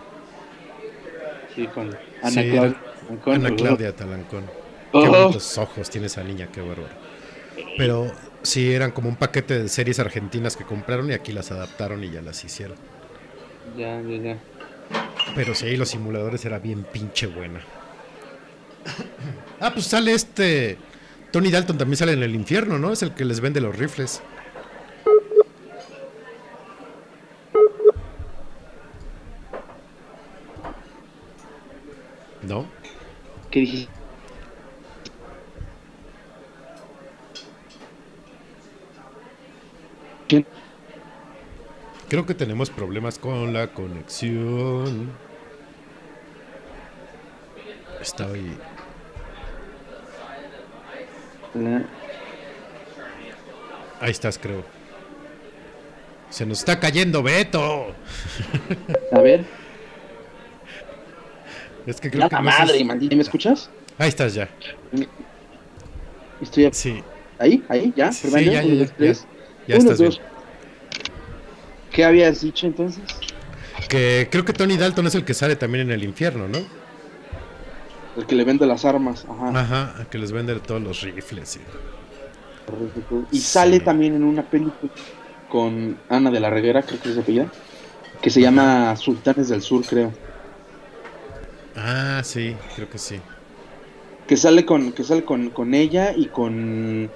[1.54, 1.88] Sí, con
[2.22, 2.76] Ana Sí, Claudia.
[3.06, 3.56] Talancón, Ana.
[3.56, 4.44] Claudia Talancón.
[4.92, 5.02] Oh.
[5.02, 6.88] Qué bonitos ojos tiene esa niña, qué bárbaro.
[7.76, 8.10] Pero
[8.42, 12.10] sí, eran como un paquete de series argentinas que compraron y aquí las adaptaron y
[12.10, 12.76] ya las hicieron.
[13.76, 14.38] Ya, ya, ya.
[15.34, 17.60] Pero sí, los simuladores era bien pinche buena.
[19.60, 20.78] Ah, pues sale este.
[21.30, 22.92] Tony Dalton también sale en el infierno, ¿no?
[22.92, 24.22] Es el que les vende los rifles.
[32.42, 32.66] ¿No?
[33.50, 33.92] ¿Qué dijiste?
[40.28, 40.46] ¿Quién?
[42.08, 45.10] Creo que tenemos problemas con la conexión.
[48.00, 48.56] Estoy.
[51.54, 51.84] La-
[54.00, 54.64] Ahí estás, creo.
[56.30, 57.94] Se nos está cayendo Beto.
[59.12, 59.44] A ver.
[61.86, 62.84] Es que creo La que no madre.
[62.84, 63.70] ¿Me escuchas?
[63.98, 64.48] Ahí estás ya.
[66.40, 67.02] Estoy Sí,
[67.38, 68.12] ahí, ahí, ya.
[68.12, 69.26] Sí, ya, ya, uno, ya, dos, tres.
[69.66, 70.12] ya Uno, estás bien.
[71.90, 73.02] ¿Qué habías dicho entonces?
[73.88, 76.58] Que creo que Tony Dalton es el que sale también en el infierno, ¿no?
[78.18, 79.24] El que le vende las armas.
[79.28, 79.60] Ajá.
[79.60, 81.56] Ajá, que les vende todos los rifles.
[81.56, 81.60] y-
[83.36, 83.84] Y sale Sí.
[83.84, 84.92] también en una película
[85.48, 87.46] con Ana de la Reguera, creo que su apellida,
[88.20, 90.12] que se llama Sultanes del Sur, creo.
[91.76, 93.20] Ah, sí, creo que sí.
[94.26, 97.08] Que sale con, que sale con, con ella y con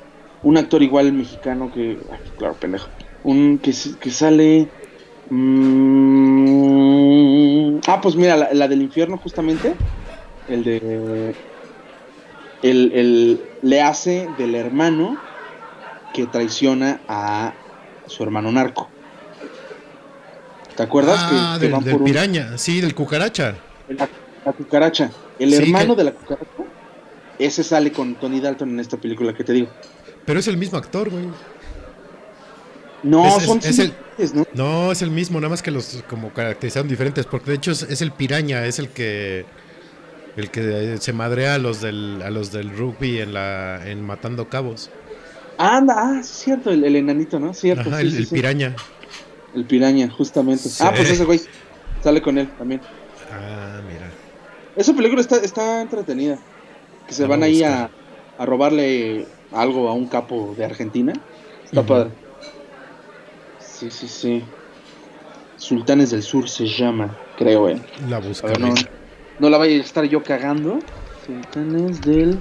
[0.42, 1.98] un actor igual mexicano que.
[2.10, 2.88] ay, claro, pendejo.
[3.24, 4.68] Un que, que sale.
[6.12, 9.74] mm, ah, pues mira, la, la del infierno, justamente.
[10.52, 11.34] El de.
[12.62, 15.16] El, el- le hace del hermano
[16.14, 17.54] que traiciona a
[18.06, 18.88] su hermano narco.
[20.76, 21.18] ¿Te acuerdas?
[21.20, 23.54] Ah, que, que del, van del por un- piraña, sí, del cucaracha.
[23.88, 24.08] la,
[24.44, 25.10] la cucaracha.
[25.38, 26.46] El Sí, hermano que- de la cucaracha.
[27.38, 29.68] Ese sale con Tony Dalton en esta película que te digo.
[30.24, 31.24] Pero es el mismo actor, güey.
[33.02, 33.92] No, Es- son es el-
[34.34, 34.46] ¿no?
[34.54, 37.82] No, es el mismo, nada más que los como caracterizaron diferentes, porque de hecho es,
[37.82, 39.44] es el piraña, es el que
[40.36, 44.48] el que se madrea a los del a los del rugby en la en matando
[44.48, 44.90] cabos.
[45.58, 47.52] Anda, ah, es cierto, el, el enanito, ¿no?
[47.54, 48.34] Cierto, Ajá, sí, el, sí, el sí.
[48.34, 48.74] piraña.
[49.54, 50.68] El piraña, justamente.
[50.80, 51.40] Ah, pues ese güey
[52.02, 52.80] sale con él también.
[53.30, 54.10] Ah, mira.
[54.74, 56.38] Esa película está, está entretenida.
[57.06, 57.90] Que se van ahí a,
[58.38, 61.12] a robarle algo a un capo de Argentina.
[61.64, 62.10] Está padre.
[63.58, 64.44] Sí, sí, sí.
[65.56, 67.80] Sultanes del Sur se llama, creo, eh.
[68.08, 68.72] La buscaré.
[69.38, 70.78] No, la vaya a estar yo cagando.
[71.26, 72.38] Sultanes del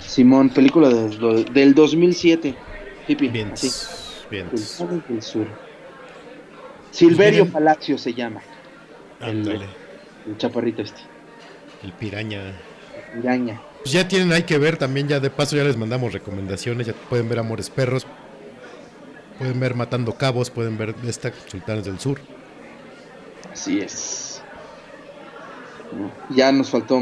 [0.00, 2.54] Simón, película del, del 2007.
[3.08, 3.70] Hippie, Bien, así.
[4.30, 4.48] bien.
[4.56, 5.46] Sultanes del Sur.
[6.90, 7.46] Silverio.
[7.50, 8.42] Palacio se llama,
[9.20, 9.66] Ándale,
[10.26, 11.00] el chaparrito este.
[11.82, 12.52] el piraña.
[13.14, 13.60] Piraña.
[13.82, 16.92] Pues ya tienen, hay que ver también, ya de paso ya les mandamos recomendaciones, ya
[16.92, 18.06] pueden ver Amores Perros,
[19.38, 22.20] pueden ver Matando Cabos, pueden ver esta Sultanes del Sur.
[23.50, 24.31] Así es.
[26.30, 27.00] Ya nos faltó,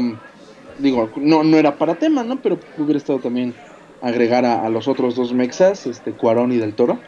[0.79, 2.41] digo, no, no era para tema, ¿no?
[2.41, 3.53] Pero hubiera estado también
[4.01, 6.99] agregar a, a los otros dos mexas, este, Cuarón y Del Toro.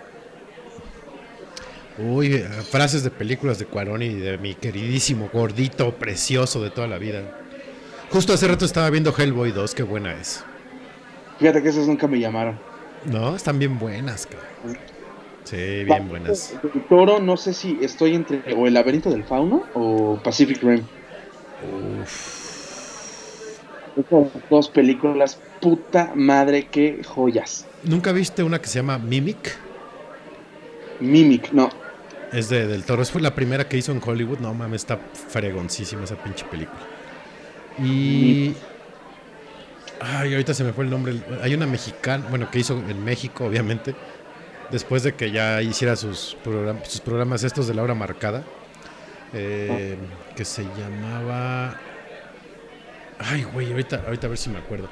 [1.98, 6.88] Uy, eh, frases de películas de Cuarón y de mi queridísimo gordito precioso de toda
[6.88, 7.22] la vida.
[8.12, 10.44] Justo hace rato estaba viendo Hellboy 2, qué buena es.
[11.40, 12.60] Fíjate que esas nunca me llamaron.
[13.06, 14.78] No, están bien buenas, cabrón.
[15.44, 16.56] Sí, bien buenas.
[16.62, 20.84] Del Toro, no sé si estoy entre o El laberinto del fauno o Pacific Rim.
[23.96, 27.66] Esas dos películas, puta madre, qué joyas.
[27.84, 29.56] ¿Nunca viste una que se llama Mimic?
[31.00, 31.70] Mimic, no.
[32.32, 34.40] Es de Del Toro, fue la primera que hizo en Hollywood.
[34.40, 34.98] No mames, está
[35.30, 36.82] fregoncísima esa pinche película.
[37.80, 38.56] Y.
[40.00, 41.14] Ay, ahorita se me fue el nombre.
[41.42, 43.94] Hay una mexicana, bueno, que hizo en México, obviamente.
[44.72, 48.44] Después de que ya hiciera sus, program- sus programas estos de la hora marcada.
[49.34, 49.98] Eh,
[50.36, 51.82] que se llamaba.
[53.20, 54.90] Ay, güey, ahorita, ahorita a ver si me acuerdo.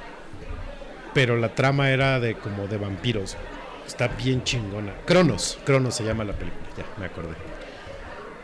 [1.13, 3.38] Pero la trama era de como de vampiros.
[3.85, 5.01] Está bien chingona.
[5.05, 7.38] Cronos, Cronos se llama la película, ya me acordé.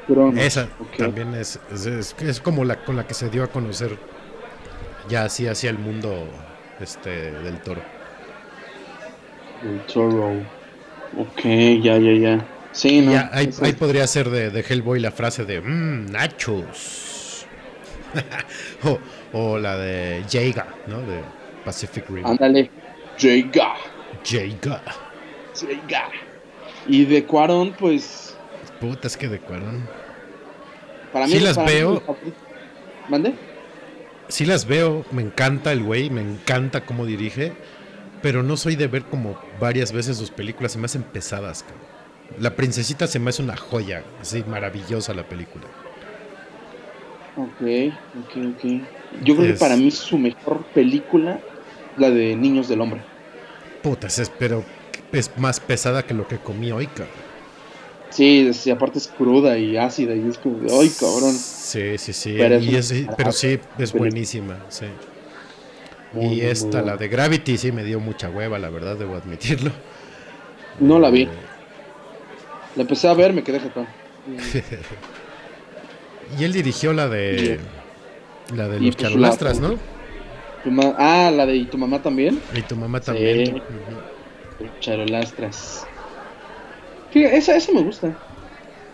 [0.05, 3.51] Cronos, Esa también es, es, es- es como la con la que se dio a
[3.51, 3.97] conocer
[5.07, 6.45] ya así hacia el mundo
[6.79, 7.83] este del toro.
[9.61, 10.49] Del Toro.
[11.11, 11.41] Ok,
[11.81, 12.56] ya, ya, ya.
[12.77, 13.11] Sí, no.
[13.11, 17.47] Ya, ahí, podría ser de, de Hellboy la frase de mmm, nachos.
[18.83, 18.99] o,
[19.33, 21.01] o la de Jaga, ¿no?
[21.01, 21.21] De
[21.65, 22.23] Pacific Rim.
[22.23, 22.69] Ándale.
[23.17, 23.73] Jega.
[24.23, 24.83] Jaga.
[25.59, 26.09] Jega.
[26.87, 28.37] Y de Cuarón, pues.
[28.79, 29.89] Puta, es que de Cuarón.
[31.11, 31.31] Para mí.
[31.31, 32.03] Sí las para veo.
[33.09, 33.33] ¿Mande?
[34.27, 37.53] Sí las veo, me encanta el güey, me encanta cómo dirige,
[38.21, 41.96] pero no soy de ver como varias veces sus películas, se me hacen pesadas, cabrón.
[42.37, 45.67] La princesita se me hace una joya, así maravillosa la película.
[47.35, 47.61] Ok,
[48.13, 48.63] ok, ok.
[49.11, 51.45] Yo creo Es- que para mí su mejor película,
[51.95, 53.05] la de Niños del Hombre.
[53.81, 54.65] Puta, es, pero
[55.11, 57.25] es más pesada que lo que comí hoy, cabrón.
[58.09, 61.45] Sí, sí, aparte es cruda y ácida y es como de, ay, cabrón.
[61.59, 64.87] Sí, sí, sí, Pero y es- pero sí, es buenísima, sí.
[66.11, 69.15] Muy, y esta, muy la de Gravity, sí me dio mucha hueva, la verdad, debo
[69.15, 69.71] admitirlo.
[70.79, 71.23] No la vi.
[71.25, 71.46] Eh,
[72.77, 73.87] La empecé a ver, me quedé jetón.
[76.39, 77.59] Y él dirigió la de...
[78.55, 79.69] La de Y los pues la- charolastras, ¿no?
[80.63, 82.39] Tu ah, la de ¿Y tu mamá también?
[82.55, 83.05] Y tu mamá Sí.
[83.07, 83.55] también.
[83.57, 84.69] Ujú.
[84.79, 85.85] Charolastras.
[87.11, 88.15] Fíjate, esa, esa me gusta.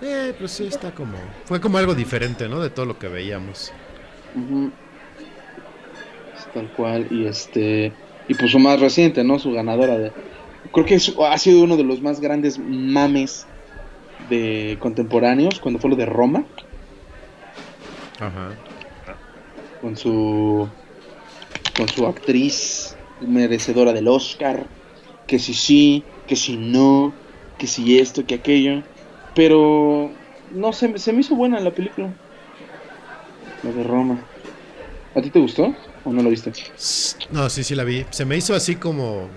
[0.01, 1.18] Eh, pues sí, está como.
[1.45, 2.60] Fue como algo diferente, ¿no?
[2.61, 3.72] De todo lo que veíamos.
[6.53, 7.07] Tal cual.
[7.10, 7.91] Y este.
[8.27, 9.39] Y pues su más reciente, ¿no?
[9.39, 10.11] Su ganadora de.
[10.72, 13.45] Creo que es- ha sido uno de los más grandes mames
[14.30, 16.45] de contemporáneos cuando fue lo de Roma.
[18.20, 18.52] Ajá.
[19.82, 20.68] Con su.
[21.76, 24.66] Con su actriz merecedora del Oscar.
[25.28, 27.14] Que si sí, que si no,
[27.58, 28.84] que si esto, que aquello.
[29.36, 30.12] Pero.
[30.52, 32.14] No, se, se me hizo buena la película.
[33.64, 34.20] La de Roma.
[35.16, 35.74] ¿A ti te gustó?
[36.06, 36.52] ¿O no lo viste?
[37.32, 38.06] No, sí, sí la vi.
[38.10, 39.30] Se me hizo así como.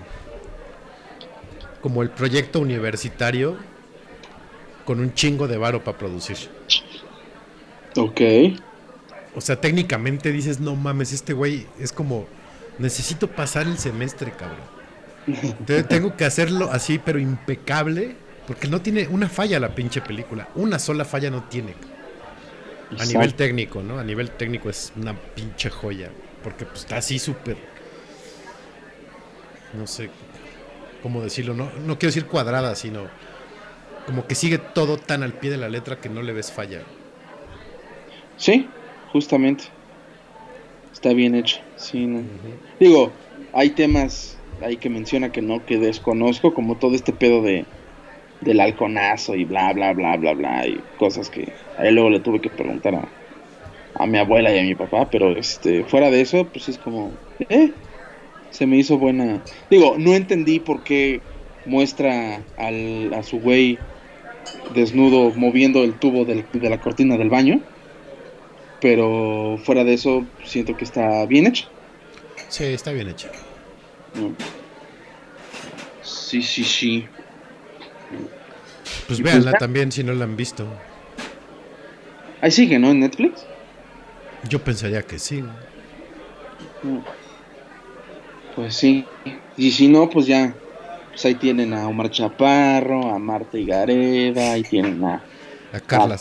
[1.81, 3.57] como el proyecto universitario
[4.87, 6.37] con un chingo de varo para producir.
[7.97, 8.21] Ok.
[9.35, 12.25] O sea, técnicamente dices, no mames, este güey es como,
[12.79, 15.57] necesito pasar el semestre, cabrón.
[15.65, 18.15] Te- Tengo que hacerlo así, pero impecable,
[18.47, 20.47] porque no tiene una falla la pinche película.
[20.55, 21.73] Una sola falla no tiene.
[22.97, 23.99] A nivel técnico, ¿no?
[23.99, 26.09] A nivel técnico es una pinche joya.
[26.41, 27.57] Porque pues está así súper.
[29.77, 30.09] No sé
[31.03, 31.53] cómo decirlo.
[31.53, 33.07] No, no quiero decir cuadrada, sino.
[34.07, 36.81] Como que sigue todo tan al pie de la letra que no le ves falla.
[38.37, 38.67] Sí,
[39.11, 39.65] justamente.
[40.91, 41.59] Está bien hecho.
[41.75, 42.23] Sí, no.
[42.79, 43.11] Digo,
[43.53, 47.65] hay temas ahí que menciona que no, que desconozco, como todo este pedo de
[48.41, 52.19] del halconazo y bla, bla, bla, bla, bla, y cosas que a él luego le
[52.19, 53.07] tuve que preguntar a,
[53.95, 57.11] a mi abuela y a mi papá, pero este, fuera de eso, pues es como,
[57.49, 57.71] eh,
[58.51, 59.41] se me hizo buena.
[59.69, 61.21] Digo, no entendí por qué
[61.65, 63.79] muestra al, a su güey
[64.73, 67.61] desnudo moviendo el tubo del- de la cortina del baño.
[68.81, 71.67] Pero fuera de eso, siento que está bien hecho.
[72.49, 73.27] Sí, está bien hecho.
[74.13, 74.33] Mm.
[76.03, 77.07] Sí, sí, sí.
[79.07, 79.57] Pues véanla pues ya.
[79.59, 80.65] también si no la han visto.
[82.41, 82.91] Ahí sigue, ¿no?
[82.91, 83.45] En Netflix.
[84.47, 85.41] Yo pensaría que sí.
[86.83, 86.99] Mm.
[88.55, 89.05] Pues sí.
[89.57, 90.53] Y si no, pues ya.
[91.17, 95.15] Pues ahí tienen a Omar Chaparro, a Marta Higareda, ahí tienen a
[95.73, 96.15] A Carla.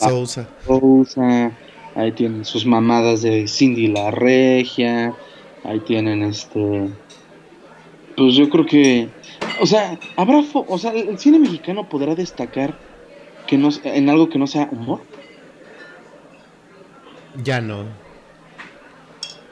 [0.65, 1.53] Sousa.
[1.95, 5.13] Ahí tienen sus mamadas de Cindy la Regia,
[5.65, 6.89] ahí tienen este.
[8.17, 9.09] Pues yo creo que.
[9.61, 10.39] O sea, habrá.
[10.39, 12.79] fo- O sea, el cine mexicano podrá destacar
[13.47, 15.03] que no, en algo que no sea humor.
[17.45, 17.85] Ya no.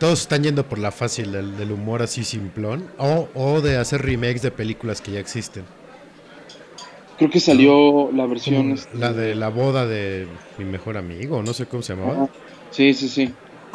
[0.05, 2.91] Todos están yendo por la fácil del, del humor así simplón.
[2.99, 5.65] O, o de hacer remakes de películas que ya existen.
[7.17, 8.57] Creo que salió la versión.
[8.65, 10.27] Como este, la de la boda de
[10.59, 12.29] mi mejor amigo, no sé cómo se llamaba.
[12.71, 13.33] Sí, sí, sí.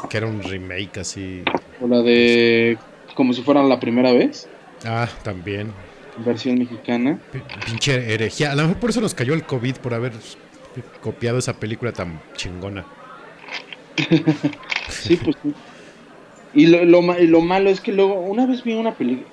[0.07, 1.41] Que era un remake así.
[1.81, 2.77] O la de.
[3.15, 4.47] Como si fuera la primera vez.
[4.85, 5.71] Ah, también.
[6.23, 7.19] Versión mexicana.
[7.31, 8.51] P- Pinche herejía.
[8.51, 10.11] A lo mejor por eso nos cayó el COVID, por haber
[11.01, 12.85] copiado esa película tan chingona.
[14.89, 15.53] Sí, pues sí.
[16.53, 19.27] Y lo, lo, lo malo es que luego, una vez vi una película.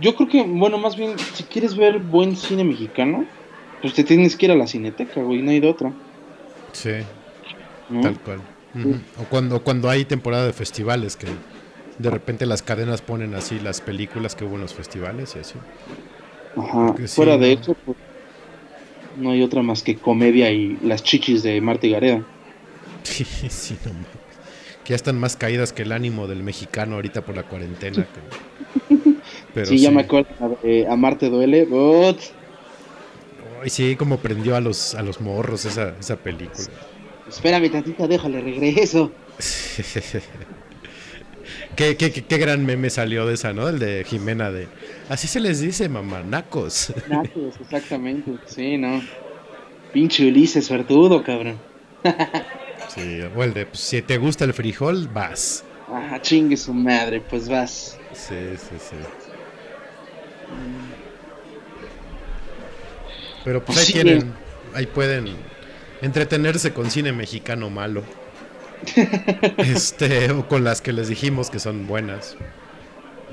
[0.00, 3.24] Yo creo que, bueno, más bien, si quieres ver buen cine mexicano,
[3.82, 5.92] pues te tienes que ir a la cineteca, güey, no hay de otra.
[6.72, 6.90] Sí,
[7.88, 8.00] ¿no?
[8.00, 8.40] tal cual.
[9.20, 11.26] O cuando, cuando hay temporada de festivales, que
[11.98, 15.54] de repente las cadenas ponen así las películas que hubo en los festivales y así.
[16.56, 16.94] Ajá.
[16.98, 17.96] sí, Fuera de eso, pues
[19.16, 22.22] no hay otra más que comedia y las chichis de Marta y Gareda.
[23.02, 24.17] Sí, sí, no.
[24.88, 28.06] Que ya están más caídas que el ánimo del mexicano ahorita por la cuarentena.
[29.52, 30.58] Pero sí, ya me acuerdo.
[30.62, 31.66] de Amarte duele.
[31.66, 32.18] but-
[33.62, 36.68] Ay, sí, como prendió a los, a los morros esa, esa película.
[37.28, 39.12] Espérame tantito, déjale regreso.
[41.76, 43.68] ¿Qué, qué, qué, qué gran meme salió de esa, ¿no?
[43.68, 44.68] El de Jimena de...
[45.10, 46.94] Así se les dice, mamanacos.
[47.10, 48.32] Nachos, exactamente.
[48.46, 49.02] Sí, no.
[49.92, 51.58] Pinche Ulises, suertudo, cabrón.
[52.88, 55.64] Sí, o el de, pues, si te gusta el frijol, vas.
[55.86, 58.00] Ajá, chingue su madre, pues vas.
[58.12, 58.96] Sí, sí, sí.
[63.44, 63.92] Pero pues Pues ahí sí.
[63.92, 64.40] tienen,
[64.72, 65.46] ahí pueden
[66.00, 68.04] entretenerse con cine mexicano malo.
[69.58, 72.38] este, o con las que les dijimos que son buenas.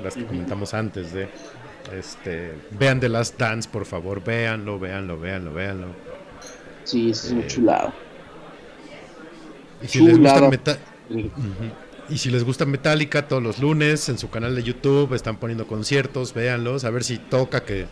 [0.02, 1.34] Las que comentamos antes de.
[1.92, 6.00] Este, vean The Last Dance, por favor, véanlo, véanlo, véanlo, véanlo.
[6.84, 7.92] Sí, sí, es muy Eh, chulado.
[9.82, 10.50] Y si les gusta.
[12.08, 15.66] Y si les gusta Metallica, todos los lunes en su canal de YouTube están poniendo
[15.66, 17.86] conciertos, véanlos, a ver si toca que,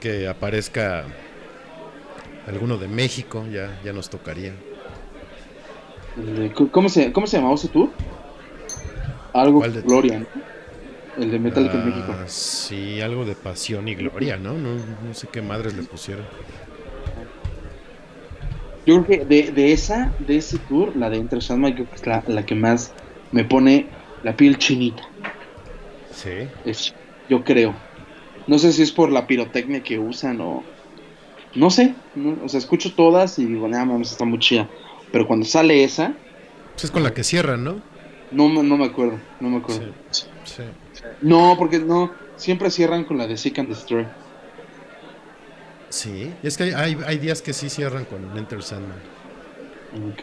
[0.00, 1.04] que aparezca
[2.46, 4.52] alguno de México, ya, ya nos tocaría.
[6.70, 7.88] ¿Cómo se, ¿Cómo se llamaba ese tour?
[9.32, 10.26] Algo ¿Cuál de- Gloria, ¿no?
[11.16, 12.14] El de Metallica en Ah, México.
[12.26, 14.52] Sí, algo de pasión y gloria, ¿no?
[14.52, 16.26] No, no sé qué madres le pusieron.
[18.86, 21.94] Yo creo que de, de esa, de ese tour, la de Enter Sandman, creo que
[21.94, 22.92] es la, la que más
[23.32, 23.86] me pone
[24.22, 25.02] la piel chinita.
[26.12, 26.48] Sí.
[26.64, 26.94] Es-
[27.28, 27.74] yo creo.
[28.46, 30.62] No sé si es por la pirotecnia que usan o.
[31.54, 31.94] No sé.
[32.14, 34.68] no- o sea, escucho todas y digo, nada, mames, está muy chida.
[35.12, 36.12] Pero cuando sale esa,
[36.72, 37.76] Pues es con la que cierran, ¿no?
[38.32, 39.18] no, me- no me acuerdo.
[39.40, 39.92] No me acuerdo.
[40.10, 40.24] Sí.
[40.44, 40.62] Sí.
[41.22, 42.10] No, porque no.
[42.36, 44.06] Siempre cierran con la de Seek and Destroy.
[45.94, 48.98] Sí, es que hay, días que sí cierran con Enter Sandman.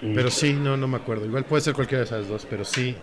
[0.02, 1.26] Pero sí, no, no me acuerdo.
[1.26, 2.98] Igual puede ser cualquiera de esas dos, pero sí.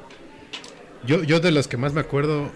[1.07, 2.51] Yo, yo de las que más me acuerdo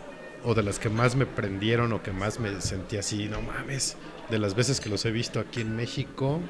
[0.44, 3.96] o de las que más me prendieron o que más me sentí así, no mames,
[4.28, 6.40] de las veces que los he visto aquí en México,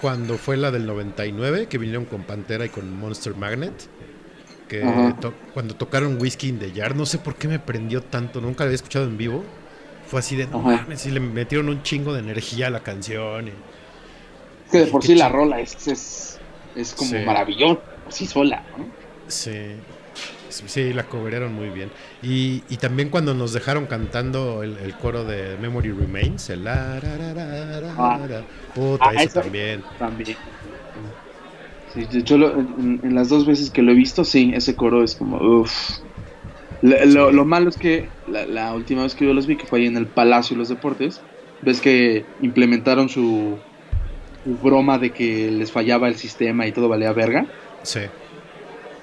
[0.00, 3.72] cuando fue la del 99, que vinieron con Pantera y con Monster Magnet,
[4.68, 8.40] que to- cuando tocaron Whiskey in the Jar, no sé por qué me prendió tanto,
[8.40, 9.42] nunca lo había escuchado en vivo.
[10.12, 13.48] Fue así de, no mames, le metieron un chingo de energía a la canción.
[13.48, 13.50] y-
[14.66, 16.38] Es que de por sí la rola es, es,
[16.76, 17.16] es como Sí.
[17.24, 18.84] maravillosa, así sola, ¿no?
[19.28, 19.70] Sí,
[20.50, 21.90] sí, la cobraron muy bien.
[22.22, 27.00] Y, y también cuando nos dejaron cantando el, el coro de Memory Remains, el la,
[27.00, 28.18] ra, ra, ra, Ah.
[28.74, 29.82] puta, Ah, eso esa- también.
[29.98, 30.36] También.
[31.94, 35.02] Sí, hecho, lo- en, en las dos veces que lo he visto, sí, ese coro
[35.02, 35.72] es como, uff.
[36.82, 37.36] Lo, Sí.
[37.36, 39.86] lo malo es que la, la última vez que yo los vi, que fue ahí
[39.86, 41.20] en el Palacio de los Deportes,
[41.60, 43.62] ves que implementaron su,
[44.44, 47.46] su broma de que les fallaba el sistema y todo valía verga.
[47.84, 48.00] Sí,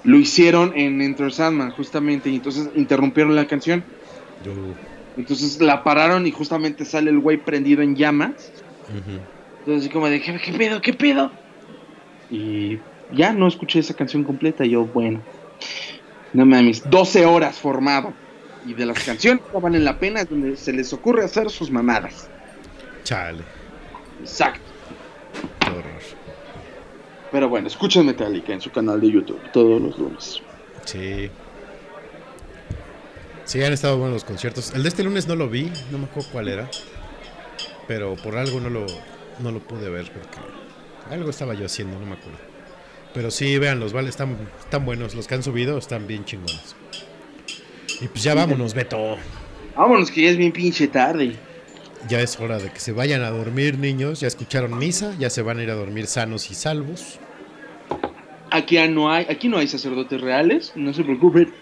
[0.03, 3.85] Lo hicieron en Enter Sandman, justamente, y entonces interrumpieron la canción.
[4.43, 4.53] yo,
[5.15, 8.53] Entonces la pararon y justamente sale el güey prendido en llamas.
[8.89, 9.19] ujú.
[9.59, 10.81] Entonces así como de, ¿qué, qué pedo?
[10.81, 11.31] ¿Qué pedo?
[12.29, 12.79] Y
[13.09, 14.65] ya no escuché esa canción completa.
[14.65, 15.23] y Yo, bueno,
[16.33, 18.13] no mames, 12 horas formado.
[18.65, 21.71] Y de las canciones que valen la pena es donde se les ocurre hacer sus
[21.71, 22.27] mamadas.
[23.03, 23.43] chale,
[24.21, 24.59] Exacto.
[25.61, 25.83] qué horror.
[27.31, 30.41] Pero bueno, escuchen Metallica en su canal de YouTube todos los lunes.
[30.85, 31.29] Sí.
[33.45, 34.73] Sí, han estado buenos los conciertos.
[34.75, 36.69] El de este lunes no lo vi, no me acuerdo cuál era.
[37.87, 38.85] Pero por algo no lo,
[39.39, 40.37] no lo pude ver porque
[41.09, 42.37] algo estaba yo haciendo, no me acuerdo.
[43.13, 45.15] Pero sí, véanlos, vale, están, están buenos.
[45.15, 46.75] Los que han subido están bien chingones.
[48.01, 49.17] Y pues ya vámonos, Beto.
[49.75, 51.35] Vámonos, que ya es bien pinche tarde.
[52.07, 54.21] Ya es hora de que se vayan a dormir, niños.
[54.21, 57.19] Ya escucharon misa, ya se van a ir a dormir sanos y salvos.
[58.51, 61.53] Aquí no hay, aquí no hay sacerdotes reales, no se preocupen,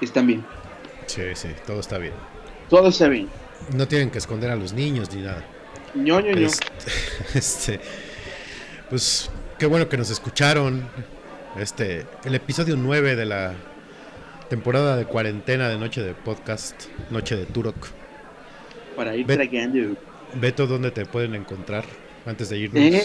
[0.00, 0.44] están bien.
[1.06, 2.14] Sí, sí, todo está bien.
[2.68, 3.28] Todo está bien.
[3.74, 5.44] No tienen que esconder a los niños ni nada.
[5.94, 6.46] ño, ño, ño.
[6.46, 6.66] Este,
[7.34, 7.80] este,
[8.88, 10.88] pues qué bueno que nos escucharon.
[11.58, 13.52] Este, el episodio 9 de la
[14.48, 17.88] temporada de cuarentena de Noche de Podcast, Noche de Turok.
[18.96, 19.96] Para ir tragando.
[20.34, 21.84] Beto, ¿dónde te pueden encontrar
[22.24, 22.82] antes de irnos?
[22.82, 23.04] Eh,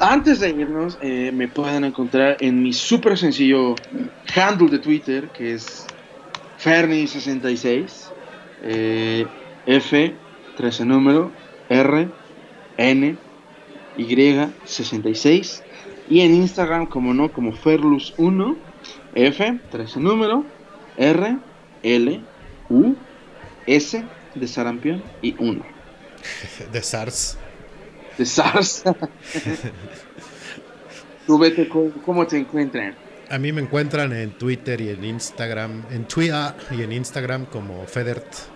[0.00, 3.74] Antes de irnos, eh, me pueden encontrar en mi súper sencillo
[4.36, 5.84] handle de Twitter, que es
[6.62, 8.12] Ferni66,
[8.62, 9.26] eh,
[9.66, 10.14] F,
[10.56, 11.32] 13 número,
[11.68, 12.08] R,
[12.76, 13.16] N,
[13.96, 15.61] Y, 66,
[16.12, 18.58] y en Instagram, como no, como Ferlus1,
[19.14, 20.44] F, 13 número,
[20.98, 21.38] R,
[21.82, 22.20] L,
[22.68, 22.94] U,
[23.66, 25.64] S, de sarampión, y 1,
[26.70, 27.38] De SARS.
[28.18, 28.84] de SARS.
[31.26, 32.94] Tú vete, ¿cómo, te encuentran?
[33.30, 37.86] A mí me encuentran en Twitter y en Instagram, en Twitter y en Instagram como
[37.86, 38.51] Federt.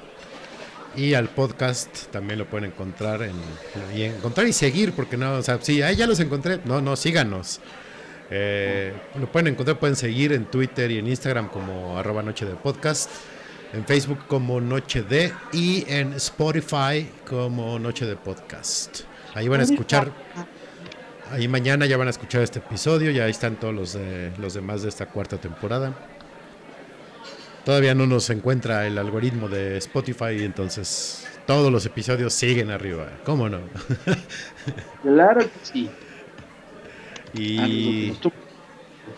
[0.97, 3.35] Y al podcast también lo pueden encontrar en,
[3.95, 6.61] y encontrar y seguir, porque no, o sea, sí, ahí ya los encontré.
[6.65, 7.61] No, no, síganos.
[8.31, 12.55] Eh, lo pueden encontrar, pueden seguir en Twitter y en Instagram como arroba noche de
[12.55, 13.11] podcast,
[13.73, 19.01] en Facebook como noche de y en Spotify como noche de podcast.
[19.35, 20.11] Ahí van a escuchar,
[21.31, 23.99] ahí mañana ya van a escuchar este episodio, ya ahí están todos los,
[24.39, 26.16] los demás de esta cuarta temporada.
[27.67, 33.09] Todavía no nos encuentra el algoritmo de Spotify, entonces todos los episodios siguen arriba.
[33.25, 33.59] ¿Cómo no?
[35.03, 35.91] Claro que sí.
[37.35, 38.13] Y,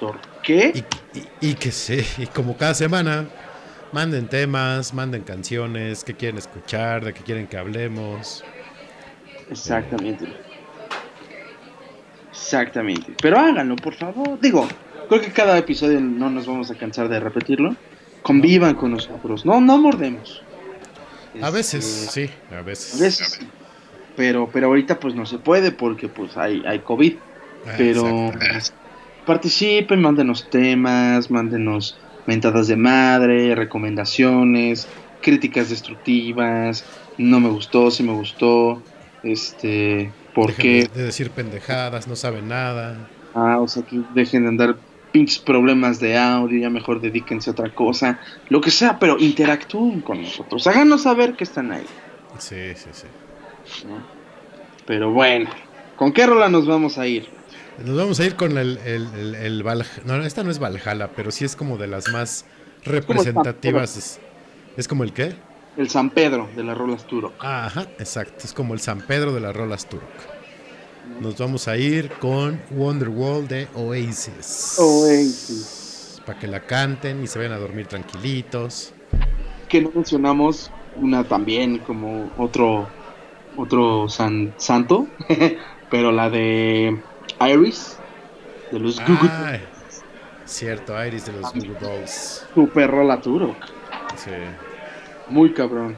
[0.00, 0.10] Ah,
[0.42, 0.72] ¿Qué?
[0.74, 3.26] y, y- y que sí, y como cada semana,
[3.92, 8.44] manden temas, manden canciones, que quieren escuchar, de qué quieren que hablemos.
[9.50, 10.26] Exactamente.
[12.30, 13.12] Exactamente.
[13.20, 14.40] Pero háganlo, por favor.
[14.40, 14.66] Digo,
[15.10, 17.76] creo que cada episodio no nos vamos a cansar de repetirlo.
[18.22, 19.44] Convivan con nosotros.
[19.46, 20.42] No, no mordemos.
[21.40, 22.94] A veces, Este, sí, a veces.
[23.00, 23.38] A veces.
[24.16, 27.14] Pero, pero ahorita pues no se puede porque pues hay, hay COVID.
[27.66, 28.72] Ah, Pero exacto.
[29.26, 31.96] participen, mándenos temas, mándenos
[32.26, 34.88] mentadas de madre, recomendaciones,
[35.22, 36.84] críticas destructivas,
[37.16, 38.82] no me gustó, sí me gustó,
[39.22, 40.88] este, ¿por Dejen qué?
[40.92, 42.96] de- de decir pendejadas, no saben nada.
[43.34, 44.76] Ah, o sea, que dejen de andar
[45.12, 50.00] pinches problemas de audio, ya mejor dedíquense a otra cosa, lo que sea, pero interactúen
[50.00, 51.86] con nosotros, háganos saber que están ahí,
[52.38, 53.06] Sí, sí, sí.
[53.86, 54.02] ¿no?
[54.86, 55.50] Pero bueno,
[55.96, 57.28] ¿con qué rola nos vamos a ir?
[57.84, 59.64] Nos vamos a ir con el, el, el, el
[60.04, 62.44] No, esta no es Valhalla, pero sí es como de las más
[62.84, 63.96] representativas.
[63.96, 64.20] Es,
[64.76, 65.34] es como el qué?
[65.76, 67.32] El San Pedro de las rolas Turo.
[67.38, 68.44] Ajá, exacto.
[68.44, 70.02] Es como el San Pedro de las Rolas Turok.
[71.20, 74.76] Nos vamos a ir con Wonderwall de Oasis.
[74.78, 76.22] Oasis.
[76.24, 78.92] Para que la canten y se vayan a dormir tranquilitos.
[79.68, 82.88] que no mencionamos una también como otro
[83.56, 85.08] otro san- santo,
[85.90, 86.96] pero la de
[87.40, 87.96] Iris
[88.70, 89.58] de los Goo Goo Ah,
[90.44, 92.46] cierto, Iris de los Google Dolls.
[92.54, 93.56] Super rola Turok.
[94.16, 94.30] Sí.
[95.28, 95.96] Muy cabrón.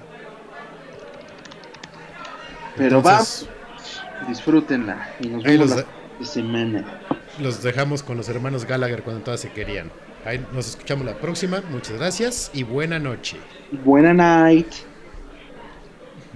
[2.76, 3.59] Pero Entonces, va,
[4.28, 5.86] disfrútenla y nos vemos los la
[6.18, 6.84] de- semana.
[7.38, 9.90] los dejamos con los hermanos Gallagher cuando todas se querían.
[10.24, 11.62] Ahí nos escuchamos la próxima.
[11.70, 13.38] Muchas gracias y buena noche.
[13.84, 14.68] Buena night.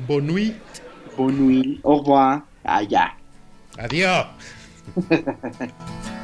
[0.08, 0.56] Bonui.
[1.16, 2.42] Bonne Au revoir.
[2.64, 3.14] Allá.
[3.78, 4.26] Adiós.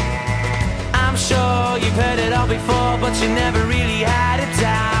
[1.27, 5.00] Sure you've heard it all before, but you never really had a doubt.